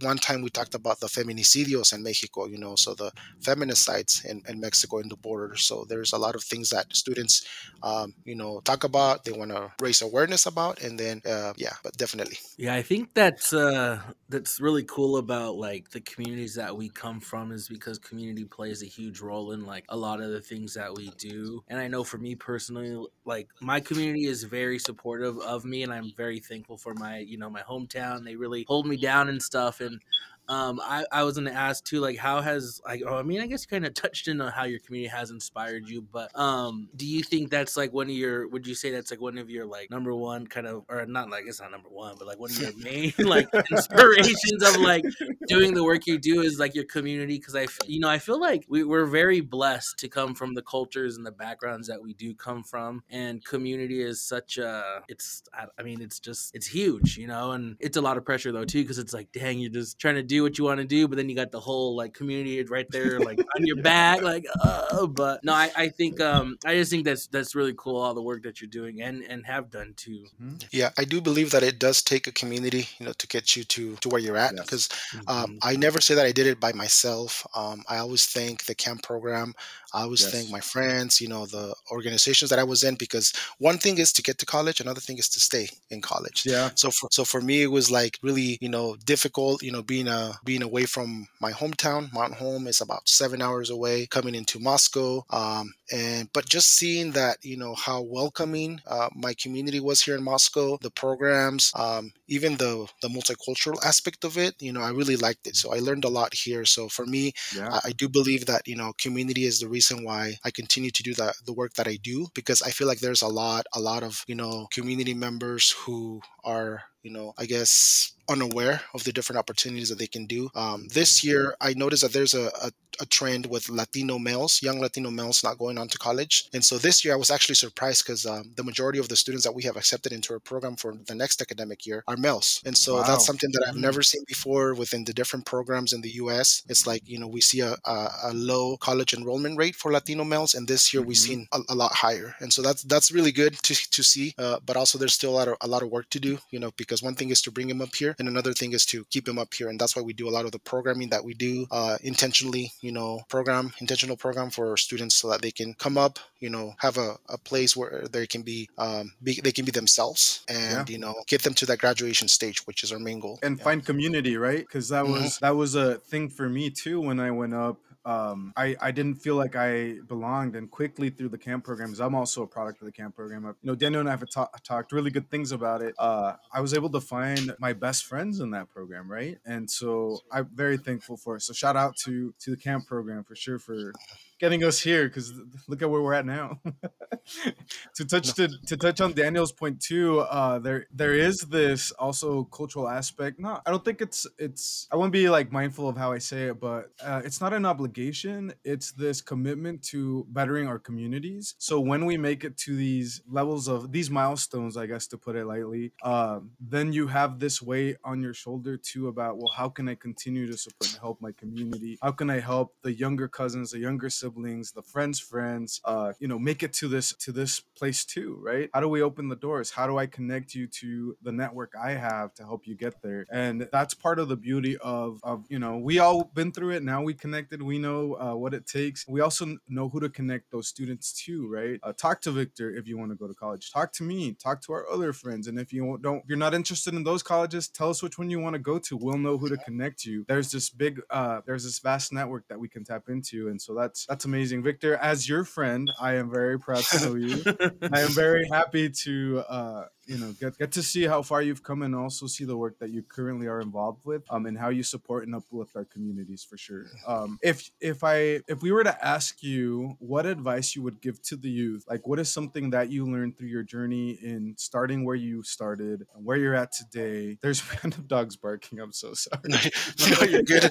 One 0.00 0.18
time 0.18 0.42
we 0.42 0.50
talked 0.50 0.74
about 0.74 1.00
the 1.00 1.06
feminicidios 1.06 1.92
in 1.92 2.02
Mexico, 2.02 2.46
you 2.46 2.58
know, 2.58 2.76
so 2.76 2.94
the 2.94 3.12
feminicides 3.40 4.24
in, 4.24 4.42
in 4.48 4.60
Mexico 4.60 4.98
in 4.98 5.08
the 5.08 5.16
border. 5.16 5.56
So 5.56 5.84
there's 5.88 6.12
a 6.12 6.18
lot 6.18 6.34
of 6.34 6.42
things 6.42 6.70
that 6.70 6.94
students, 6.94 7.46
um, 7.82 8.14
you 8.24 8.34
know, 8.34 8.60
talk 8.60 8.84
about, 8.84 9.24
they 9.24 9.32
want 9.32 9.50
to 9.50 9.72
raise 9.80 10.02
awareness 10.02 10.46
about, 10.46 10.82
and 10.82 10.98
then, 10.98 11.22
uh, 11.26 11.52
yeah, 11.56 11.74
but 11.82 11.96
definitely. 11.96 12.38
Yeah, 12.56 12.74
I 12.74 12.82
think 12.82 13.14
that's, 13.14 13.52
uh, 13.52 14.00
that's 14.28 14.60
really 14.60 14.84
cool 14.84 15.16
about 15.16 15.56
like 15.56 15.90
the 15.90 16.00
communities 16.00 16.54
that 16.54 16.76
we 16.76 16.88
come 16.88 17.20
from 17.20 17.52
is 17.52 17.68
because 17.68 17.98
community 17.98 18.44
plays 18.44 18.82
a 18.82 18.86
huge 18.86 19.20
role 19.20 19.52
in 19.52 19.64
like 19.64 19.84
a 19.88 19.96
lot 19.96 20.20
of 20.20 20.30
the 20.30 20.40
things 20.40 20.74
that 20.74 20.94
we 20.94 21.10
do. 21.18 21.62
And 21.68 21.78
I 21.78 21.88
know 21.88 22.04
for 22.04 22.18
me 22.18 22.34
personally, 22.34 23.06
like 23.24 23.48
my 23.60 23.80
community 23.80 24.26
is 24.26 24.44
very 24.44 24.78
supportive 24.78 25.38
of 25.38 25.64
me, 25.64 25.82
and 25.82 25.92
I'm 25.92 26.12
very 26.16 26.40
thankful 26.40 26.76
for 26.76 26.94
my 26.94 27.18
you 27.18 27.38
know 27.38 27.50
my 27.50 27.62
hometown. 27.62 28.24
They 28.24 28.36
really 28.36 28.64
hold 28.68 28.86
me 28.86 28.96
down 28.96 29.28
and 29.28 29.42
stuff, 29.42 29.80
and 29.80 30.00
um, 30.48 30.80
I, 30.82 31.04
I 31.10 31.22
was 31.24 31.36
gonna 31.36 31.50
ask 31.50 31.84
too, 31.84 32.00
like, 32.00 32.18
how 32.18 32.40
has 32.40 32.80
like, 32.86 33.02
oh, 33.06 33.16
I 33.16 33.22
mean, 33.22 33.40
I 33.40 33.46
guess 33.46 33.62
you 33.62 33.68
kind 33.68 33.86
of 33.86 33.94
touched 33.94 34.28
in 34.28 34.40
on 34.40 34.52
how 34.52 34.64
your 34.64 34.78
community 34.80 35.08
has 35.08 35.30
inspired 35.30 35.88
you, 35.88 36.02
but 36.02 36.36
um, 36.38 36.88
do 36.94 37.06
you 37.06 37.22
think 37.22 37.50
that's 37.50 37.76
like 37.76 37.92
one 37.92 38.06
of 38.06 38.14
your? 38.14 38.48
Would 38.48 38.66
you 38.66 38.74
say 38.74 38.90
that's 38.90 39.10
like 39.10 39.20
one 39.20 39.38
of 39.38 39.48
your 39.48 39.64
like 39.64 39.90
number 39.90 40.14
one 40.14 40.46
kind 40.46 40.66
of, 40.66 40.84
or 40.88 41.06
not 41.06 41.30
like 41.30 41.44
it's 41.46 41.60
not 41.60 41.70
number 41.70 41.88
one, 41.88 42.16
but 42.18 42.26
like 42.26 42.38
one 42.38 42.50
of 42.50 42.60
your 42.60 42.76
main 42.76 43.12
like 43.18 43.48
inspirations 43.70 44.62
of 44.62 44.76
like 44.76 45.04
doing 45.48 45.74
the 45.74 45.84
work 45.84 46.06
you 46.06 46.18
do 46.18 46.42
is 46.42 46.58
like 46.58 46.74
your 46.74 46.84
community? 46.84 47.38
Because 47.38 47.56
I, 47.56 47.66
you 47.86 48.00
know, 48.00 48.08
I 48.08 48.18
feel 48.18 48.38
like 48.38 48.64
we, 48.68 48.84
we're 48.84 49.06
very 49.06 49.40
blessed 49.40 49.98
to 49.98 50.08
come 50.08 50.34
from 50.34 50.54
the 50.54 50.62
cultures 50.62 51.16
and 51.16 51.24
the 51.24 51.32
backgrounds 51.32 51.88
that 51.88 52.02
we 52.02 52.14
do 52.14 52.34
come 52.34 52.62
from, 52.62 53.02
and 53.10 53.44
community 53.44 54.02
is 54.02 54.20
such 54.20 54.58
a, 54.58 55.02
it's, 55.08 55.42
I, 55.52 55.66
I 55.78 55.82
mean, 55.82 56.00
it's 56.00 56.20
just, 56.20 56.54
it's 56.54 56.66
huge, 56.66 57.16
you 57.16 57.26
know, 57.26 57.52
and 57.52 57.76
it's 57.80 57.96
a 57.96 58.02
lot 58.02 58.16
of 58.16 58.24
pressure 58.24 58.52
though 58.52 58.64
too, 58.64 58.82
because 58.82 58.98
it's 58.98 59.14
like, 59.14 59.32
dang, 59.32 59.58
you're 59.58 59.70
just 59.70 59.98
trying 59.98 60.16
to 60.16 60.22
do 60.22 60.33
do 60.34 60.42
what 60.42 60.58
you 60.58 60.64
want 60.64 60.80
to 60.80 60.86
do, 60.86 61.06
but 61.08 61.16
then 61.16 61.28
you 61.28 61.36
got 61.36 61.52
the 61.52 61.60
whole 61.60 61.94
like 61.96 62.12
community 62.14 62.62
right 62.64 62.90
there, 62.90 63.20
like 63.20 63.38
on 63.38 63.66
your 63.66 63.80
back, 63.82 64.22
like. 64.32 64.44
Uh, 64.62 65.06
but 65.06 65.44
no, 65.44 65.52
I, 65.52 65.70
I 65.76 65.88
think 65.88 66.20
um 66.20 66.58
I 66.64 66.74
just 66.74 66.90
think 66.90 67.04
that's 67.04 67.26
that's 67.28 67.54
really 67.54 67.74
cool 67.76 67.96
all 67.96 68.14
the 68.14 68.22
work 68.22 68.42
that 68.42 68.60
you're 68.60 68.68
doing 68.68 69.02
and 69.02 69.22
and 69.22 69.46
have 69.46 69.70
done 69.70 69.94
too. 69.96 70.26
Mm-hmm. 70.42 70.56
Yeah, 70.72 70.90
I 70.98 71.04
do 71.04 71.20
believe 71.20 71.50
that 71.52 71.62
it 71.62 71.78
does 71.78 72.02
take 72.02 72.26
a 72.26 72.32
community, 72.32 72.88
you 72.98 73.06
know, 73.06 73.12
to 73.12 73.26
get 73.26 73.56
you 73.56 73.64
to 73.64 73.96
to 73.96 74.08
where 74.08 74.20
you're 74.20 74.36
at. 74.36 74.56
Because 74.56 74.88
yes. 75.12 75.22
um, 75.28 75.44
mm-hmm. 75.44 75.56
I 75.62 75.76
never 75.76 76.00
say 76.00 76.14
that 76.14 76.26
I 76.26 76.32
did 76.32 76.46
it 76.46 76.60
by 76.60 76.72
myself. 76.72 77.46
Um, 77.54 77.82
I 77.88 77.98
always 77.98 78.26
thank 78.26 78.64
the 78.64 78.74
camp 78.74 79.02
program. 79.02 79.54
I 79.94 80.02
always 80.02 80.22
yes. 80.22 80.32
thank 80.32 80.50
my 80.50 80.60
friends, 80.60 81.20
you 81.20 81.28
know, 81.28 81.46
the 81.46 81.72
organizations 81.92 82.50
that 82.50 82.58
I 82.58 82.64
was 82.64 82.82
in 82.82 82.96
because 82.96 83.32
one 83.58 83.78
thing 83.78 83.98
is 83.98 84.12
to 84.14 84.22
get 84.22 84.38
to 84.38 84.46
college, 84.46 84.80
another 84.80 85.00
thing 85.00 85.18
is 85.18 85.28
to 85.30 85.40
stay 85.40 85.68
in 85.88 86.00
college. 86.00 86.42
Yeah. 86.44 86.70
So 86.74 86.90
for 86.90 87.08
so 87.12 87.24
for 87.24 87.40
me, 87.40 87.62
it 87.62 87.70
was 87.70 87.90
like 87.90 88.18
really, 88.20 88.58
you 88.60 88.68
know, 88.68 88.96
difficult, 89.04 89.62
you 89.62 89.70
know, 89.70 89.82
being 89.82 90.08
a 90.08 90.23
being 90.44 90.62
away 90.62 90.84
from 90.84 91.28
my 91.40 91.52
hometown. 91.52 92.12
Mount 92.12 92.34
Home 92.34 92.66
is 92.66 92.80
about 92.80 93.08
seven 93.08 93.40
hours 93.40 93.70
away, 93.70 94.06
coming 94.06 94.34
into 94.34 94.58
Moscow. 94.58 95.24
Um, 95.30 95.74
and 95.92 96.28
but 96.32 96.48
just 96.48 96.68
seeing 96.76 97.12
that, 97.12 97.38
you 97.42 97.56
know, 97.56 97.74
how 97.74 98.02
welcoming 98.02 98.80
uh, 98.86 99.08
my 99.14 99.34
community 99.34 99.80
was 99.80 100.02
here 100.02 100.16
in 100.16 100.22
Moscow, 100.22 100.78
the 100.82 100.90
programs, 100.90 101.72
um, 101.76 102.12
even 102.28 102.56
the 102.56 102.86
the 103.02 103.08
multicultural 103.08 103.82
aspect 103.84 104.24
of 104.24 104.36
it, 104.36 104.54
you 104.60 104.72
know, 104.72 104.82
I 104.82 104.90
really 104.90 105.16
liked 105.16 105.46
it. 105.46 105.56
So 105.56 105.72
I 105.74 105.78
learned 105.78 106.04
a 106.04 106.08
lot 106.08 106.34
here. 106.34 106.64
So 106.64 106.88
for 106.88 107.06
me, 107.06 107.32
yeah. 107.56 107.70
I, 107.70 107.88
I 107.88 107.92
do 107.92 108.08
believe 108.08 108.46
that 108.46 108.66
you 108.66 108.76
know, 108.76 108.92
community 108.98 109.44
is 109.44 109.60
the 109.60 109.68
reason 109.68 110.04
why 110.04 110.34
I 110.44 110.50
continue 110.50 110.90
to 110.90 111.02
do 111.02 111.14
the, 111.14 111.32
the 111.44 111.52
work 111.52 111.74
that 111.74 111.88
I 111.88 111.96
do 112.02 112.28
because 112.34 112.62
I 112.62 112.70
feel 112.70 112.86
like 112.86 113.00
there's 113.00 113.22
a 113.22 113.28
lot, 113.28 113.66
a 113.74 113.80
lot 113.80 114.02
of, 114.02 114.24
you 114.26 114.34
know, 114.34 114.66
community 114.72 115.14
members 115.14 115.70
who 115.70 116.20
are 116.44 116.84
you 117.04 117.10
know, 117.10 117.34
I 117.38 117.44
guess 117.44 118.12
unaware 118.30 118.80
of 118.94 119.04
the 119.04 119.12
different 119.12 119.38
opportunities 119.38 119.90
that 119.90 119.98
they 119.98 120.06
can 120.06 120.24
do. 120.24 120.50
Um, 120.54 120.88
this 120.88 121.22
year, 121.22 121.54
I 121.60 121.74
noticed 121.74 122.02
that 122.02 122.14
there's 122.14 122.32
a, 122.32 122.46
a, 122.46 122.72
a, 122.98 123.06
trend 123.06 123.44
with 123.44 123.68
Latino 123.68 124.18
males, 124.18 124.62
young 124.62 124.80
Latino 124.80 125.10
males 125.10 125.44
not 125.44 125.58
going 125.58 125.76
on 125.76 125.88
to 125.88 125.98
college. 125.98 126.48
And 126.54 126.64
so 126.64 126.78
this 126.78 127.04
year, 127.04 127.12
I 127.12 127.18
was 127.18 127.30
actually 127.30 127.56
surprised 127.56 128.06
because 128.06 128.24
um, 128.24 128.52
the 128.56 128.64
majority 128.64 128.98
of 128.98 129.10
the 129.10 129.16
students 129.16 129.44
that 129.44 129.54
we 129.54 129.62
have 129.64 129.76
accepted 129.76 130.10
into 130.12 130.32
our 130.32 130.38
program 130.38 130.76
for 130.76 130.94
the 131.06 131.14
next 131.14 131.42
academic 131.42 131.84
year 131.84 132.02
are 132.08 132.16
males. 132.16 132.62
And 132.64 132.76
so 132.76 132.94
wow. 132.94 133.02
that's 133.02 133.26
something 133.26 133.50
that 133.52 133.66
I've 133.68 133.76
never 133.76 134.02
seen 134.02 134.24
before 134.26 134.72
within 134.72 135.04
the 135.04 135.12
different 135.12 135.44
programs 135.44 135.92
in 135.92 136.00
the 136.00 136.12
US. 136.12 136.62
It's 136.70 136.86
like, 136.86 137.06
you 137.06 137.18
know, 137.18 137.28
we 137.28 137.42
see 137.42 137.60
a, 137.60 137.76
a, 137.84 138.08
a 138.24 138.32
low 138.32 138.78
college 138.78 139.12
enrollment 139.12 139.58
rate 139.58 139.76
for 139.76 139.92
Latino 139.92 140.24
males. 140.24 140.54
And 140.54 140.66
this 140.66 140.94
year, 140.94 141.02
mm-hmm. 141.02 141.08
we've 141.08 141.18
seen 141.18 141.46
a, 141.52 141.60
a, 141.68 141.74
lot 141.74 141.92
higher. 141.92 142.34
And 142.40 142.50
so 142.50 142.62
that's 142.62 142.82
that's 142.84 143.12
really 143.12 143.32
good 143.32 143.58
to, 143.64 143.74
to 143.90 144.02
see. 144.02 144.34
Uh, 144.38 144.60
but 144.64 144.78
also, 144.78 144.96
there's 144.96 145.12
still 145.12 145.32
a 145.32 145.36
lot, 145.36 145.48
of, 145.48 145.56
a 145.60 145.68
lot 145.68 145.82
of 145.82 145.90
work 145.90 146.08
to 146.10 146.20
do, 146.20 146.33
you 146.50 146.58
know, 146.58 146.72
because 146.76 147.02
one 147.02 147.14
thing 147.14 147.30
is 147.30 147.42
to 147.42 147.50
bring 147.50 147.68
them 147.68 147.80
up 147.80 147.94
here 147.94 148.14
and 148.18 148.28
another 148.28 148.52
thing 148.52 148.72
is 148.72 148.86
to 148.86 149.04
keep 149.10 149.24
them 149.24 149.38
up 149.38 149.52
here 149.54 149.68
and 149.68 149.80
that's 149.80 149.96
why 149.96 150.02
we 150.02 150.12
do 150.12 150.28
a 150.28 150.30
lot 150.30 150.44
of 150.44 150.52
the 150.52 150.58
programming 150.58 151.08
that 151.10 151.24
we 151.24 151.34
do 151.34 151.66
uh, 151.70 151.96
intentionally 152.02 152.72
you 152.80 152.92
know 152.92 153.20
program 153.28 153.72
intentional 153.80 154.16
program 154.16 154.50
for 154.50 154.76
students 154.76 155.14
so 155.14 155.28
that 155.28 155.42
they 155.42 155.50
can 155.50 155.74
come 155.74 155.96
up 155.98 156.18
you 156.40 156.50
know 156.50 156.74
have 156.78 156.98
a, 156.98 157.16
a 157.28 157.38
place 157.38 157.76
where 157.76 158.06
they 158.10 158.26
can 158.26 158.42
be, 158.42 158.68
um, 158.78 159.12
be 159.22 159.40
they 159.42 159.52
can 159.52 159.64
be 159.64 159.70
themselves 159.70 160.44
and 160.48 160.88
yeah. 160.88 160.92
you 160.92 160.98
know 160.98 161.14
get 161.26 161.42
them 161.42 161.54
to 161.54 161.66
that 161.66 161.78
graduation 161.78 162.28
stage 162.28 162.66
which 162.66 162.82
is 162.82 162.92
our 162.92 162.98
main 162.98 163.20
goal 163.20 163.38
and 163.42 163.58
yeah. 163.58 163.64
find 163.64 163.84
community 163.84 164.36
right 164.36 164.60
because 164.66 164.88
that 164.88 165.04
mm-hmm. 165.04 165.24
was 165.24 165.38
that 165.38 165.56
was 165.56 165.74
a 165.74 165.96
thing 165.98 166.28
for 166.28 166.48
me 166.48 166.70
too 166.70 167.00
when 167.00 167.20
i 167.20 167.30
went 167.30 167.54
up 167.54 167.78
um, 168.04 168.52
I, 168.56 168.76
I 168.80 168.90
didn't 168.90 169.16
feel 169.16 169.36
like 169.36 169.56
I 169.56 169.96
belonged. 170.06 170.56
And 170.56 170.70
quickly 170.70 171.10
through 171.10 171.30
the 171.30 171.38
camp 171.38 171.64
programs, 171.64 172.00
I'm 172.00 172.14
also 172.14 172.42
a 172.42 172.46
product 172.46 172.80
of 172.80 172.86
the 172.86 172.92
camp 172.92 173.16
program. 173.16 173.44
You 173.44 173.54
know, 173.62 173.74
Daniel 173.74 174.00
and 174.00 174.08
I 174.08 174.12
have 174.12 174.28
ta- 174.30 174.50
talked 174.62 174.92
really 174.92 175.10
good 175.10 175.30
things 175.30 175.52
about 175.52 175.82
it. 175.82 175.94
Uh, 175.98 176.34
I 176.52 176.60
was 176.60 176.74
able 176.74 176.90
to 176.90 177.00
find 177.00 177.54
my 177.58 177.72
best 177.72 178.04
friends 178.04 178.40
in 178.40 178.50
that 178.50 178.70
program, 178.70 179.10
right? 179.10 179.38
And 179.46 179.70
so 179.70 180.18
I'm 180.30 180.48
very 180.54 180.76
thankful 180.76 181.16
for 181.16 181.36
it. 181.36 181.42
So 181.42 181.52
shout 181.52 181.76
out 181.76 181.96
to 182.04 182.34
to 182.40 182.50
the 182.50 182.56
camp 182.56 182.86
program 182.86 183.24
for 183.24 183.34
sure 183.34 183.58
for 183.58 183.92
getting 184.38 184.64
us 184.64 184.80
here 184.80 185.08
because 185.08 185.32
look 185.68 185.82
at 185.82 185.90
where 185.90 186.02
we're 186.02 186.14
at 186.14 186.26
now. 186.26 186.60
to 187.94 188.04
touch 188.04 188.34
to, 188.34 188.48
to 188.66 188.76
touch 188.76 189.00
on 189.00 189.12
Daniel's 189.12 189.52
point 189.52 189.80
too, 189.80 190.20
uh, 190.20 190.58
there 190.58 190.86
there 190.92 191.14
is 191.14 191.38
this 191.48 191.90
also 191.92 192.44
cultural 192.44 192.88
aspect. 192.88 193.38
No, 193.38 193.60
I 193.64 193.70
don't 193.70 193.84
think 193.84 194.00
it's 194.00 194.26
it's. 194.38 194.88
I 194.92 194.96
won't 194.96 195.12
be 195.12 195.28
like 195.28 195.52
mindful 195.52 195.88
of 195.88 195.96
how 195.96 196.12
I 196.12 196.18
say 196.18 196.48
it, 196.48 196.60
but 196.60 196.90
uh, 197.02 197.22
it's 197.24 197.40
not 197.40 197.52
an 197.52 197.64
obligation. 197.64 198.52
It's 198.64 198.92
this 198.92 199.20
commitment 199.20 199.82
to 199.84 200.26
bettering 200.30 200.66
our 200.66 200.78
communities. 200.78 201.54
So 201.58 201.80
when 201.80 202.04
we 202.04 202.16
make 202.16 202.44
it 202.44 202.56
to 202.58 202.76
these 202.76 203.22
levels 203.28 203.68
of 203.68 203.92
these 203.92 204.10
milestones, 204.10 204.76
I 204.76 204.86
guess 204.86 205.06
to 205.08 205.18
put 205.18 205.36
it 205.36 205.46
lightly, 205.46 205.92
uh, 206.02 206.40
then 206.60 206.92
you 206.92 207.06
have 207.06 207.38
this 207.38 207.62
weight 207.62 207.96
on 208.04 208.22
your 208.22 208.34
shoulder 208.34 208.76
too 208.76 209.08
about 209.08 209.38
well, 209.38 209.52
how 209.54 209.68
can 209.68 209.88
I 209.88 209.94
continue 209.94 210.46
to 210.46 210.56
support 210.56 210.90
and 210.92 211.00
help 211.00 211.20
my 211.20 211.32
community? 211.32 211.98
How 212.02 212.12
can 212.12 212.30
I 212.30 212.40
help 212.40 212.74
the 212.82 212.92
younger 212.92 213.28
cousins, 213.28 213.70
the 213.70 213.78
younger 213.78 214.10
siblings? 214.10 214.23
Siblings, 214.24 214.72
the 214.72 214.82
friends' 214.82 215.20
friends, 215.20 215.80
uh, 215.84 216.12
you 216.18 216.28
know, 216.28 216.38
make 216.38 216.62
it 216.62 216.72
to 216.72 216.88
this 216.88 217.14
to 217.16 217.30
this 217.30 217.60
place 217.60 218.04
too, 218.04 218.38
right? 218.40 218.70
How 218.72 218.80
do 218.80 218.88
we 218.88 219.02
open 219.02 219.28
the 219.28 219.36
doors? 219.36 219.70
How 219.70 219.86
do 219.86 219.98
I 219.98 220.06
connect 220.06 220.54
you 220.54 220.66
to 220.66 221.16
the 221.22 221.32
network 221.32 221.72
I 221.80 221.92
have 221.92 222.32
to 222.34 222.44
help 222.44 222.66
you 222.66 222.74
get 222.74 223.02
there? 223.02 223.26
And 223.30 223.68
that's 223.70 223.92
part 223.92 224.18
of 224.18 224.28
the 224.28 224.36
beauty 224.36 224.76
of 224.78 225.20
of 225.22 225.44
you 225.50 225.58
know, 225.58 225.76
we 225.76 225.98
all 225.98 226.24
been 226.34 226.52
through 226.52 226.70
it. 226.70 226.82
Now 226.82 227.02
we 227.02 227.12
connected. 227.12 227.60
We 227.60 227.78
know 227.78 228.14
uh, 228.14 228.34
what 228.34 228.54
it 228.54 228.66
takes. 228.66 229.06
We 229.06 229.20
also 229.20 229.56
know 229.68 229.88
who 229.88 230.00
to 230.00 230.08
connect 230.08 230.50
those 230.50 230.68
students 230.68 231.12
to, 231.24 231.46
right? 231.48 231.78
Uh, 231.82 231.92
talk 231.92 232.22
to 232.22 232.30
Victor 232.30 232.74
if 232.74 232.88
you 232.88 232.96
want 232.96 233.10
to 233.10 233.16
go 233.16 233.26
to 233.26 233.34
college. 233.34 233.70
Talk 233.72 233.92
to 233.94 234.04
me. 234.04 234.32
Talk 234.32 234.62
to 234.62 234.72
our 234.72 234.88
other 234.90 235.12
friends. 235.12 235.48
And 235.48 235.58
if 235.58 235.72
you 235.72 235.98
don't, 236.02 236.18
if 236.18 236.28
you're 236.28 236.38
not 236.38 236.54
interested 236.54 236.94
in 236.94 237.04
those 237.04 237.22
colleges, 237.22 237.68
tell 237.68 237.90
us 237.90 238.02
which 238.02 238.18
one 238.18 238.30
you 238.30 238.40
want 238.40 238.54
to 238.54 238.58
go 238.58 238.78
to. 238.78 238.96
We'll 238.96 239.18
know 239.18 239.36
who 239.36 239.48
to 239.50 239.56
connect 239.58 240.04
you. 240.06 240.24
There's 240.28 240.50
this 240.50 240.70
big, 240.70 241.00
uh, 241.10 241.42
there's 241.46 241.64
this 241.64 241.78
vast 241.78 242.12
network 242.12 242.48
that 242.48 242.58
we 242.58 242.68
can 242.68 242.84
tap 242.84 243.04
into, 243.08 243.48
and 243.48 243.60
so 243.60 243.74
that's 243.74 244.06
that's 244.14 244.26
amazing. 244.26 244.62
Victor, 244.62 244.94
as 244.94 245.28
your 245.28 245.42
friend, 245.42 245.90
I 246.00 246.14
am 246.14 246.30
very 246.30 246.56
proud 246.56 246.84
to 246.84 247.04
know 247.04 247.14
you. 247.16 247.42
I 247.92 248.02
am 248.02 248.10
very 248.10 248.46
happy 248.48 248.88
to 249.02 249.42
uh, 249.48 249.84
you 250.06 250.18
know 250.18 250.32
get 250.40 250.56
get 250.58 250.72
to 250.72 250.82
see 250.82 251.04
how 251.04 251.22
far 251.22 251.42
you've 251.42 251.62
come 251.62 251.82
and 251.82 251.94
also 251.94 252.26
see 252.26 252.44
the 252.44 252.56
work 252.56 252.78
that 252.78 252.90
you 252.90 253.02
currently 253.02 253.46
are 253.46 253.60
involved 253.60 254.04
with 254.04 254.22
um 254.30 254.46
and 254.46 254.58
how 254.58 254.68
you 254.68 254.82
support 254.82 255.26
and 255.26 255.34
uplift 255.34 255.76
our 255.76 255.84
communities 255.84 256.46
for 256.48 256.56
sure. 256.56 256.86
Um 257.06 257.38
if 257.42 257.70
if 257.80 258.04
i 258.04 258.40
if 258.48 258.62
we 258.62 258.72
were 258.72 258.84
to 258.84 259.04
ask 259.04 259.42
you 259.42 259.96
what 259.98 260.26
advice 260.26 260.74
you 260.76 260.82
would 260.82 261.00
give 261.00 261.22
to 261.22 261.36
the 261.36 261.50
youth 261.50 261.84
like 261.88 262.06
what 262.06 262.18
is 262.18 262.30
something 262.30 262.70
that 262.70 262.90
you 262.90 263.06
learned 263.06 263.36
through 263.36 263.48
your 263.48 263.62
journey 263.62 264.18
in 264.22 264.54
starting 264.58 265.04
where 265.04 265.14
you 265.16 265.42
started 265.42 266.06
and 266.14 266.24
where 266.24 266.36
you're 266.36 266.54
at 266.54 266.72
today? 266.72 267.38
There's 267.40 267.62
random 267.82 268.04
dogs 268.06 268.36
barking. 268.36 268.80
I'm 268.80 268.92
so 268.92 269.14
sorry. 269.14 269.40
No, 270.10 270.26
you're 270.28 270.42
good. 270.42 270.70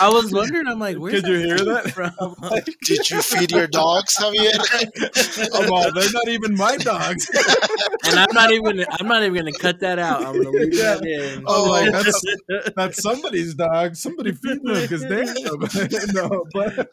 I 0.00 0.08
was 0.08 0.32
wondering 0.32 0.66
i'm 0.66 0.78
like 0.78 0.96
where 0.96 1.12
did 1.12 1.26
you 1.26 1.38
hear 1.38 1.58
that? 1.58 1.90
from? 1.90 2.34
Like, 2.40 2.64
did 2.82 3.10
you 3.10 3.20
feed 3.22 3.50
your 3.50 3.66
dogs 3.66 4.14
javier? 4.16 5.50
Oh, 5.52 5.70
well, 5.70 5.92
they're 5.92 6.12
not 6.12 6.28
even 6.28 6.54
my 6.56 6.76
dogs. 6.76 7.28
And 8.04 8.18
i'm 8.18 8.32
not 8.32 8.51
even. 8.52 8.84
I'm 8.90 9.06
not 9.06 9.22
even 9.22 9.34
gonna 9.34 9.52
cut 9.52 9.80
that 9.80 9.98
out. 9.98 10.24
I'm 10.24 10.42
gonna 10.42 10.50
leave 10.50 10.74
yeah. 10.74 10.94
that 10.94 11.04
in. 11.04 11.44
Oh, 11.46 11.70
like 11.70 11.92
that's, 12.48 12.74
that's 12.74 13.02
somebody's 13.02 13.54
dog. 13.54 13.96
Somebody 13.96 14.32
feed 14.32 14.62
them 14.62 14.80
because 14.80 15.02
they 15.02 15.24
no. 16.12 16.44
But 16.52 16.88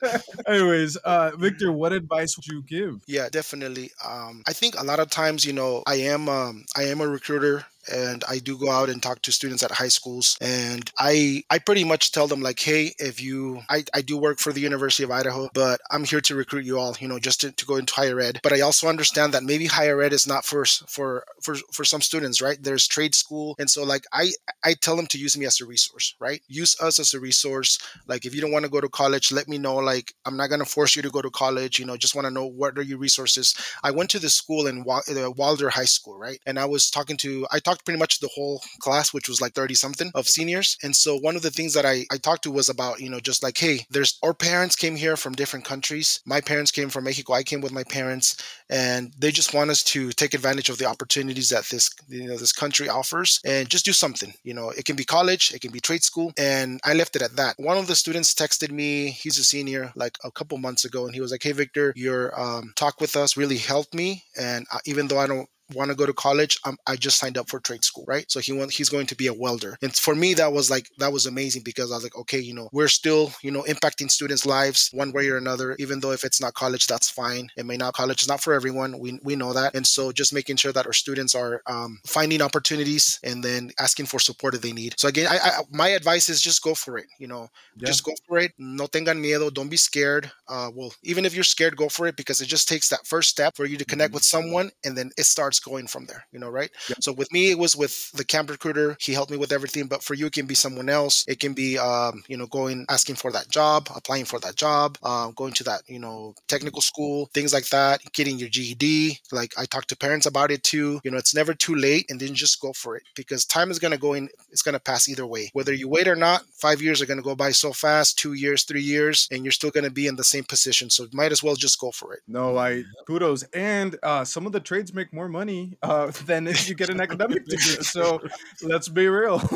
anyways, 0.47 0.95
uh, 0.97 1.31
Victor, 1.37 1.71
what 1.71 1.93
advice 1.93 2.37
would 2.37 2.47
you 2.47 2.63
give? 2.63 3.01
Yeah, 3.07 3.29
definitely. 3.29 3.91
Um, 4.05 4.43
I 4.47 4.53
think 4.53 4.79
a 4.79 4.83
lot 4.83 4.99
of 4.99 5.09
times, 5.09 5.45
you 5.45 5.53
know, 5.53 5.83
I 5.85 5.95
am 5.95 6.29
um, 6.29 6.65
I 6.75 6.83
am 6.83 7.01
a 7.01 7.07
recruiter 7.07 7.65
and 7.89 8.23
I 8.29 8.39
do 8.39 8.57
go 8.57 8.71
out 8.71 8.89
and 8.89 9.01
talk 9.01 9.21
to 9.23 9.31
students 9.31 9.63
at 9.63 9.71
high 9.71 9.87
schools. 9.87 10.37
And 10.41 10.89
I 10.97 11.43
I 11.49 11.59
pretty 11.59 11.83
much 11.83 12.11
tell 12.11 12.27
them 12.27 12.41
like 12.41 12.59
hey 12.59 12.93
if 12.99 13.21
you 13.21 13.61
I, 13.69 13.83
I 13.93 14.01
do 14.01 14.17
work 14.17 14.39
for 14.39 14.53
the 14.53 14.61
University 14.61 15.03
of 15.03 15.11
Idaho 15.11 15.49
but 15.53 15.81
I'm 15.91 16.03
here 16.03 16.21
to 16.21 16.35
recruit 16.35 16.65
you 16.65 16.79
all 16.79 16.95
you 16.99 17.07
know 17.07 17.19
just 17.19 17.41
to, 17.41 17.51
to 17.51 17.65
go 17.65 17.75
into 17.75 17.93
higher 17.93 18.19
ed. 18.19 18.39
But 18.43 18.53
I 18.53 18.61
also 18.61 18.87
understand 18.87 19.33
that 19.33 19.43
maybe 19.43 19.65
higher 19.65 20.01
ed 20.01 20.13
is 20.13 20.27
not 20.27 20.45
for 20.45 20.65
for 20.65 21.23
for 21.41 21.55
for 21.71 21.83
some 21.83 22.01
students 22.01 22.41
right? 22.41 22.57
There's 22.61 22.87
trade 22.87 23.15
school. 23.15 23.55
And 23.59 23.69
so 23.69 23.83
like 23.83 24.05
I 24.13 24.31
I 24.63 24.73
tell 24.73 24.95
them 24.95 25.07
to 25.07 25.17
use 25.17 25.37
me 25.37 25.45
as 25.45 25.61
a 25.61 25.65
resource 25.65 26.15
right? 26.19 26.41
Use 26.47 26.79
us 26.81 26.99
as 26.99 27.13
a 27.13 27.19
resource. 27.19 27.79
Like 28.07 28.25
if 28.25 28.33
you 28.35 28.41
don't 28.41 28.51
want 28.51 28.65
to 28.65 28.71
go 28.71 28.81
to 28.81 28.89
college 28.89 29.31
let 29.31 29.47
me 29.47 29.57
know. 29.57 29.75
Like 29.75 30.13
I'm 30.25 30.37
not 30.37 30.49
going 30.49 30.59
to 30.59 30.65
force 30.65 30.95
you 30.95 31.01
to 31.01 31.09
go 31.09 31.21
to 31.21 31.29
college 31.29 31.79
you 31.79 31.85
know 31.85 31.97
just 31.97 32.15
want 32.15 32.25
to 32.25 32.31
know 32.31 32.45
what 32.45 32.77
are 32.77 32.83
your 32.83 32.97
resources. 32.97 33.55
I 33.83 33.91
went 33.91 34.09
to 34.11 34.19
the 34.19 34.29
school 34.29 34.67
in 34.67 34.85
uh, 34.87 35.31
Wilder 35.31 35.69
High 35.69 35.85
School 35.85 36.17
right? 36.17 36.39
And 36.45 36.59
I 36.59 36.65
was 36.65 36.89
talking 36.89 37.17
to 37.17 37.47
I 37.51 37.59
talked 37.59 37.78
pretty 37.85 37.99
much 37.99 38.19
the 38.19 38.29
whole 38.33 38.61
class, 38.79 39.13
which 39.13 39.29
was 39.29 39.41
like 39.41 39.53
30 39.53 39.73
something 39.73 40.11
of 40.15 40.27
seniors. 40.27 40.77
And 40.83 40.95
so 40.95 41.17
one 41.17 41.35
of 41.35 41.41
the 41.41 41.51
things 41.51 41.73
that 41.73 41.85
I, 41.85 42.05
I 42.11 42.17
talked 42.17 42.43
to 42.43 42.51
was 42.51 42.69
about, 42.69 42.99
you 42.99 43.09
know, 43.09 43.19
just 43.19 43.43
like, 43.43 43.57
hey, 43.57 43.85
there's 43.89 44.17
our 44.23 44.33
parents 44.33 44.75
came 44.75 44.95
here 44.95 45.17
from 45.17 45.33
different 45.33 45.65
countries. 45.65 46.19
My 46.25 46.41
parents 46.41 46.71
came 46.71 46.89
from 46.89 47.05
Mexico. 47.05 47.33
I 47.33 47.43
came 47.43 47.61
with 47.61 47.71
my 47.71 47.83
parents, 47.83 48.37
and 48.69 49.13
they 49.17 49.31
just 49.31 49.53
want 49.53 49.69
us 49.69 49.83
to 49.83 50.11
take 50.11 50.33
advantage 50.33 50.69
of 50.69 50.77
the 50.77 50.85
opportunities 50.85 51.49
that 51.49 51.65
this, 51.65 51.89
you 52.07 52.27
know, 52.27 52.37
this 52.37 52.53
country 52.53 52.89
offers 52.89 53.39
and 53.45 53.69
just 53.69 53.85
do 53.85 53.93
something. 53.93 54.33
You 54.43 54.53
know, 54.53 54.69
it 54.71 54.85
can 54.85 54.95
be 54.95 55.03
college, 55.03 55.53
it 55.53 55.61
can 55.61 55.71
be 55.71 55.79
trade 55.79 56.03
school. 56.03 56.33
And 56.37 56.79
I 56.83 56.93
left 56.93 57.15
it 57.15 57.21
at 57.21 57.35
that. 57.35 57.55
One 57.57 57.77
of 57.77 57.87
the 57.87 57.95
students 57.95 58.33
texted 58.33 58.71
me, 58.71 59.11
he's 59.11 59.37
a 59.37 59.43
senior, 59.43 59.91
like 59.95 60.17
a 60.23 60.31
couple 60.31 60.57
months 60.57 60.85
ago, 60.85 61.05
and 61.05 61.13
he 61.13 61.21
was 61.21 61.31
like, 61.31 61.43
hey, 61.43 61.51
Victor, 61.51 61.93
your 61.95 62.39
um, 62.39 62.73
talk 62.75 63.01
with 63.01 63.15
us 63.15 63.37
really 63.37 63.57
helped 63.57 63.93
me. 63.93 64.23
And 64.37 64.65
uh, 64.71 64.79
even 64.85 65.07
though 65.07 65.19
I 65.19 65.27
don't 65.27 65.49
want 65.73 65.89
to 65.89 65.95
go 65.95 66.05
to 66.05 66.13
college 66.13 66.59
um, 66.65 66.77
i 66.87 66.95
just 66.95 67.17
signed 67.19 67.37
up 67.37 67.49
for 67.49 67.59
trade 67.59 67.83
school 67.83 67.99
right? 68.07 68.29
So 68.31 68.39
he 68.39 68.51
went 68.51 68.71
he's 68.71 68.89
going 68.89 69.05
to 69.07 69.15
be 69.15 69.27
a 69.27 69.33
welder. 69.33 69.77
And 69.81 69.95
for 69.95 70.15
me 70.15 70.33
that 70.35 70.51
was 70.51 70.69
like 70.69 70.89
that 70.97 71.13
was 71.13 71.25
amazing 71.25 71.63
because 71.63 71.91
i 71.91 71.95
was 71.95 72.03
like 72.03 72.15
okay 72.15 72.39
you 72.39 72.53
know 72.53 72.69
we're 72.71 72.87
still 72.87 73.31
you 73.41 73.51
know 73.51 73.63
impacting 73.63 74.09
students 74.09 74.45
lives 74.45 74.89
one 74.93 75.11
way 75.11 75.27
or 75.29 75.37
another. 75.37 75.75
Even 75.79 75.99
though 75.99 76.11
if 76.11 76.23
it's 76.23 76.41
not 76.41 76.53
college 76.53 76.87
that's 76.87 77.09
fine. 77.09 77.49
It 77.55 77.65
may 77.65 77.77
not 77.77 77.93
college 77.93 78.21
is 78.21 78.27
not 78.27 78.41
for 78.41 78.53
everyone. 78.53 78.99
We, 78.99 79.19
we 79.23 79.35
know 79.35 79.53
that. 79.53 79.75
And 79.75 79.85
so 79.85 80.11
just 80.11 80.33
making 80.33 80.57
sure 80.57 80.71
that 80.71 80.87
our 80.87 80.93
students 80.93 81.35
are 81.35 81.61
um, 81.67 81.99
finding 82.05 82.41
opportunities 82.41 83.19
and 83.23 83.43
then 83.43 83.71
asking 83.79 84.07
for 84.07 84.19
support 84.19 84.55
if 84.55 84.61
they 84.61 84.73
need. 84.73 84.95
So 84.97 85.07
again 85.07 85.27
I, 85.29 85.37
I 85.37 85.51
my 85.71 85.89
advice 85.89 86.29
is 86.29 86.41
just 86.41 86.63
go 86.63 86.73
for 86.73 86.97
it 86.97 87.07
you 87.19 87.27
know. 87.27 87.49
Yeah. 87.75 87.87
just 87.87 88.03
go 88.03 88.13
for 88.27 88.39
it. 88.39 88.53
No 88.57 88.87
tengan 88.87 89.21
miedo. 89.21 89.53
Don't 89.53 89.69
be 89.69 89.77
scared. 89.77 90.31
Uh, 90.47 90.69
well 90.73 90.93
even 91.03 91.25
if 91.25 91.35
you're 91.35 91.43
scared 91.43 91.75
go 91.77 91.89
for 91.89 92.07
it 92.07 92.15
because 92.15 92.41
it 92.41 92.47
just 92.47 92.67
takes 92.67 92.89
that 92.89 93.05
first 93.05 93.29
step 93.29 93.55
for 93.55 93.65
you 93.65 93.77
to 93.77 93.85
connect 93.85 94.09
mm-hmm. 94.09 94.15
with 94.15 94.23
someone 94.23 94.71
and 94.83 94.97
then 94.97 95.11
it 95.17 95.25
starts 95.25 95.58
going 95.59 95.87
from 95.87 96.05
there, 96.05 96.25
you 96.31 96.39
know, 96.39 96.49
right? 96.49 96.69
Yep. 96.89 96.97
So 97.01 97.13
with 97.13 97.31
me, 97.31 97.51
it 97.51 97.59
was 97.59 97.75
with 97.75 98.11
the 98.11 98.25
camp 98.25 98.49
recruiter. 98.49 98.97
He 98.99 99.13
helped 99.13 99.31
me 99.31 99.37
with 99.37 99.51
everything. 99.51 99.87
But 99.87 100.03
for 100.03 100.13
you, 100.13 100.27
it 100.27 100.33
can 100.33 100.45
be 100.45 100.55
someone 100.55 100.89
else. 100.89 101.25
It 101.27 101.39
can 101.39 101.53
be, 101.53 101.77
um, 101.77 102.23
you 102.27 102.37
know, 102.37 102.47
going, 102.47 102.85
asking 102.89 103.15
for 103.15 103.31
that 103.31 103.49
job, 103.49 103.89
applying 103.95 104.25
for 104.25 104.39
that 104.39 104.55
job, 104.55 104.97
um, 105.03 105.33
going 105.33 105.53
to 105.53 105.63
that, 105.65 105.81
you 105.87 105.99
know, 105.99 106.35
technical 106.47 106.81
school, 106.81 107.29
things 107.33 107.53
like 107.53 107.67
that, 107.69 108.01
getting 108.13 108.37
your 108.37 108.49
GED. 108.49 109.19
Like 109.31 109.53
I 109.57 109.65
talked 109.65 109.89
to 109.89 109.97
parents 109.97 110.25
about 110.25 110.51
it 110.51 110.63
too. 110.63 110.99
You 111.03 111.11
know, 111.11 111.17
it's 111.17 111.35
never 111.35 111.53
too 111.53 111.75
late 111.75 112.05
and 112.09 112.19
then 112.19 112.33
just 112.33 112.61
go 112.61 112.73
for 112.73 112.95
it 112.95 113.03
because 113.15 113.45
time 113.45 113.71
is 113.71 113.79
going 113.79 113.91
to 113.91 113.97
go 113.97 114.13
in, 114.13 114.29
it's 114.51 114.61
going 114.61 114.73
to 114.73 114.79
pass 114.79 115.07
either 115.09 115.25
way. 115.25 115.49
Whether 115.53 115.73
you 115.73 115.87
wait 115.87 116.07
or 116.07 116.15
not, 116.15 116.43
five 116.53 116.81
years 116.81 117.01
are 117.01 117.05
going 117.05 117.17
to 117.17 117.23
go 117.23 117.35
by 117.35 117.51
so 117.51 117.73
fast, 117.73 118.17
two 118.17 118.33
years, 118.33 118.63
three 118.63 118.81
years, 118.81 119.27
and 119.31 119.43
you're 119.43 119.51
still 119.51 119.71
going 119.71 119.83
to 119.83 119.91
be 119.91 120.07
in 120.07 120.15
the 120.15 120.23
same 120.23 120.43
position. 120.43 120.89
So 120.89 121.07
might 121.13 121.31
as 121.31 121.43
well 121.43 121.55
just 121.55 121.79
go 121.79 121.91
for 121.91 122.13
it. 122.13 122.21
No, 122.27 122.57
I 122.57 122.83
kudos. 123.05 123.43
And 123.53 123.97
uh, 124.03 124.23
some 124.25 124.45
of 124.45 124.51
the 124.51 124.59
trades 124.59 124.93
make 124.93 125.13
more 125.13 125.27
money 125.27 125.48
money 125.49 125.77
uh, 125.81 126.11
than 126.25 126.47
if 126.47 126.69
you 126.69 126.75
get 126.75 126.89
an 126.89 127.01
academic 127.01 127.45
degree. 127.47 127.83
So 127.83 128.19
let's 128.61 128.89
be 128.89 129.07
real. 129.07 129.41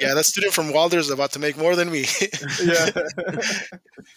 Yeah, 0.00 0.14
that 0.14 0.24
student 0.24 0.54
from 0.54 0.72
Wilder 0.72 0.98
is 0.98 1.10
about 1.10 1.32
to 1.32 1.38
make 1.38 1.58
more 1.58 1.76
than 1.76 1.90
me. 1.90 2.06
yeah. 2.64 2.90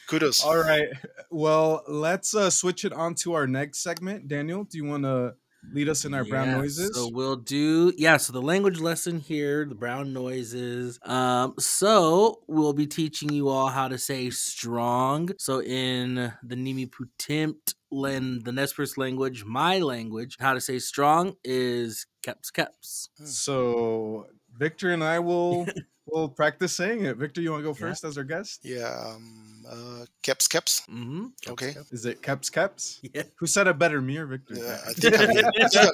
Kudos. 0.08 0.42
All 0.42 0.58
right. 0.58 0.88
Well, 1.30 1.84
let's 1.90 2.34
uh, 2.34 2.52
switch 2.52 2.86
it 2.86 2.94
on 2.94 3.16
to 3.16 3.34
our 3.34 3.48
next 3.48 3.80
segment. 3.80 4.30
Daniel, 4.30 4.64
do 4.64 4.78
you 4.78 4.86
want 4.86 5.04
to 5.04 5.34
lead 5.72 5.90
us 5.90 6.06
in 6.06 6.14
our 6.14 6.24
brown 6.24 6.52
noises? 6.52 6.96
So 6.96 7.10
we'll 7.12 7.36
do 7.36 7.94
yeah. 7.98 8.18
So 8.18 8.34
the 8.34 8.42
language 8.42 8.80
lesson 8.80 9.20
here, 9.20 9.66
the 9.66 9.76
brown 9.76 10.14
noises. 10.14 11.00
Um, 11.04 11.56
so 11.60 12.42
we'll 12.48 12.74
be 12.74 12.88
teaching 12.88 13.32
you 13.32 13.50
all 13.50 13.68
how 13.68 13.88
to 13.88 13.98
say 13.98 14.30
strong. 14.30 15.30
So 15.38 15.62
in 15.62 16.16
the 16.44 16.56
Nimi 16.56 16.90
Putimpt 16.90 17.76
len 17.92 18.42
the 18.44 18.52
Nez 18.52 18.98
language, 18.98 19.46
my 19.46 19.80
language, 19.80 20.38
how 20.40 20.54
to 20.54 20.62
say 20.62 20.80
strong 20.80 21.36
is 21.44 22.08
keps 22.24 22.52
keps. 22.52 23.10
So 23.24 24.28
Victor 24.58 24.92
and 24.92 25.04
I 25.04 25.20
will 25.20 25.68
will 26.06 26.30
practice 26.30 26.76
saying 26.76 27.06
it. 27.06 27.18
Victor, 27.18 27.42
you 27.42 27.52
want 27.52 27.62
to 27.62 27.64
go 27.64 27.70
Yeah. 27.80 27.90
first 27.90 28.04
as 28.04 28.18
our 28.18 28.24
guest? 28.24 28.62
Yeah. 28.64 28.90
Um, 29.06 29.64
uh, 29.70 30.06
keps, 30.22 30.48
keps. 30.48 30.82
Mm-hmm. 30.88 31.28
Okay. 31.50 31.74
Is 31.92 32.06
it 32.06 32.22
Keps 32.22 32.50
Keps? 32.50 33.00
Yeah. 33.14 33.24
Who 33.38 33.46
said 33.48 33.68
it 33.68 33.78
better, 33.80 34.02
me 34.02 34.18
or 34.18 34.26
Victor? 34.26 34.56
Yeah, 34.58 34.78
I 34.88 34.94
think 34.94 35.16
I 35.16 35.26
did. 35.26 35.46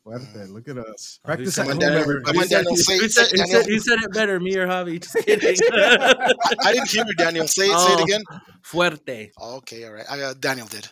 Hey. 0.04 0.10
Fuerte. 0.12 0.52
Look 0.52 0.68
at 0.68 0.78
us. 0.78 1.20
Oh, 1.22 1.26
Practice 1.26 1.58
at 1.58 1.66
on, 1.66 1.72
home, 1.72 1.78
Daniel. 1.80 2.00
everybody. 2.00 2.32
Come 2.32 2.42
on, 2.42 2.48
Daniel. 2.48 2.76
Say, 2.76 2.98
Who 2.98 3.08
say 3.08 3.22
said, 3.22 3.32
it, 3.32 3.36
Daniel. 3.36 3.60
said, 3.62 3.66
who 3.70 3.78
said 3.80 3.98
it 4.02 4.12
better, 4.14 4.40
me 4.40 4.56
or 4.56 4.66
Javi? 4.66 5.02
Just 5.02 5.16
kidding. 5.26 5.56
I, 5.72 6.32
I 6.64 6.72
didn't 6.72 6.90
hear 6.90 7.04
you, 7.06 7.14
Daniel. 7.14 7.46
Say 7.48 7.66
it. 7.66 7.78
Say 7.78 7.92
it 7.92 8.00
Oh. 8.00 8.04
again. 8.04 8.22
Fuerte. 8.62 9.30
Okay, 9.40 9.84
all 9.86 9.92
right. 9.92 10.04
I, 10.10 10.20
uh, 10.20 10.34
Daniel 10.38 10.66
did. 10.66 10.86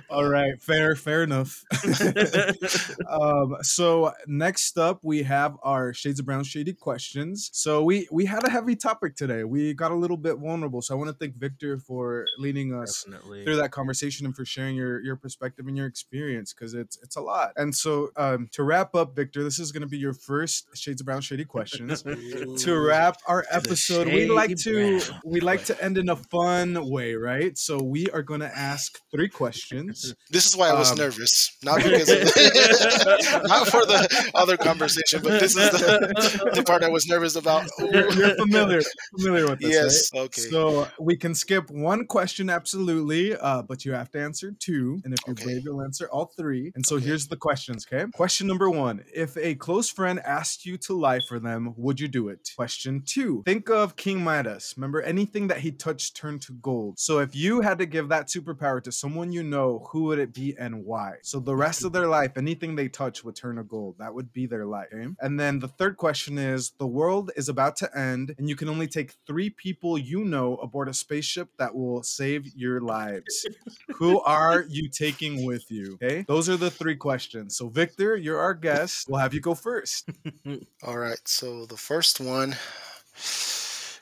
All 0.10 0.28
right, 0.28 0.62
fair, 0.62 0.96
fair 0.96 1.24
enough. 1.24 1.64
um, 3.10 3.56
so 3.62 4.12
next 4.28 4.78
up, 4.78 5.00
we 5.04 5.24
have 5.24 5.56
our 5.64 5.94
Shades 5.94 6.20
of 6.20 6.26
Brown 6.26 6.44
Shady 6.44 6.74
questions. 6.74 7.50
So 7.54 7.84
we 7.84 8.08
we 8.12 8.26
had 8.26 8.46
a 8.46 8.50
heavy 8.50 8.76
topic 8.76 9.16
today. 9.16 9.44
We 9.46 9.74
got 9.74 9.92
a 9.92 9.96
little 9.96 10.18
bit 10.18 10.36
vulnerable. 10.38 10.82
So 10.82 10.94
I 10.94 10.98
want 10.98 11.10
to 11.10 11.14
thank 11.16 11.36
Victor 11.36 11.78
for 11.78 12.26
leading 12.38 12.74
us 12.74 13.04
Definitely. 13.04 13.46
through 13.46 13.56
that 13.58 13.72
conversation 13.72 14.26
and 14.26 14.36
for 14.36 14.44
sharing 14.44 14.76
your 14.82 15.02
your 15.04 15.16
perspective 15.16 15.68
and 15.68 15.78
your 15.78 15.86
experience 15.88 16.54
because 16.54 16.74
it's 16.74 16.98
it's 17.04 17.16
a 17.16 17.22
lot. 17.22 17.52
And 17.56 17.74
so 17.76 18.10
um, 18.18 18.50
to 18.54 18.64
wrap 18.64 18.96
up, 18.96 19.16
Victor, 19.16 19.44
this 19.44 19.60
is 19.60 19.72
going 19.72 19.82
to 19.82 19.88
be 19.88 19.98
your 19.98 20.14
first 20.14 20.66
Shades 20.76 21.02
of 21.02 21.06
Brown 21.06 21.22
Shady 21.22 21.46
questions. 21.46 22.04
to 22.64 22.72
wrap 22.80 23.16
our 23.28 23.46
episode, 23.52 24.08
we 24.08 24.28
like 24.28 24.56
to 24.58 25.00
brown 25.08 25.20
we 25.26 25.40
like 25.40 25.64
to 25.66 25.84
end 25.84 25.98
in 25.98 26.10
a 26.10 26.16
fun 26.16 26.78
way, 26.90 27.14
right? 27.16 27.58
So 27.58 27.82
we 27.82 28.08
are 28.10 28.24
going 28.24 28.42
to 28.42 28.52
ask 28.58 29.00
three 29.14 29.30
questions. 29.30 30.14
This 30.30 30.46
is 30.48 30.58
why 30.58 30.70
I 30.70 30.74
was 30.78 30.92
Um, 30.92 30.98
nervous, 30.98 31.58
not 31.64 31.78
because 31.84 32.10
of 32.10 32.18
not 33.54 33.68
for 33.68 33.86
the 33.86 34.32
other 34.36 34.58
conversation, 34.58 35.22
but 35.24 35.40
this 35.40 35.56
is 35.56 35.70
the, 35.72 36.52
the 36.56 36.64
part 36.64 36.84
I 36.84 36.90
was 36.90 37.06
nervous 37.08 37.36
about. 37.36 37.66
You're, 37.80 38.12
you're 38.14 38.36
familiar 38.36 38.82
familiar 39.18 39.48
with 39.50 39.60
this, 39.60 39.74
Yes. 39.74 40.10
right? 40.14 40.22
Okay. 40.24 40.42
So 40.54 40.88
we 41.00 41.16
can 41.18 41.34
skip 41.36 41.70
one 41.70 42.06
question, 42.08 42.50
absolutely, 42.50 43.36
uh, 43.36 43.62
but 43.64 43.86
you 43.86 43.94
have 43.94 44.10
to 44.12 44.20
answer 44.22 44.54
two, 44.60 44.71
and 45.04 45.14
if 45.14 45.20
you're 45.28 45.34
Okay. 45.34 45.44
brave, 45.46 45.62
you'll 45.66 45.82
answer 45.82 46.08
all 46.12 46.26
three. 46.38 46.72
And 46.76 46.86
so 46.86 46.96
Okay. 46.96 47.06
here's 47.06 47.28
the 47.28 47.38
questions. 47.38 47.86
Okay. 47.92 48.10
Question 48.14 48.48
number 48.48 48.70
one: 48.70 49.04
If 49.14 49.38
a 49.38 49.56
close 49.56 49.90
friend 49.90 50.20
asked 50.20 50.66
you 50.66 50.78
to 50.80 50.94
lie 50.98 51.20
for 51.20 51.40
them, 51.40 51.74
would 51.78 52.00
you 52.00 52.08
do 52.08 52.30
it? 52.30 52.52
Question 52.56 53.02
two: 53.06 53.44
Think 53.46 53.70
of 53.70 53.96
King 53.96 54.24
Midas. 54.24 54.74
Remember, 54.78 55.02
anything 55.02 55.48
that 55.48 55.60
he 55.60 55.72
touched 55.72 56.16
turned 56.16 56.42
to 56.44 56.54
gold. 56.54 57.00
So 57.00 57.20
if 57.20 57.36
you 57.36 57.62
had 57.62 57.78
to 57.80 57.86
give 57.86 58.10
that 58.10 58.28
superpower 58.28 58.82
to 58.84 58.92
someone 58.92 59.32
you 59.32 59.44
know, 59.44 59.88
who 59.92 60.04
would 60.04 60.20
it 60.20 60.34
be 60.34 60.56
and 60.58 60.86
why? 60.86 61.16
So 61.24 61.40
the 61.40 61.56
rest 61.56 61.84
of 61.84 61.94
their 61.94 62.08
life, 62.08 62.38
anything 62.38 62.76
they 62.76 62.88
touch 62.90 63.24
would 63.24 63.36
turn 63.36 63.56
to 63.58 63.64
gold. 63.64 63.96
That 64.00 64.14
would 64.14 64.32
be 64.34 64.46
their 64.46 64.66
life. 64.66 64.88
Okay? 64.94 65.08
And 65.20 65.40
then 65.40 65.60
the 65.60 65.68
third 65.68 65.98
question 65.98 66.38
is: 66.38 66.72
The 66.78 66.88
world 66.88 67.32
is 67.36 67.50
about 67.50 67.76
to 67.78 67.98
end, 67.98 68.36
and 68.38 68.48
you 68.50 68.56
can 68.56 68.70
only 68.70 68.88
take 68.88 69.16
three 69.28 69.50
people 69.50 69.98
you 69.98 70.24
know 70.24 70.56
aboard 70.58 70.90
a 70.90 70.94
spaceship 70.94 71.50
that 71.58 71.76
will 71.76 72.04
save 72.04 72.54
your 72.56 72.80
lives. 72.82 73.46
Who 73.96 74.20
are 74.22 74.61
you 74.70 74.90
taking 74.90 75.46
with 75.46 75.70
you? 75.70 75.98
Okay, 76.02 76.24
those 76.28 76.50
are 76.50 76.58
the 76.58 76.72
three 76.72 76.96
questions. 76.96 77.58
So 77.58 77.70
Victor, 77.70 78.16
you're 78.16 78.40
our 78.40 78.54
guest. 78.54 79.08
We'll 79.10 79.20
have 79.20 79.34
you 79.34 79.42
go 79.42 79.56
first. 79.56 80.10
All 80.84 80.98
right. 80.98 81.20
So 81.26 81.66
the 81.66 81.78
first 81.78 82.20
one, 82.20 82.52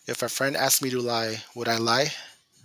if 0.08 0.22
a 0.22 0.30
friend 0.30 0.56
asked 0.56 0.82
me 0.82 0.90
to 0.92 1.00
lie, 1.02 1.44
would 1.56 1.68
I 1.68 1.78
lie? 1.78 2.12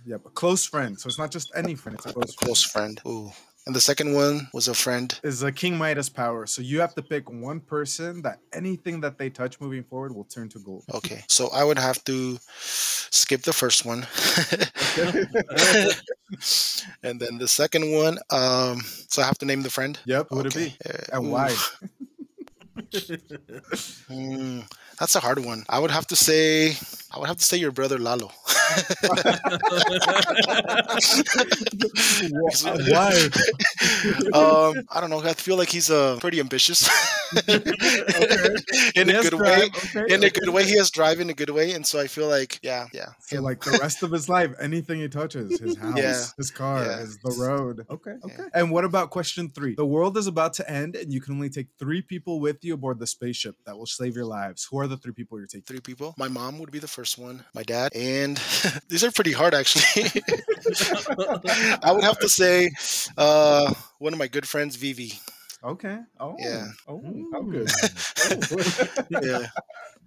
Yep, 0.05 0.21
a 0.25 0.29
close 0.29 0.65
friend. 0.65 0.99
So 0.99 1.07
it's 1.07 1.17
not 1.17 1.31
just 1.31 1.51
any 1.55 1.75
friend; 1.75 1.97
it's 1.97 2.05
a 2.05 2.13
close 2.13 2.33
friend. 2.33 2.45
Close 2.45 2.63
friend. 2.63 3.01
Ooh. 3.07 3.31
And 3.65 3.75
the 3.75 3.81
second 3.81 4.13
one 4.13 4.47
was 4.53 4.67
a 4.67 4.75
friend. 4.75 5.17
Is 5.23 5.41
a 5.41 5.51
King 5.51 5.77
Midas 5.77 6.09
power. 6.09 6.45
So 6.45 6.61
you 6.61 6.79
have 6.81 6.93
to 6.95 7.01
pick 7.01 7.29
one 7.31 7.59
person 7.59 8.21
that 8.21 8.39
anything 8.53 9.01
that 9.01 9.17
they 9.17 9.29
touch 9.29 9.59
moving 9.59 9.83
forward 9.83 10.15
will 10.15 10.25
turn 10.25 10.49
to 10.49 10.59
gold. 10.59 10.83
Okay. 10.93 11.23
So 11.27 11.47
I 11.49 11.63
would 11.63 11.79
have 11.79 12.03
to 12.05 12.37
skip 12.59 13.41
the 13.41 13.53
first 13.53 13.85
one. 13.85 14.01
and 17.03 17.19
then 17.19 17.37
the 17.37 17.47
second 17.47 17.91
one, 17.91 18.17
um, 18.29 18.81
so 19.09 19.21
I 19.21 19.25
have 19.25 19.37
to 19.39 19.45
name 19.45 19.61
the 19.63 19.69
friend. 19.69 19.97
Yep, 20.05 20.27
who 20.29 20.35
would 20.37 20.45
it 20.47 20.55
Okay, 20.55 20.55
be? 20.55 20.77
uh, 20.89 21.17
And 21.17 21.31
why? 21.31 21.55
Hmm, 24.07 24.61
that's 24.99 25.15
a 25.15 25.19
hard 25.19 25.43
one. 25.43 25.63
I 25.69 25.79
would 25.79 25.91
have 25.91 26.07
to 26.07 26.15
say, 26.15 26.77
I 27.15 27.19
would 27.19 27.27
have 27.27 27.37
to 27.37 27.43
say 27.43 27.57
your 27.57 27.71
brother 27.71 27.97
Lalo. 27.97 28.29
Why? 32.89 33.29
um, 34.33 34.83
I 34.91 34.99
don't 34.99 35.09
know. 35.09 35.19
I 35.21 35.33
feel 35.33 35.57
like 35.57 35.69
he's 35.69 35.89
uh, 35.89 36.17
pretty 36.19 36.39
ambitious. 36.39 36.87
in 37.47 39.09
a 39.09 39.13
Yes, 39.13 39.29
good 39.29 39.39
way. 39.39 39.69
okay, 39.95 40.13
In 40.13 40.23
a 40.23 40.29
good 40.29 40.49
way, 40.49 40.65
he 40.65 40.77
has 40.77 40.89
drive 40.91 41.19
in 41.19 41.29
a 41.29 41.33
good 41.33 41.49
way, 41.49 41.71
and 41.71 41.85
so 41.85 41.99
I 41.99 42.07
feel 42.07 42.27
like, 42.27 42.59
yeah, 42.63 42.87
yeah. 42.93 43.09
So 43.21 43.37
him. 43.37 43.43
like 43.43 43.61
the 43.63 43.77
rest 43.81 44.03
of 44.03 44.11
his 44.11 44.27
life, 44.29 44.51
anything 44.59 44.99
he 44.99 45.07
touches, 45.07 45.59
his 45.59 45.77
house, 45.77 45.97
Yeah. 45.97 46.21
his 46.37 46.51
car, 46.51 46.83
Yeah. 46.85 46.99
is 46.99 47.17
the 47.23 47.31
road. 47.39 47.85
Okay, 47.89 48.15
Yeah. 48.27 48.33
okay. 48.33 48.43
And 48.53 48.71
what 48.71 48.83
about 48.85 49.09
question 49.09 49.49
three? 49.49 49.75
The 49.75 49.85
world 49.85 50.17
is 50.17 50.27
about 50.27 50.53
to 50.55 50.69
end, 50.69 50.95
and 50.95 51.13
you 51.13 51.21
can 51.21 51.33
only 51.35 51.49
take 51.49 51.67
three 51.79 52.01
people 52.01 52.39
with 52.39 52.57
you 52.63 52.73
aboard 52.73 52.99
the 52.99 53.07
spaceship 53.07 53.55
that 53.65 53.77
will 53.77 53.85
save 53.85 54.15
your 54.15 54.25
lives. 54.25 54.67
Who 54.69 54.79
are 54.79 54.87
the 54.87 54.97
three 54.97 55.13
people 55.13 55.37
you're 55.37 55.47
taking? 55.47 55.63
three 55.65 55.79
people. 55.79 56.13
My 56.17 56.27
mom 56.27 56.59
would 56.59 56.69
be 56.69 56.77
the 56.79 56.87
first 56.87 57.04
one, 57.13 57.43
my 57.53 57.61
dad, 57.63 57.93
and 57.95 58.37
these 58.89 59.03
are 59.03 59.11
pretty 59.11 59.31
hard 59.31 59.53
actually. 59.53 59.83
I 61.83 61.91
would 61.91 62.03
have 62.03 62.19
to 62.19 62.29
say 62.29 62.69
uh, 63.17 63.73
one 63.99 64.13
of 64.13 64.19
my 64.19 64.27
good 64.27 64.47
friends, 64.47 64.75
Vivi. 64.75 65.13
Okay. 65.63 65.97
Oh. 66.19 66.35
Yeah. 66.39 66.67
Oh, 66.87 67.01
how 67.31 67.41
Mm. 67.41 67.51
good. 67.51 67.69
Yeah. 69.09 69.47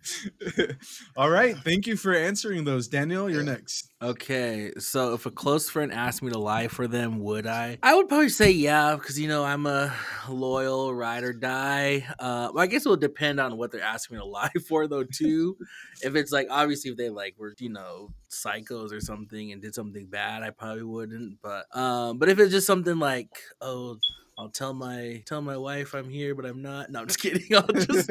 All 1.17 1.31
right. 1.31 1.57
Thank 1.57 1.87
you 1.87 1.97
for 1.97 2.15
answering 2.15 2.65
those. 2.65 2.89
Daniel, 2.89 3.29
you're 3.31 3.43
Yeah. 3.43 3.53
next. 3.53 3.91
Okay, 4.01 4.71
so 4.79 5.15
if 5.15 5.27
a 5.27 5.31
close 5.31 5.69
friend 5.69 5.93
asked 5.93 6.23
me 6.23 6.31
to 6.31 6.39
lie 6.39 6.69
for 6.69 6.87
them, 6.87 7.19
would 7.19 7.49
I? 7.49 7.79
I 7.83 7.97
would 7.97 8.09
probably 8.09 8.29
say 8.29 8.51
yeah, 8.53 8.95
because 8.95 9.19
you 9.19 9.27
know 9.27 9.45
I'm 9.45 9.67
a 9.67 9.93
loyal 10.29 10.95
ride 10.95 11.25
or 11.25 11.33
die. 11.33 12.07
Uh, 12.21 12.51
well, 12.55 12.63
I 12.63 12.69
guess 12.69 12.87
it 12.87 12.89
will 12.89 12.97
depend 12.97 13.41
on 13.41 13.57
what 13.57 13.73
they're 13.73 13.83
asking 13.83 14.17
me 14.17 14.23
to 14.23 14.27
lie 14.29 14.53
for, 14.69 14.87
though. 14.87 15.03
Too, 15.03 15.57
if 16.03 16.15
it's 16.15 16.31
like 16.31 16.47
obviously 16.49 16.93
if 16.93 16.97
they 16.97 17.11
like 17.11 17.35
were 17.39 17.55
you 17.59 17.71
know 17.71 18.11
psychos 18.31 18.93
or 18.93 19.01
something 19.01 19.51
and 19.51 19.61
did 19.61 19.75
something 19.75 20.07
bad, 20.07 20.45
I 20.45 20.51
probably 20.51 20.85
wouldn't. 20.85 21.39
But 21.43 21.67
um, 21.77 22.19
but 22.19 22.29
if 22.29 22.39
it's 22.39 22.53
just 22.53 22.67
something 22.69 22.99
like 23.01 23.31
oh. 23.61 23.97
I'll 24.39 24.51
tell 24.51 24.73
my 24.73 25.21
tell 25.27 25.43
my 25.43 25.57
wife 25.57 25.95
I'm 25.95 26.09
here, 26.09 26.33
but 26.37 26.47
I'm 26.47 26.63
not. 26.63 26.93
No, 26.93 27.01
I'm 27.01 27.09
just 27.09 27.21
kidding. 27.23 27.53
I'll 27.57 27.67
just 27.67 28.09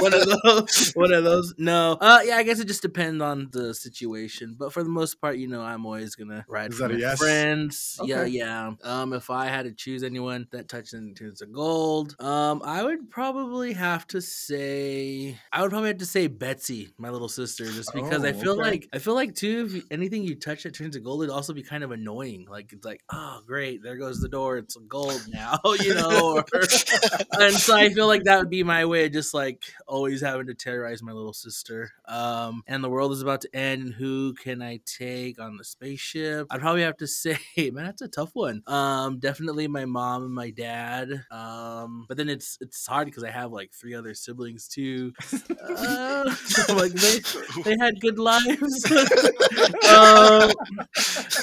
one 0.00 0.14
of 0.14 0.26
those. 0.42 0.92
One 0.94 1.12
of 1.12 1.24
those. 1.24 1.52
No. 1.58 1.98
Uh, 2.00 2.20
yeah, 2.24 2.36
I 2.36 2.42
guess 2.42 2.58
it 2.58 2.66
just 2.68 2.80
depends 2.80 3.22
on 3.22 3.48
the 3.52 3.74
situation. 3.74 4.56
But 4.58 4.72
for 4.72 4.82
the 4.82 4.88
most 4.88 5.20
part, 5.20 5.36
you 5.36 5.48
know, 5.48 5.60
I'm 5.60 5.84
always 5.84 6.14
gonna 6.14 6.46
ride 6.48 6.72
for 6.72 6.88
my 6.88 6.94
yes? 6.94 7.18
friends. 7.18 8.00
Yeah, 8.02 8.20
Okay. 8.20 8.30
yeah. 8.30 8.72
Um, 8.82 9.12
if 9.12 9.28
I 9.28 9.46
had 9.48 9.64
to 9.66 9.72
choose 9.72 10.02
anyone 10.02 10.48
that 10.52 10.70
touched 10.70 10.94
into 10.94 11.32
to 11.32 11.44
gold, 11.46 12.16
um, 12.18 12.62
I 12.64 12.82
would 12.82 13.10
probably 13.10 13.74
have 13.74 14.06
to 14.08 14.22
say 14.22 15.36
I 15.52 15.60
would 15.60 15.70
probably 15.70 15.88
have 15.88 15.98
to 15.98 16.06
say 16.06 16.28
Betsy, 16.28 16.94
my 16.96 17.10
little 17.10 17.28
sister, 17.28 17.66
just 17.66 17.92
because 17.92 18.24
I 18.24 18.30
Oh, 18.30 18.40
feel 18.40 18.52
okay. 18.52 18.62
like 18.70 18.88
I 18.94 18.98
feel 19.00 19.14
like 19.14 19.34
too. 19.34 19.68
If 19.70 19.84
anything 19.90 20.22
you 20.22 20.34
touch 20.34 20.62
that 20.62 20.74
turns 20.74 20.94
to 20.94 21.00
gold, 21.00 21.22
it'd 21.24 21.34
also 21.34 21.52
be 21.52 21.62
kind 21.62 21.84
of 21.84 21.90
annoying. 21.90 22.46
Like 22.48 22.72
it's 22.72 22.86
like, 22.86 23.02
oh 23.12 23.40
great, 23.46 23.82
there 23.82 23.98
goes 23.98 24.18
the 24.20 24.30
door. 24.30 24.56
It's 24.56 24.76
gold 24.88 25.20
now. 25.28 25.41
Now, 25.42 25.58
you 25.80 25.94
know. 25.94 26.36
Or, 26.36 26.60
and 27.40 27.54
so 27.54 27.76
I 27.76 27.88
feel 27.90 28.06
like 28.06 28.24
that 28.24 28.38
would 28.38 28.50
be 28.50 28.62
my 28.62 28.84
way 28.84 29.06
of 29.06 29.12
just 29.12 29.34
like 29.34 29.62
always 29.86 30.20
having 30.20 30.46
to 30.46 30.54
terrorize 30.54 31.02
my 31.02 31.12
little 31.12 31.32
sister. 31.32 31.90
Um, 32.06 32.62
and 32.66 32.82
the 32.82 32.88
world 32.90 33.12
is 33.12 33.22
about 33.22 33.40
to 33.42 33.54
end. 33.54 33.82
And 33.82 33.94
who 33.94 34.34
can 34.34 34.62
I 34.62 34.80
take 34.84 35.40
on 35.40 35.56
the 35.56 35.64
spaceship? 35.64 36.46
I'd 36.50 36.60
probably 36.60 36.82
have 36.82 36.98
to 36.98 37.06
say, 37.06 37.38
man, 37.56 37.84
that's 37.84 38.02
a 38.02 38.08
tough 38.08 38.30
one. 38.34 38.62
Um, 38.66 39.18
definitely 39.18 39.66
my 39.68 39.84
mom 39.84 40.24
and 40.24 40.34
my 40.34 40.50
dad. 40.50 41.24
Um, 41.30 42.04
but 42.08 42.16
then 42.16 42.28
it's 42.28 42.58
it's 42.60 42.86
hard 42.86 43.06
because 43.06 43.24
I 43.24 43.30
have 43.30 43.52
like 43.52 43.72
three 43.72 43.94
other 43.94 44.14
siblings 44.14 44.68
too. 44.68 45.12
Uh, 45.60 46.34
like 46.74 46.92
they 46.92 47.18
they 47.62 47.76
had 47.80 48.00
good 48.00 48.18
lives. 48.18 48.90
um, 48.90 50.52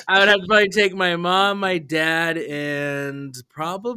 I 0.07 0.19
would 0.19 0.27
have 0.27 0.39
to 0.41 0.45
probably 0.47 0.69
take 0.69 0.95
my 0.95 1.15
mom, 1.15 1.59
my 1.59 1.77
dad, 1.77 2.37
and 2.37 3.35
probably 3.49 3.88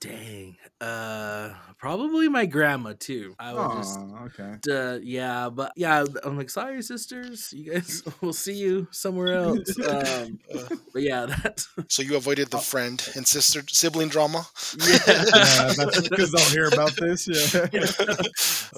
dang, 0.00 0.56
uh, 0.80 1.50
probably 1.78 2.28
my 2.28 2.46
grandma 2.46 2.94
too. 2.98 3.34
I 3.38 3.54
would 3.54 3.70
just, 3.70 4.00
Oh, 4.00 4.26
okay. 4.26 4.56
uh, 4.70 4.98
yeah, 5.02 5.48
but 5.50 5.72
yeah, 5.76 6.04
I'm 6.24 6.36
like, 6.36 6.50
sorry, 6.50 6.82
sisters, 6.82 7.52
you 7.52 7.72
guys, 7.72 8.02
we'll 8.20 8.32
see 8.32 8.54
you 8.54 8.86
somewhere 8.90 9.34
else. 9.34 9.78
Um, 9.86 10.38
but 10.92 11.02
yeah, 11.02 11.26
that, 11.26 11.64
So 11.88 12.02
you 12.02 12.16
avoided 12.16 12.50
the 12.50 12.58
friend 12.58 13.02
and 13.14 13.26
sister 13.26 13.62
sibling 13.68 14.08
drama. 14.08 14.46
yeah, 14.76 14.98
Yeah, 15.34 15.72
that's 15.76 15.98
because 16.00 16.34
I'll 16.34 16.48
hear 16.50 16.66
about 16.68 16.96
this. 16.96 17.26
Yeah. 17.28 17.46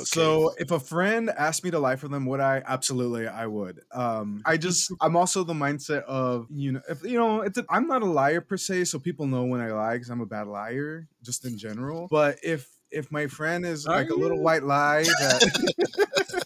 So 0.03 0.53
if 0.59 0.71
a 0.71 0.81
friend 0.81 1.31
asked 1.31 1.65
me 1.65 1.71
to 1.71 1.79
lie 1.79 1.97
for 1.97 2.09
them, 2.09 2.27
would 2.27 2.41
I? 2.41 2.63
Absolutely, 2.67 3.27
I 3.29 3.47
would. 3.47 3.81
Um, 3.93 4.43
I 4.45 4.57
just 4.57 4.93
I'm 5.01 5.17
also 5.17 5.45
the 5.45 5.55
mindset 5.55 6.03
of 6.05 6.47
you 6.51 6.73
know 6.73 6.81
if 6.89 7.03
you 7.03 7.19
know 7.19 7.41
it's 7.41 7.59
a, 7.59 7.65
I'm 7.71 7.87
not 7.87 8.03
a 8.03 8.07
liar 8.07 8.41
per 8.41 8.57
se, 8.57 8.85
so 8.85 8.99
people 8.99 9.27
know 9.27 9.45
when 9.45 9.61
I 9.61 9.71
lie 9.73 9.97
because 10.07 10.13
I'm 10.13 10.21
a 10.21 10.27
bad 10.27 10.47
liar 10.47 11.09
just 11.23 11.45
in 11.45 11.59
general. 11.59 12.07
But 12.11 12.39
if 12.43 12.69
if 12.91 13.11
my 13.11 13.27
friend 13.27 13.67
is 13.67 13.87
Are 13.87 13.97
like 13.97 14.11
a 14.11 14.15
little 14.15 14.41
white 14.41 14.63
lie 14.63 15.03
that 15.03 16.46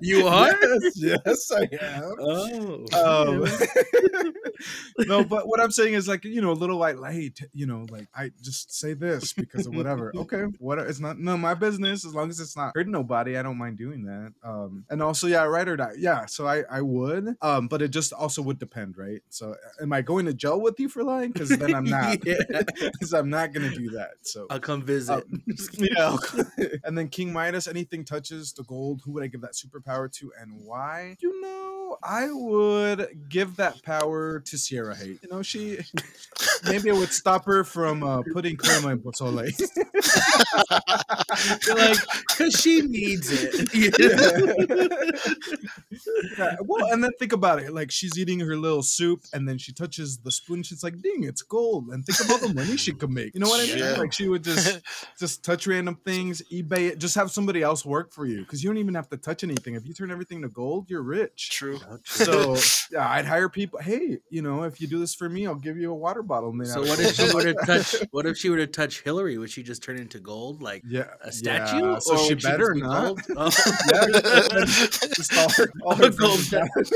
you 0.00 0.26
are. 0.28 0.54
yes, 0.62 0.92
yes 0.96 1.50
I 1.52 1.68
am. 1.80 2.14
Oh, 2.20 2.86
Um, 2.92 3.46
no, 5.06 5.24
but 5.24 5.48
what 5.48 5.60
I'm 5.60 5.70
saying 5.70 5.94
is 5.94 6.08
like 6.08 6.24
you 6.24 6.40
know, 6.40 6.52
a 6.52 6.54
little 6.54 6.78
white 6.78 6.98
light. 6.98 7.40
You 7.52 7.66
know, 7.66 7.86
like 7.90 8.06
I 8.14 8.30
just 8.40 8.78
say 8.78 8.94
this 8.94 9.32
because 9.32 9.66
of 9.66 9.74
whatever. 9.74 10.12
Okay, 10.22 10.44
what 10.58 10.78
it's 10.78 11.00
not 11.00 11.18
none 11.18 11.34
of 11.34 11.40
my 11.40 11.54
business 11.54 12.04
as 12.04 12.14
long 12.14 12.30
as 12.30 12.38
it's 12.38 12.56
not 12.56 12.72
hurting 12.74 12.92
nobody. 12.92 13.36
I 13.36 13.42
don't 13.42 13.58
mind 13.58 13.76
doing 13.76 14.04
that. 14.04 14.32
Um, 14.44 14.84
and 14.88 15.02
also, 15.02 15.26
yeah, 15.26 15.42
right 15.44 15.66
or 15.66 15.76
die. 15.76 15.94
Yeah, 15.98 16.26
so 16.26 16.46
I 16.46 16.62
I 16.70 16.80
would. 16.80 17.34
Um, 17.42 17.66
but 17.66 17.82
it 17.82 17.88
just 17.88 18.12
also 18.12 18.40
would 18.42 18.58
depend, 18.58 18.96
right? 18.96 19.20
So, 19.30 19.56
am 19.80 19.92
I 19.92 20.02
going 20.02 20.26
to 20.26 20.34
jail 20.34 20.60
with 20.60 20.78
you 20.78 20.88
for 20.88 21.02
lying? 21.02 21.32
Because 21.32 21.48
then 21.48 21.74
I'm 21.74 21.84
not. 21.84 22.20
Because 22.20 23.12
I'm 23.12 23.30
not 23.30 23.52
gonna 23.52 23.70
do 23.70 23.90
that. 23.90 24.10
So. 24.22 24.46
I'll 24.50 24.60
come 24.60 24.82
visit. 24.82 25.24
yeah. 25.76 26.16
and 26.84 26.96
then 26.96 27.08
King 27.08 27.32
Midas, 27.32 27.66
anything 27.66 28.04
touches 28.04 28.52
the 28.52 28.62
gold, 28.64 29.00
who 29.04 29.12
would 29.12 29.24
I 29.24 29.26
give 29.26 29.41
that 29.42 29.52
superpower 29.52 30.10
to 30.14 30.32
and 30.40 30.52
why? 30.64 31.16
You 31.20 31.40
know, 31.40 31.98
I 32.02 32.28
would 32.30 33.28
give 33.28 33.56
that 33.56 33.82
power 33.82 34.40
to 34.40 34.58
Sierra 34.58 34.96
Hate. 34.96 35.18
You 35.22 35.28
know, 35.30 35.42
she 35.42 35.78
maybe 36.64 36.88
it 36.88 36.96
would 36.96 37.12
stop 37.12 37.44
her 37.44 37.64
from 37.64 38.02
uh, 38.02 38.22
putting 38.32 38.56
crema 38.56 38.88
in 38.88 39.00
pozole. 39.00 39.42
Like, 41.68 41.98
because 42.28 42.54
she 42.60 42.82
needs 42.82 43.28
it. 43.32 43.74
Yeah, 43.74 45.06
Well, 46.64 46.86
and 46.92 47.02
then 47.02 47.10
think 47.18 47.32
about 47.32 47.60
it. 47.60 47.72
Like 47.72 47.90
she's 47.90 48.18
eating 48.18 48.40
her 48.40 48.56
little 48.56 48.82
soup, 48.82 49.24
and 49.32 49.48
then 49.48 49.58
she 49.58 49.72
touches 49.72 50.18
the 50.18 50.30
spoon. 50.30 50.62
She's 50.62 50.82
like, 50.82 51.00
"Ding, 51.00 51.24
it's 51.24 51.42
gold!" 51.42 51.88
And 51.88 52.04
think 52.04 52.20
about 52.28 52.40
the 52.40 52.54
money 52.54 52.76
she 52.76 52.92
could 52.92 53.10
make. 53.10 53.34
You 53.34 53.40
know 53.40 53.48
what 53.48 53.60
I 53.62 53.66
mean? 53.66 53.78
Yeah. 53.78 53.92
Like 53.98 54.12
she 54.12 54.28
would 54.28 54.44
just 54.44 54.80
just 55.18 55.44
touch 55.44 55.66
random 55.66 55.96
things, 56.04 56.42
eBay 56.52 56.90
it, 56.90 56.98
just 56.98 57.14
have 57.14 57.30
somebody 57.30 57.62
else 57.62 57.84
work 57.84 58.12
for 58.12 58.26
you 58.26 58.40
because 58.40 58.62
you 58.62 58.70
don't 58.70 58.78
even 58.78 58.94
have 58.94 59.08
to 59.10 59.16
touch 59.16 59.44
anything. 59.44 59.74
If 59.74 59.86
you 59.86 59.94
turn 59.94 60.10
everything 60.10 60.42
to 60.42 60.48
gold, 60.48 60.88
you're 60.90 61.02
rich. 61.02 61.50
True. 61.50 61.78
So 62.04 62.56
yeah, 62.90 63.08
I'd 63.08 63.26
hire 63.26 63.48
people. 63.48 63.80
Hey, 63.80 64.18
you 64.30 64.42
know, 64.42 64.62
if 64.64 64.80
you 64.80 64.86
do 64.86 64.98
this 64.98 65.14
for 65.14 65.28
me, 65.28 65.46
I'll 65.46 65.54
give 65.54 65.76
you 65.76 65.90
a 65.90 65.94
water 65.94 66.22
bottle. 66.22 66.52
made 66.52 66.68
So 66.68 66.80
what 66.82 66.98
if 67.00 67.14
she 67.14 67.22
gold. 67.30 67.34
were 67.44 67.52
to 67.52 67.54
touch? 67.66 67.94
What 68.10 68.26
if 68.26 68.36
she 68.36 68.48
were 68.50 68.56
to 68.58 68.66
touch 68.66 69.02
Hillary? 69.02 69.38
Would 69.38 69.50
she 69.50 69.62
just 69.62 69.82
turn 69.82 69.98
into 69.98 70.18
gold, 70.20 70.62
like 70.62 70.82
Yeah, 70.86 71.08
a 71.22 71.32
statue? 71.32 71.76
yeah, 71.92 71.98
So 71.98 72.14
or 72.14 72.18
she 72.18 72.34
would 72.34 72.42
better 72.42 72.74
just 72.74 72.74
be 72.74 72.80
not. 72.82 73.04
gold? 73.04 73.20
Oh. 73.36 73.50
Yeah, 73.92 74.64
just 75.16 75.36
all 75.36 75.48
her, 75.56 75.72
all 75.82 75.91
her 75.94 76.10
Gold 76.10 76.38
business 76.38 76.92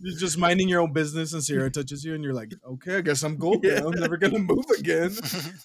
You're 0.00 0.18
just 0.18 0.36
minding 0.38 0.68
your 0.68 0.80
own 0.80 0.92
business, 0.92 1.32
and 1.32 1.42
Sierra 1.42 1.70
touches 1.70 2.04
you, 2.04 2.14
and 2.14 2.24
you're 2.24 2.34
like, 2.34 2.52
"Okay, 2.66 2.96
I 2.96 3.00
guess 3.02 3.22
I'm 3.22 3.36
gold. 3.36 3.62
now. 3.62 3.86
I'm 3.86 4.00
never 4.00 4.16
gonna 4.16 4.38
move 4.38 4.64
again." 4.78 5.16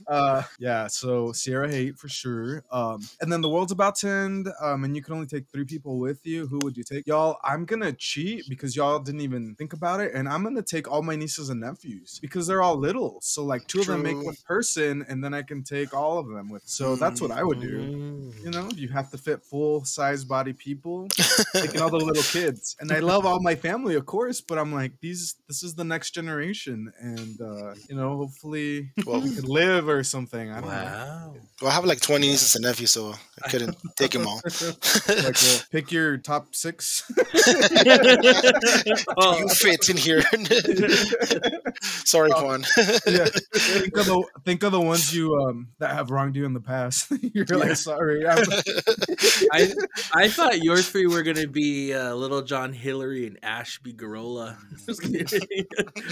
Uh, 0.08 0.42
yeah. 0.60 0.88
So 0.88 1.32
Sierra 1.34 1.70
hate 1.70 1.98
for 1.98 2.08
sure. 2.08 2.64
Um, 2.72 3.02
and 3.20 3.32
then 3.32 3.42
the 3.42 3.50
world's 3.50 3.72
about 3.72 3.96
to 3.98 4.08
end. 4.08 4.48
Um, 4.62 4.84
and 4.84 4.96
you 4.96 5.02
can 5.02 5.14
only 5.16 5.26
take 5.26 5.50
three 5.52 5.66
people 5.66 6.00
with 6.00 6.26
you. 6.26 6.48
Who 6.48 6.60
would 6.64 6.78
you 6.78 6.84
take, 6.84 7.08
y'all? 7.08 7.38
I'm 7.44 7.66
gonna 7.66 7.92
cheat 7.92 8.46
because 8.48 8.76
y'all 8.76 9.00
didn't 9.00 9.22
even 9.22 9.56
think 9.56 9.74
about 9.74 10.00
it, 10.00 10.14
and 10.14 10.30
I'm 10.30 10.44
gonna 10.44 10.62
take 10.62 10.90
all 10.90 11.02
my 11.02 11.16
nieces 11.16 11.50
and 11.50 11.60
nephews 11.60 12.20
because 12.22 12.48
they're 12.48 12.62
all 12.62 12.78
little. 12.78 13.20
So 13.22 13.44
like 13.44 13.68
two 13.68 13.82
of 13.82 13.88
them 13.88 14.04
make 14.04 14.22
one 14.22 14.36
person, 14.46 15.06
and 15.10 15.24
then 15.24 15.34
I 15.34 15.42
can 15.42 15.64
take 15.64 15.94
all 15.94 16.20
of 16.20 16.28
them 16.28 16.50
with. 16.50 16.64
So 16.66 16.96
that's 16.96 17.22
what 17.22 17.32
I 17.32 17.44
would 17.44 17.60
do. 17.60 17.80
Mm. 17.80 18.46
You 18.46 18.52
know, 18.52 18.70
you 18.76 18.88
have 18.90 19.10
to 19.12 19.18
fit 19.28 19.44
full 19.44 19.84
size 19.84 20.24
body 20.24 20.54
people, 20.54 21.08
taking 21.54 21.82
all 21.82 21.90
the 21.90 21.98
little 21.98 22.24
kids. 22.24 22.76
And 22.80 22.92
I 22.94 23.00
love 23.00 23.26
all 23.26 23.42
my 23.42 23.56
family, 23.56 23.96
of 23.96 24.06
course, 24.06 24.40
but 24.40 24.58
I'm 24.58 24.72
like, 24.72 24.94
these 25.02 25.36
this 25.50 25.64
is 25.64 25.76
the 25.76 25.84
next 25.84 26.12
generation. 26.12 26.92
And 27.00 27.36
uh, 27.42 27.74
you 27.90 27.96
know, 27.98 28.16
hopefully 28.16 28.92
Well- 29.06 29.20
we 29.22 29.36
could 29.36 29.50
live 29.50 29.90
or 29.90 30.02
something. 30.04 30.50
I 30.52 30.62
don't 30.62 30.70
know. 30.70 30.76
Wow. 30.76 31.36
Well, 31.62 31.72
I 31.72 31.74
have 31.74 31.86
like 31.86 32.00
20 32.00 32.28
nieces 32.28 32.56
and 32.56 32.64
nephews, 32.64 32.92
so 32.92 33.14
I 33.44 33.50
couldn't 33.50 33.76
take 33.98 34.12
them 34.12 34.28
all. 34.28 34.40
Like 35.08 35.36
well, 35.42 35.62
pick 35.72 35.92
your 35.92 36.18
top 36.18 36.56
six. 36.56 37.04
Oh, 39.20 39.40
you 39.40 39.48
fit 39.50 39.90
in 39.90 39.98
here. 39.98 40.22
Sorry. 41.82 42.30
Juan. 42.32 42.64
yeah. 43.08 43.26
Think 43.54 43.98
of 43.98 44.06
the 44.06 44.24
think 44.46 44.64
of 44.64 44.72
the 44.72 44.80
ones 44.82 45.14
you 45.16 45.36
um 45.42 45.68
that 45.80 45.92
have 45.92 46.10
wronged 46.12 46.36
you 46.36 46.46
in 46.46 46.54
the 46.54 46.62
past. 46.62 47.12
You're 47.34 47.46
like, 47.48 47.76
sorry. 47.76 48.28
I'm, 48.28 48.44
I 49.52 49.72
I 50.14 50.28
thought 50.30 50.62
your 50.64 50.78
three 50.78 51.08
were 51.08 51.24
gonna 51.24 51.48
be 51.48 51.94
uh, 51.94 52.14
Little 52.16 52.42
John 52.42 52.74
Hillary 52.74 53.26
and 53.28 53.38
Ashby 53.44 53.94
Garola. 53.94 54.58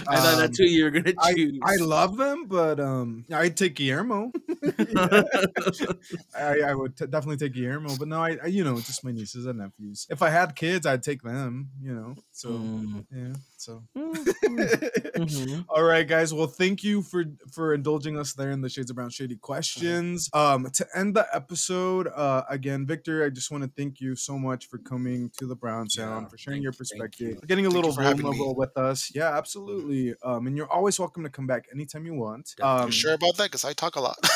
I 0.08 0.16
thought 0.16 0.34
Um, 0.34 0.40
that's 0.40 0.58
who 0.58 0.66
you 0.66 0.84
were 0.86 0.92
gonna 0.92 1.14
I, 1.20 1.34
choose. 1.34 1.60
I 1.64 1.76
love 1.78 2.18
them, 2.18 2.46
but 2.48 2.80
um, 2.80 3.26
I'd 3.32 3.56
take 3.58 3.76
Guillermo. 3.76 4.32
I, 6.36 6.60
I 6.68 6.74
would 6.76 6.98
t- 6.98 7.06
definitely 7.08 7.38
take 7.38 7.54
Guillermo, 7.54 7.96
but 7.98 8.08
no, 8.08 8.22
I, 8.24 8.38
I, 8.44 8.48
you 8.48 8.64
know, 8.64 8.76
just 8.78 9.04
my 9.04 9.12
nieces 9.12 9.46
and 9.46 9.60
nephews. 9.60 10.08
If 10.10 10.22
I 10.22 10.30
had 10.30 10.56
kids, 10.56 10.86
I'd 10.86 11.04
take 11.04 11.22
them. 11.22 11.70
You 11.82 11.94
know, 11.94 12.16
so 12.32 12.50
Mm. 12.50 13.06
yeah, 13.12 13.34
so. 13.66 13.84
Mhm. 13.98 15.66
All 15.70 15.84
right, 15.84 16.08
guys. 16.08 16.34
Well, 16.34 16.48
thank 16.48 16.84
you 16.84 17.02
for 17.02 17.26
for 17.52 17.74
indulging 17.74 18.18
us 18.18 18.34
there 18.34 18.52
in 18.52 18.62
the 18.62 18.70
Shades 18.70 18.90
of 18.92 18.96
Brown 18.96 19.10
Shady 19.10 19.36
questions. 19.38 20.30
Um, 20.34 20.70
to 20.74 20.86
end 20.96 21.16
the 21.16 21.28
episode, 21.34 22.08
uh, 22.08 22.44
again, 22.50 22.86
Victor, 22.86 23.26
I 23.26 23.30
just 23.30 23.50
want 23.52 23.64
to 23.64 23.70
thank 23.76 24.00
you 24.00 24.16
so 24.16 24.38
much 24.38 24.68
for 24.68 24.78
coming 24.78 25.32
to 25.40 25.48
the 25.48 25.56
Brown 25.56 25.90
Sound 25.90 26.26
Yeah, 26.26 26.30
for 26.30 26.38
sharing 26.38 26.62
your 26.62 26.74
perspective, 26.74 27.30
you. 27.30 27.36
for 27.40 27.46
getting 27.48 27.66
a 27.66 27.70
Thank 27.70 27.76
little 27.84 27.94
for 27.94 28.04
vulnerable 28.04 28.56
with 28.56 28.78
us. 28.78 29.12
Yeah, 29.16 29.36
absolutely. 29.36 30.14
Um, 30.24 30.46
and 30.48 30.56
you're 30.56 30.72
always 30.72 31.00
welcome 31.00 31.24
to 31.24 31.30
come 31.30 31.48
back 31.48 31.66
anytime 31.74 32.06
you 32.06 32.14
want. 32.14 32.54
Definitely. 32.58 32.82
Um, 32.82 32.86
You 32.88 32.92
sure 32.92 33.14
about 33.14 33.38
that? 33.38 33.46
Because 33.46 33.66
I 33.66 33.74
talk 33.74 33.96
a 33.96 34.02
lot. 34.02 34.18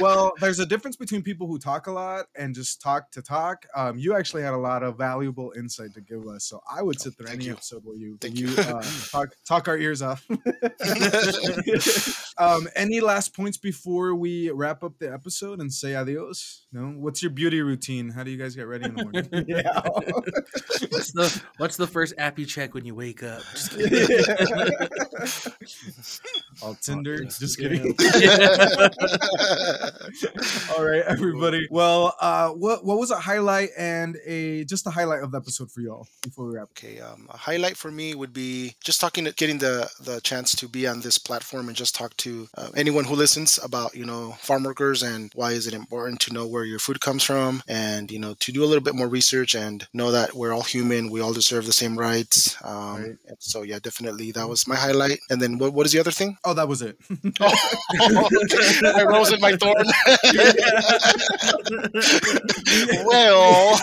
well, 0.00 0.32
there's 0.40 0.58
a 0.58 0.66
difference 0.66 0.96
between 0.96 1.22
people 1.22 1.46
who 1.46 1.58
talk 1.58 1.86
a 1.86 1.92
lot 1.92 2.26
and 2.36 2.54
just 2.54 2.80
talk 2.80 3.10
to 3.12 3.22
talk. 3.22 3.66
Um, 3.74 3.98
you 3.98 4.14
actually 4.14 4.42
had 4.42 4.54
a 4.54 4.58
lot 4.58 4.82
of 4.82 4.96
valuable 4.96 5.52
insight 5.56 5.94
to 5.94 6.00
give 6.00 6.26
us, 6.26 6.45
so 6.46 6.62
I 6.70 6.82
would 6.82 7.00
sit 7.00 7.14
through 7.14 7.26
Oh, 7.26 7.30
thank 7.30 7.40
any 7.40 7.46
you. 7.46 7.52
episode 7.54 7.82
where 7.84 7.96
you, 7.96 8.16
Thank 8.20 8.38
you 8.38 8.46
you. 8.48 8.56
uh, 8.58 8.82
talk 9.10 9.30
talk 9.44 9.66
our 9.68 9.76
ears 9.76 10.00
off. 10.02 10.24
um, 12.38 12.68
any 12.76 13.00
last 13.00 13.34
points 13.34 13.56
before 13.56 14.14
we 14.14 14.50
wrap 14.50 14.84
up 14.84 14.98
the 14.98 15.12
episode 15.12 15.60
and 15.60 15.72
say 15.72 15.94
adios? 15.96 16.66
No. 16.72 16.88
What's 16.90 17.22
your 17.22 17.30
beauty 17.30 17.60
routine? 17.62 18.10
How 18.10 18.22
do 18.22 18.30
you 18.30 18.36
guys 18.36 18.54
get 18.54 18.66
ready 18.68 18.84
in 18.84 18.94
the 18.94 19.02
morning? 19.04 19.28
yeah. 19.48 19.80
What's 20.90 21.12
the 21.12 21.42
What's 21.58 21.76
the 21.76 21.86
first 21.86 22.14
app 22.18 22.38
you 22.38 22.46
check 22.46 22.74
when 22.74 22.84
you 22.84 22.94
wake 22.94 23.22
up? 23.22 23.42
Just 23.52 23.70
kidding. 23.72 24.22
All 26.62 26.74
Tinder. 26.80 27.22
Yeah. 27.22 27.28
Just 27.28 27.58
kidding. 27.58 27.94
All 30.76 30.84
right, 30.84 31.02
everybody. 31.06 31.66
Well, 31.70 32.14
uh, 32.20 32.50
what 32.50 32.84
what 32.84 32.98
was 32.98 33.10
a 33.10 33.18
highlight 33.18 33.70
and 33.76 34.16
a 34.24 34.64
just 34.64 34.86
a 34.86 34.90
highlight 34.90 35.22
of 35.22 35.30
the 35.32 35.38
episode 35.38 35.70
for 35.70 35.80
y'all 35.80 36.06
before 36.36 36.50
we 36.50 36.56
wrap? 36.56 36.68
Okay, 36.70 37.00
um, 37.00 37.26
a 37.30 37.36
highlight 37.36 37.76
for 37.76 37.90
me 37.90 38.14
would 38.14 38.32
be 38.32 38.74
just 38.84 39.00
talking, 39.00 39.24
to, 39.24 39.32
getting 39.32 39.58
the 39.58 39.88
the 40.00 40.20
chance 40.20 40.54
to 40.56 40.68
be 40.68 40.86
on 40.86 41.00
this 41.00 41.18
platform 41.18 41.68
and 41.68 41.76
just 41.76 41.94
talk 41.94 42.16
to 42.18 42.48
uh, 42.56 42.68
anyone 42.76 43.04
who 43.04 43.14
listens 43.14 43.58
about 43.62 43.94
you 43.94 44.04
know 44.04 44.32
farm 44.40 44.64
workers 44.64 45.02
and 45.02 45.30
why 45.34 45.52
is 45.52 45.66
it 45.66 45.74
important 45.74 46.20
to 46.20 46.32
know 46.32 46.46
where 46.46 46.64
your 46.64 46.78
food 46.78 47.00
comes 47.00 47.22
from 47.22 47.62
and 47.68 48.10
you 48.10 48.18
know 48.18 48.34
to 48.40 48.52
do 48.52 48.64
a 48.64 48.66
little 48.66 48.82
bit 48.84 48.94
more 48.94 49.08
research 49.08 49.54
and 49.54 49.86
know 49.94 50.10
that 50.10 50.34
we're 50.34 50.52
all 50.52 50.62
human, 50.62 51.10
we 51.10 51.20
all 51.20 51.32
deserve 51.32 51.66
the 51.66 51.72
same 51.72 51.98
rights. 51.98 52.56
Um, 52.64 52.86
Right. 52.96 53.16
So 53.40 53.62
yeah, 53.62 53.78
definitely 53.82 54.30
that 54.32 54.48
was 54.48 54.66
my 54.68 54.76
highlight. 54.76 55.18
And 55.30 55.40
then 55.40 55.58
what 55.58 55.72
what 55.74 55.86
is 55.86 55.92
the 55.92 56.00
other 56.00 56.10
thing? 56.10 56.36
Oh, 56.44 56.54
that 56.54 56.68
was 56.68 56.82
it. 56.82 56.96
Oh, 57.40 58.28
my 58.94 59.04
rose 59.08 59.30
and 59.32 59.40
my 59.40 59.56
thorn. 59.56 59.84
well, 63.04 63.78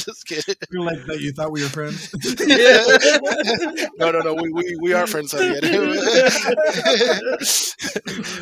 just 0.04 0.26
kidding. 0.26 0.54
You're 0.70 0.84
like 0.84 1.04
that. 1.06 1.20
You 1.20 1.32
thought 1.32 1.52
we 1.52 1.62
were 1.62 1.68
friends. 1.68 2.10
yeah. 2.46 3.88
no, 3.98 4.10
no, 4.10 4.20
no. 4.20 4.34
We, 4.34 4.50
we, 4.52 4.76
we 4.80 4.92
are 4.92 5.06
friends, 5.06 5.32
Javier. 5.32 5.62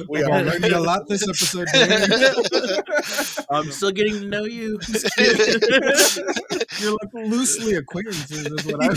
we 0.08 0.22
are. 0.22 0.32
on, 0.32 0.46
learning 0.46 0.72
a 0.72 0.80
lot 0.80 1.08
this 1.08 1.22
episode. 1.22 1.68
I'm 3.50 3.70
still 3.70 3.90
getting 3.90 4.20
to 4.20 4.26
know 4.26 4.44
you. 4.44 4.78
You're 6.80 6.92
like 6.92 7.14
loosely 7.14 7.74
acquaintances. 7.74 8.46
Is 8.46 8.66
what 8.66 8.82
I. 8.82 8.88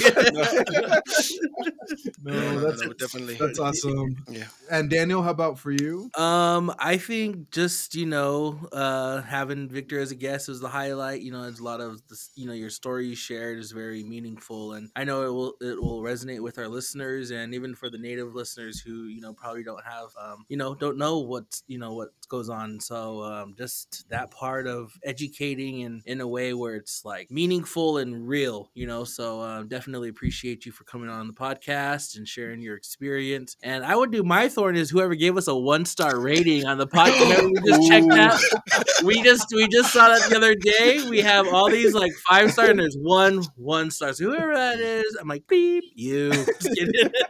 No, 2.24 2.34
no, 2.34 2.54
no, 2.54 2.60
that's 2.60 2.82
no, 2.84 2.94
definitely. 2.94 3.36
that's 3.36 3.60
awesome. 3.60 4.24
Yeah. 4.30 4.46
And 4.70 4.90
Daniel, 4.90 5.24
how 5.24 5.32
about 5.32 5.60
for 5.60 5.72
you? 5.72 6.10
Um, 6.16 6.74
I 6.78 6.98
think 6.98 7.52
just 7.52 7.96
you 7.96 8.06
know, 8.06 8.60
uh, 8.72 9.22
having 9.22 9.70
Victor 9.70 10.00
as 10.00 10.12
a 10.12 10.16
guest 10.16 10.48
was 10.48 10.60
the 10.60 10.68
highlight. 10.68 11.22
You 11.22 11.32
know, 11.32 11.44
there's 11.44 11.60
a 11.60 11.64
lot 11.64 11.82
of 11.82 12.02
this, 12.08 12.30
you 12.36 12.48
know, 12.48 12.51
your 12.52 12.70
story 12.70 13.08
you 13.08 13.16
shared 13.16 13.60
is 13.60 13.72
very 13.72 14.04
meaningful, 14.04 14.74
and 14.74 14.90
I 14.96 15.04
know 15.04 15.24
it 15.24 15.34
will 15.34 15.54
it 15.62 15.82
will 15.82 16.02
resonate 16.02 16.42
with 16.42 16.58
our 16.58 16.68
listeners, 16.68 17.32
and 17.32 17.54
even 17.54 17.76
for 17.76 17.90
the 17.90 17.98
native 17.98 18.34
listeners 18.36 18.80
who 18.80 19.06
you 19.06 19.22
know 19.22 19.34
probably 19.34 19.64
don't 19.64 19.84
have, 19.84 20.10
um, 20.22 20.46
you 20.50 20.58
know, 20.58 20.76
don't 20.76 20.98
know 20.98 21.20
what 21.20 21.62
you 21.68 21.78
know 21.78 21.94
what 21.94 22.10
goes 22.30 22.50
on. 22.50 22.80
So 22.80 23.24
um, 23.24 23.54
just 23.58 24.08
that 24.10 24.32
part 24.32 24.68
of 24.68 24.92
educating 25.04 25.82
in 25.82 26.02
in 26.06 26.22
a 26.22 26.28
way 26.28 26.54
where 26.54 26.76
it's 26.76 27.04
like 27.06 27.30
meaningful 27.32 27.98
and 27.98 28.28
real, 28.28 28.70
you 28.74 28.88
know. 28.88 29.04
So 29.04 29.42
um, 29.42 29.68
definitely 29.68 30.10
appreciate 30.10 30.66
you 30.66 30.72
for 30.72 30.84
coming 30.84 31.10
on 31.10 31.28
the 31.28 31.34
podcast 31.34 32.18
and 32.18 32.28
sharing 32.28 32.62
your 32.62 32.76
experience. 32.76 33.58
And 33.64 33.84
I 33.86 33.96
would 33.96 34.12
do 34.12 34.24
my 34.24 34.50
thorn 34.50 34.76
is 34.76 34.90
whoever 34.90 35.16
gave 35.16 35.38
us 35.38 35.48
a 35.48 35.56
one 35.56 35.86
star 35.86 36.20
rating 36.20 36.66
on 36.66 36.78
the 36.78 36.88
podcast. 36.88 37.52
We 37.52 37.70
just 37.70 37.88
checked 37.88 38.08
that. 38.10 38.40
We 39.04 39.22
just 39.22 39.48
we 39.54 39.68
just 39.68 39.94
saw 39.94 40.10
that 40.10 40.30
the 40.30 40.38
other 40.38 40.56
day. 40.56 41.08
We 41.10 41.20
have 41.22 41.48
all 41.48 41.70
these 41.70 41.94
like 41.94 42.12
five 42.30 42.41
star 42.50 42.70
and 42.70 42.80
there's 42.80 42.98
one 43.00 43.44
one 43.56 43.92
star. 43.92 44.14
So 44.14 44.26
whoever 44.26 44.54
that 44.54 44.80
is, 44.80 45.18
I'm 45.20 45.28
like 45.28 45.48
beep 45.48 45.84
you. 45.96 46.32
Just 46.34 46.76
kidding. 46.76 47.12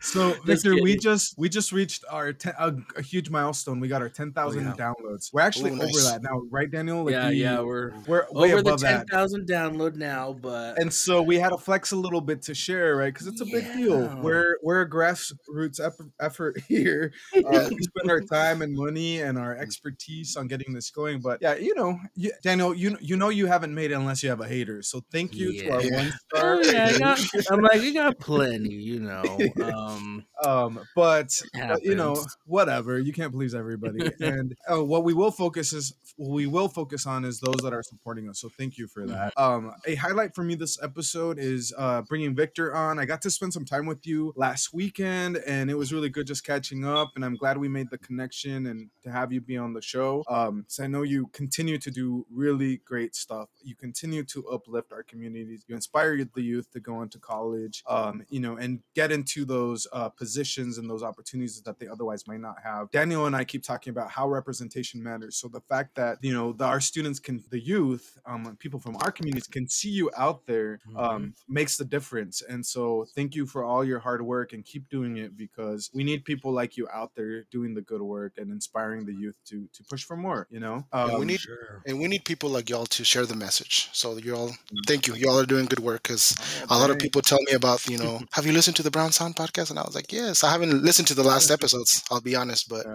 So 0.00 0.32
Victor, 0.44 0.74
we 0.82 0.96
just 0.96 1.36
we 1.38 1.48
just 1.48 1.72
reached 1.72 2.04
our 2.10 2.32
ten, 2.32 2.52
a, 2.58 2.74
a 2.96 3.02
huge 3.02 3.30
milestone. 3.30 3.80
We 3.80 3.88
got 3.88 4.02
our 4.02 4.10
ten 4.10 4.32
thousand 4.32 4.64
yeah. 4.64 4.74
downloads. 4.74 5.32
We're 5.32 5.40
actually 5.40 5.70
Ooh, 5.70 5.76
over 5.76 5.86
nice. 5.86 6.10
that 6.10 6.22
now, 6.22 6.42
right, 6.50 6.70
Daniel? 6.70 7.04
Like 7.04 7.12
yeah, 7.12 7.28
we, 7.28 7.34
yeah, 7.36 7.60
we're 7.60 7.92
we're 8.06 8.26
way 8.30 8.52
over 8.52 8.62
the 8.62 8.76
ten 8.76 9.06
thousand 9.06 9.48
download 9.48 9.96
now, 9.96 10.34
but 10.34 10.78
And 10.78 10.92
so 10.92 11.22
we 11.22 11.38
had 11.38 11.50
to 11.50 11.58
flex 11.58 11.92
a 11.92 11.96
little 11.96 12.20
bit 12.20 12.42
to 12.42 12.54
share, 12.54 12.96
right? 12.96 13.12
Because 13.12 13.26
it's 13.26 13.40
a 13.40 13.46
big 13.46 13.64
deal. 13.72 14.14
We're 14.20 14.58
we're 14.62 14.82
a 14.82 14.88
grassroots 14.88 15.80
effort 16.20 16.60
here. 16.68 17.12
Uh, 17.34 17.70
we 17.70 17.82
spend 17.82 18.10
our 18.10 18.20
time 18.20 18.62
and 18.62 18.76
money 18.76 19.22
and 19.22 19.38
our 19.38 19.56
expertise 19.56 20.36
on 20.36 20.48
getting 20.48 20.74
this 20.74 20.90
going. 20.90 21.20
But 21.20 21.40
yeah, 21.40 21.54
you 21.54 21.74
know, 21.74 21.98
you, 22.14 22.30
Daniel, 22.42 22.74
you 22.74 22.98
you 23.00 23.16
know 23.16 23.30
you 23.30 23.46
haven't 23.46 23.73
made 23.74 23.90
it 23.90 23.94
unless 23.94 24.22
you 24.22 24.28
have 24.30 24.40
a 24.40 24.48
hater. 24.48 24.82
So 24.82 25.02
thank 25.12 25.34
you 25.34 25.52
to 25.62 25.70
our 25.70 25.82
Yeah. 25.82 25.96
one 25.96 26.12
star. 26.12 26.54
Oh 26.54 26.62
yeah, 26.62 26.86
I 26.86 26.98
got, 26.98 27.20
I'm 27.50 27.60
like, 27.60 27.82
you 27.82 27.94
got 27.94 28.18
plenty, 28.18 28.74
you 28.74 29.00
know. 29.00 29.38
Um, 29.64 30.24
um, 30.44 30.80
but 30.94 31.30
but, 31.54 31.82
you 31.82 31.94
know, 31.94 32.14
whatever. 32.46 32.98
You 32.98 33.12
can't 33.12 33.32
please 33.32 33.54
everybody. 33.54 34.10
and 34.20 34.54
uh, 34.70 34.84
what 34.84 35.04
we 35.04 35.14
will 35.14 35.30
focus 35.30 35.72
is 35.72 35.94
what 36.16 36.34
we 36.34 36.46
will 36.46 36.68
focus 36.68 37.06
on 37.06 37.24
is 37.24 37.40
those 37.40 37.56
that 37.62 37.72
are 37.72 37.82
supporting 37.82 38.28
us. 38.28 38.40
So 38.40 38.48
thank 38.48 38.76
you 38.78 38.86
for 38.86 39.06
that. 39.06 39.32
Um, 39.36 39.72
a 39.86 39.94
highlight 39.94 40.34
for 40.34 40.44
me 40.44 40.54
this 40.54 40.80
episode 40.82 41.38
is 41.38 41.72
uh, 41.76 42.02
bringing 42.02 42.34
Victor 42.34 42.74
on. 42.74 42.98
I 42.98 43.04
got 43.04 43.22
to 43.22 43.30
spend 43.30 43.52
some 43.52 43.64
time 43.64 43.86
with 43.86 44.06
you 44.06 44.32
last 44.36 44.72
weekend, 44.74 45.38
and 45.38 45.70
it 45.70 45.74
was 45.74 45.92
really 45.92 46.08
good 46.08 46.26
just 46.26 46.44
catching 46.44 46.84
up. 46.84 47.12
And 47.16 47.24
I'm 47.24 47.36
glad 47.36 47.56
we 47.58 47.68
made 47.68 47.90
the 47.90 47.98
connection 47.98 48.66
and 48.66 48.90
to 49.02 49.10
have 49.10 49.32
you 49.32 49.40
be 49.40 49.56
on 49.56 49.72
the 49.72 49.82
show. 49.82 50.24
Um, 50.28 50.64
so 50.68 50.84
I 50.84 50.86
know 50.86 51.02
you 51.02 51.28
continue 51.28 51.78
to 51.78 51.90
do 51.90 52.26
really 52.30 52.78
great 52.84 53.14
stuff. 53.16 53.48
You 53.64 53.74
continue 53.74 54.22
to 54.24 54.46
uplift 54.48 54.92
our 54.92 55.02
communities. 55.02 55.64
You 55.66 55.74
inspire 55.74 56.16
the 56.34 56.42
youth 56.42 56.70
to 56.72 56.80
go 56.80 57.02
into 57.02 57.18
college, 57.18 57.82
um, 57.88 58.24
you 58.28 58.40
know, 58.40 58.56
and 58.56 58.80
get 58.94 59.10
into 59.10 59.44
those 59.44 59.86
uh, 59.92 60.08
positions 60.10 60.78
and 60.78 60.88
those 60.88 61.02
opportunities 61.02 61.60
that 61.62 61.78
they 61.78 61.88
otherwise 61.88 62.26
might 62.26 62.40
not 62.40 62.56
have. 62.62 62.90
Daniel 62.90 63.26
and 63.26 63.34
I 63.34 63.44
keep 63.44 63.62
talking 63.62 63.90
about 63.90 64.10
how 64.10 64.28
representation 64.28 65.02
matters. 65.02 65.36
So 65.36 65.48
the 65.48 65.60
fact 65.62 65.94
that 65.96 66.18
you 66.22 66.32
know 66.32 66.52
the, 66.52 66.64
our 66.64 66.80
students 66.80 67.18
can, 67.18 67.42
the 67.50 67.58
youth, 67.60 68.18
um, 68.26 68.56
people 68.58 68.80
from 68.80 68.96
our 68.96 69.10
communities 69.10 69.46
can 69.46 69.68
see 69.68 69.90
you 69.90 70.10
out 70.16 70.46
there, 70.46 70.80
um, 70.96 71.34
makes 71.48 71.76
the 71.76 71.84
difference. 71.84 72.42
And 72.42 72.64
so 72.64 73.06
thank 73.14 73.34
you 73.34 73.46
for 73.46 73.64
all 73.64 73.84
your 73.84 73.98
hard 73.98 74.22
work 74.22 74.52
and 74.52 74.64
keep 74.64 74.88
doing 74.88 75.16
it 75.16 75.36
because 75.36 75.90
we 75.94 76.04
need 76.04 76.24
people 76.24 76.52
like 76.52 76.76
you 76.76 76.88
out 76.92 77.12
there 77.16 77.44
doing 77.50 77.74
the 77.74 77.82
good 77.82 78.02
work 78.02 78.34
and 78.36 78.50
inspiring 78.50 79.04
the 79.06 79.14
youth 79.14 79.36
to 79.46 79.68
to 79.72 79.82
push 79.84 80.04
for 80.04 80.16
more. 80.16 80.46
You 80.50 80.60
know, 80.60 80.84
Yeah, 80.92 81.06
we 81.06 81.12
Um, 81.22 81.26
need 81.26 81.40
sure. 81.40 81.82
and 81.86 81.98
we 81.98 82.08
need 82.08 82.24
people 82.24 82.50
like 82.50 82.68
y'all 82.68 82.86
to 82.86 83.04
share 83.04 83.24
the 83.26 83.34
message. 83.36 83.53
So 83.92 84.16
y'all, 84.18 84.52
thank 84.86 85.06
you. 85.06 85.14
Y'all 85.14 85.38
are 85.38 85.46
doing 85.46 85.66
good 85.66 85.80
work 85.80 86.02
because 86.02 86.36
a 86.70 86.78
lot 86.78 86.90
of 86.90 86.98
people 86.98 87.22
tell 87.22 87.38
me 87.46 87.52
about 87.54 87.86
you 87.88 87.98
know, 87.98 88.20
have 88.32 88.46
you 88.46 88.52
listened 88.52 88.76
to 88.76 88.82
the 88.82 88.90
Brown 88.90 89.12
Sound 89.12 89.36
podcast? 89.36 89.70
And 89.70 89.78
I 89.78 89.82
was 89.82 89.94
like, 89.94 90.12
yes. 90.12 90.42
I 90.44 90.50
haven't 90.50 90.82
listened 90.82 91.08
to 91.08 91.14
the 91.14 91.22
last 91.22 91.50
episodes. 91.50 92.02
I'll 92.10 92.20
be 92.20 92.36
honest, 92.36 92.68
but 92.68 92.86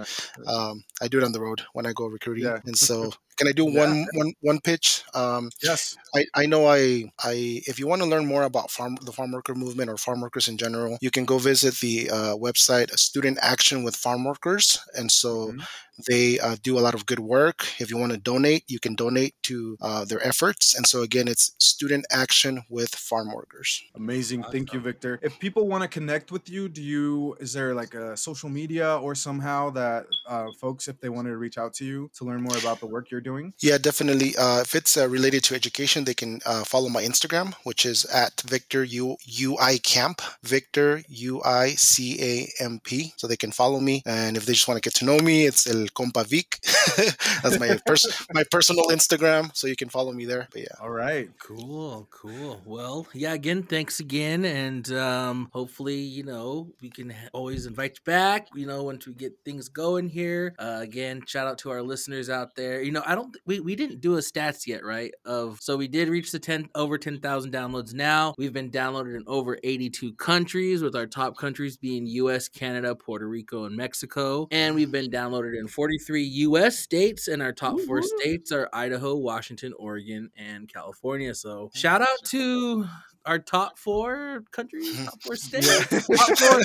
um, 0.47 0.83
I 1.01 1.07
do 1.07 1.19
it 1.19 1.23
on 1.23 1.31
the 1.31 1.41
road 1.41 1.61
when 1.73 1.85
I 1.85 1.93
go 1.93 2.07
recruiting. 2.07 2.45
Yeah. 2.45 2.59
And 2.65 2.77
so, 2.77 3.11
can 3.39 3.47
I 3.47 3.53
do 3.53 3.65
Yeah. 3.69 3.79
one 3.83 3.95
one 4.13 4.33
one 4.41 4.59
pitch? 4.61 5.03
Um, 5.15 5.49
Yes. 5.63 5.97
I, 6.15 6.25
I 6.35 6.45
know 6.45 6.67
I 6.67 7.11
I 7.23 7.61
if 7.71 7.79
you 7.79 7.87
want 7.87 8.01
to 8.03 8.07
learn 8.13 8.25
more 8.27 8.43
about 8.43 8.71
farm 8.71 8.97
the 9.01 9.13
farm 9.13 9.31
worker 9.31 9.55
movement 9.55 9.89
or 9.89 9.97
farm 9.97 10.21
workers 10.21 10.47
in 10.47 10.57
general, 10.57 10.97
you 11.01 11.11
can 11.11 11.25
go 11.25 11.37
visit 11.39 11.75
the 11.85 12.09
uh, 12.11 12.35
website 12.47 12.89
Student 12.99 13.37
Action 13.41 13.83
with 13.85 13.95
Farm 13.95 14.23
Workers, 14.25 14.79
and 14.97 15.11
so 15.11 15.31
Mhm. 15.53 15.63
they 16.07 16.39
uh, 16.39 16.55
do 16.63 16.77
a 16.79 16.83
lot 16.87 16.95
of 16.95 17.05
good 17.05 17.19
work. 17.19 17.59
If 17.83 17.89
you 17.91 17.97
want 17.97 18.11
to 18.13 18.17
donate, 18.31 18.63
you 18.73 18.79
can 18.85 18.95
donate 18.95 19.33
to 19.49 19.77
uh, 19.81 20.03
their 20.09 20.21
efforts, 20.31 20.75
and 20.75 20.85
so 20.91 21.01
again, 21.07 21.27
it's 21.33 21.51
Student 21.59 22.05
Action 22.23 22.63
with 22.69 22.91
Farm 22.95 23.31
Workers. 23.39 23.83
Amazing. 23.95 24.41
Thank 24.51 24.73
you, 24.73 24.79
Victor. 24.79 25.19
If 25.21 25.33
people 25.45 25.67
want 25.67 25.83
to 25.83 25.89
connect 25.99 26.31
with 26.35 26.45
you, 26.49 26.69
do 26.77 26.81
you 26.81 27.35
is 27.39 27.51
there 27.53 27.73
like 27.81 27.93
a 27.93 28.15
social 28.17 28.49
media 28.49 28.89
or 29.05 29.13
somehow 29.15 29.61
that 29.81 30.01
uh, 30.33 30.47
folks, 30.63 30.87
if 30.91 30.99
they 31.01 31.09
wanted 31.09 31.29
to 31.35 31.37
reach 31.45 31.57
out 31.57 31.73
to 31.79 31.83
you 31.85 32.09
to 32.17 32.21
learn 32.25 32.41
more 32.41 32.57
about 32.63 32.79
the 32.79 32.87
work 32.95 33.05
you're 33.11 33.21
doing? 33.21 33.28
Yeah, 33.59 33.77
definitely. 33.77 34.35
Uh, 34.37 34.61
if 34.61 34.75
it's 34.75 34.97
uh, 34.97 35.07
related 35.07 35.43
to 35.45 35.55
education, 35.55 36.05
they 36.05 36.13
can 36.13 36.39
uh, 36.45 36.63
follow 36.63 36.89
my 36.89 37.03
Instagram, 37.03 37.53
which 37.63 37.85
is 37.85 38.05
at 38.05 38.41
Victor 38.41 38.83
U 38.83 39.17
UI 39.41 39.79
Camp, 39.79 40.21
Victor 40.43 41.01
U 41.07 41.41
I 41.43 41.69
C 41.71 42.17
A 42.21 42.63
M 42.63 42.79
P. 42.83 43.13
So 43.17 43.27
they 43.27 43.37
can 43.37 43.51
follow 43.51 43.79
me, 43.79 44.01
and 44.05 44.37
if 44.37 44.45
they 44.45 44.53
just 44.53 44.67
want 44.67 44.81
to 44.81 44.87
get 44.87 44.95
to 44.95 45.05
know 45.05 45.19
me, 45.19 45.45
it's 45.45 45.67
El 45.67 45.87
Compa 45.87 46.25
Vic. 46.25 46.59
That's 47.43 47.59
my 47.59 47.77
pers- 47.85 48.27
my 48.33 48.43
personal 48.51 48.85
Instagram, 48.87 49.55
so 49.55 49.67
you 49.67 49.75
can 49.75 49.89
follow 49.89 50.11
me 50.11 50.25
there. 50.25 50.47
But 50.51 50.61
yeah, 50.61 50.75
All 50.81 50.91
right. 50.91 51.29
Cool, 51.39 52.07
cool. 52.11 52.61
Well, 52.65 53.07
yeah, 53.13 53.33
again, 53.33 53.63
thanks 53.63 53.99
again. 53.99 54.45
And 54.45 54.91
um, 54.93 55.49
hopefully, 55.51 55.97
you 55.97 56.23
know, 56.23 56.67
we 56.81 56.89
can 56.89 57.13
always 57.33 57.65
invite 57.65 57.91
you 57.95 58.03
back, 58.05 58.47
you 58.53 58.65
know, 58.65 58.83
once 58.83 59.07
we 59.07 59.13
get 59.13 59.33
things 59.43 59.67
going 59.69 60.09
here. 60.09 60.55
Uh, 60.59 60.79
again, 60.81 61.23
shout 61.25 61.47
out 61.47 61.57
to 61.59 61.71
our 61.71 61.81
listeners 61.81 62.29
out 62.29 62.55
there. 62.55 62.81
You 62.81 62.91
know, 62.91 63.03
I 63.05 63.15
don't, 63.15 63.18
th- 63.23 63.43
we, 63.45 63.59
we 63.59 63.75
didn't 63.75 64.01
do 64.01 64.15
a 64.15 64.19
stats 64.19 64.67
yet, 64.67 64.83
right? 64.83 65.11
Of, 65.25 65.59
so 65.61 65.77
we 65.77 65.87
did 65.87 66.09
reach 66.09 66.31
the 66.31 66.39
10, 66.39 66.69
over 66.75 66.97
10,000 66.97 67.51
downloads 67.51 67.93
now. 67.93 68.33
We've 68.37 68.53
been 68.53 68.71
downloaded 68.71 69.15
in 69.15 69.23
over 69.27 69.57
82 69.63 70.13
countries, 70.13 70.81
with 70.81 70.95
our 70.95 71.07
top 71.07 71.37
countries 71.37 71.77
being 71.77 72.05
US, 72.05 72.47
Canada, 72.47 72.95
Puerto 72.95 73.27
Rico, 73.27 73.65
and 73.65 73.75
Mexico. 73.75 74.47
And 74.51 74.75
we've 74.75 74.91
been 74.91 75.09
downloaded 75.09 75.57
in 75.57 75.67
43 75.67 76.23
US 76.23 76.79
states, 76.79 77.27
and 77.27 77.41
our 77.41 77.53
top 77.53 77.79
four 77.81 78.01
states 78.01 78.51
are 78.51 78.69
Idaho, 78.73 79.15
Washington, 79.15 79.73
Oregon, 79.77 80.29
and 80.37 80.71
California. 80.71 81.33
So 81.33 81.71
shout 81.73 82.01
out 82.01 82.23
to 82.25 82.85
our 83.25 83.39
top 83.39 83.77
four 83.77 84.43
countries, 84.51 85.05
top 85.05 85.21
four 85.21 85.35
states, 85.35 85.67
Yeah. 85.91 85.99
top 86.17 86.37
four, 86.37 86.59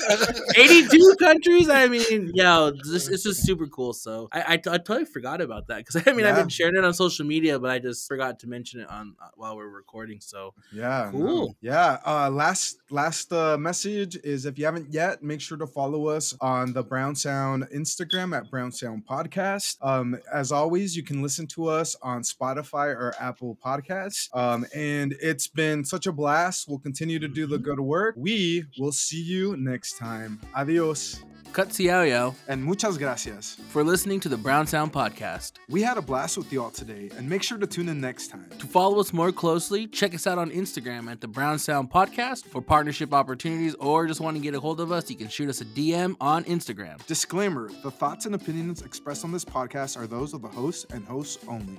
82 0.57 1.17
countries. 1.19 1.69
I 1.69 1.89
mean, 1.89 2.31
yeah, 2.35 2.71
this 2.91 3.09
it's 3.09 3.23
just 3.25 3.43
super 3.43 3.67
cool. 3.67 3.93
So 3.93 4.29
I, 4.33 4.41
I, 4.41 4.53
I 4.55 4.59
totally 4.59 5.05
forgot 5.05 5.41
about 5.41 5.67
that 5.69 5.79
because 5.79 6.03
I 6.07 6.13
mean 6.13 6.27
I've 6.27 6.37
been 6.37 6.49
sharing 6.49 6.77
it 6.77 6.85
on 6.85 6.95
social 6.95 7.27
media, 7.27 7.59
but 7.59 7.71
I 7.71 7.79
just 7.79 8.07
forgot 8.09 8.39
to 8.41 8.47
mention 8.47 8.81
it 8.81 8.89
on 8.89 9.15
uh, 9.21 9.29
while 9.35 9.57
we're 9.57 9.69
recording. 9.69 10.21
So 10.21 10.55
Yeah. 10.73 11.09
Cool. 11.11 11.57
Yeah. 11.61 11.99
Uh 12.07 12.31
last 12.31 12.79
last 12.91 13.33
uh 13.33 13.57
message 13.59 14.17
is 14.25 14.47
if 14.47 14.59
you 14.59 14.65
haven't 14.65 14.93
yet, 14.93 15.23
make 15.23 15.41
sure 15.41 15.59
to 15.59 15.67
follow 15.67 16.07
us 16.09 16.35
on 16.41 16.73
the 16.73 16.83
Brown 16.83 17.15
Sound 17.15 17.65
Instagram 17.75 18.37
at 18.37 18.51
Brown 18.51 18.71
Sound 18.73 19.05
Podcast. 19.07 19.77
Um, 19.83 20.17
as 20.33 20.53
always, 20.53 20.97
you 20.97 21.03
can 21.03 21.23
listen 21.23 21.47
to 21.49 21.67
us 21.67 21.97
on 22.03 22.23
Spotify 22.23 22.89
or 22.89 23.15
Apple 23.21 23.59
Podcasts. 23.65 24.29
Um, 24.35 24.65
and 24.75 25.15
it's 25.21 25.49
been 25.49 25.85
such 25.85 26.07
a 26.07 26.13
blast. 26.13 26.44
We'll 26.69 26.79
continue 26.79 27.19
to 27.19 27.29
do 27.29 27.47
the 27.47 27.59
good 27.59 27.81
work. 27.81 28.15
We 28.19 28.65
will 28.79 28.93
see 28.93 29.23
you 29.23 29.57
next 29.57 29.99
time. 29.99 30.41
Adios. 30.55 31.23
cut 31.53 31.69
Xiao 31.69 32.35
And 32.49 32.63
muchas 32.63 32.99
gracias. 32.99 33.57
for 33.69 33.83
listening 33.85 34.21
to 34.21 34.29
the 34.29 34.37
Brown 34.37 34.67
Sound 34.67 34.93
Podcast. 34.93 35.53
We 35.69 35.83
had 35.83 35.97
a 35.97 36.03
blast 36.03 36.37
with 36.37 36.53
y'all 36.53 36.71
today, 36.71 37.11
and 37.17 37.29
make 37.29 37.43
sure 37.43 37.59
to 37.59 37.67
tune 37.67 37.89
in 37.89 38.01
next 38.01 38.29
time. 38.29 38.51
To 38.59 38.67
follow 38.67 38.99
us 39.01 39.13
more 39.13 39.33
closely, 39.33 39.87
check 39.87 40.15
us 40.15 40.27
out 40.27 40.37
on 40.37 40.51
Instagram 40.51 41.11
at 41.11 41.21
the 41.21 41.29
Brown 41.29 41.59
Sound 41.59 41.91
Podcast 41.91 42.45
for 42.47 42.61
partnership 42.61 43.15
opportunities 43.15 43.75
or 43.77 44.07
just 44.07 44.21
want 44.21 44.37
to 44.37 44.43
get 44.43 44.55
a 44.55 44.61
hold 44.61 44.81
of 44.81 44.91
us, 44.93 45.09
you 45.09 45.17
can 45.17 45.29
shoot 45.29 45.49
us 45.49 45.61
a 45.61 45.65
DM 45.65 46.17
on 46.21 46.45
Instagram. 46.45 47.05
Disclaimer 47.07 47.71
the 47.83 47.91
thoughts 47.91 48.27
and 48.27 48.35
opinions 48.35 48.83
expressed 48.83 49.25
on 49.25 49.33
this 49.33 49.45
podcast 49.45 49.97
are 49.97 50.07
those 50.07 50.35
of 50.35 50.43
the 50.43 50.49
host 50.49 50.93
and 50.93 51.07
hosts 51.07 51.45
only. 51.49 51.79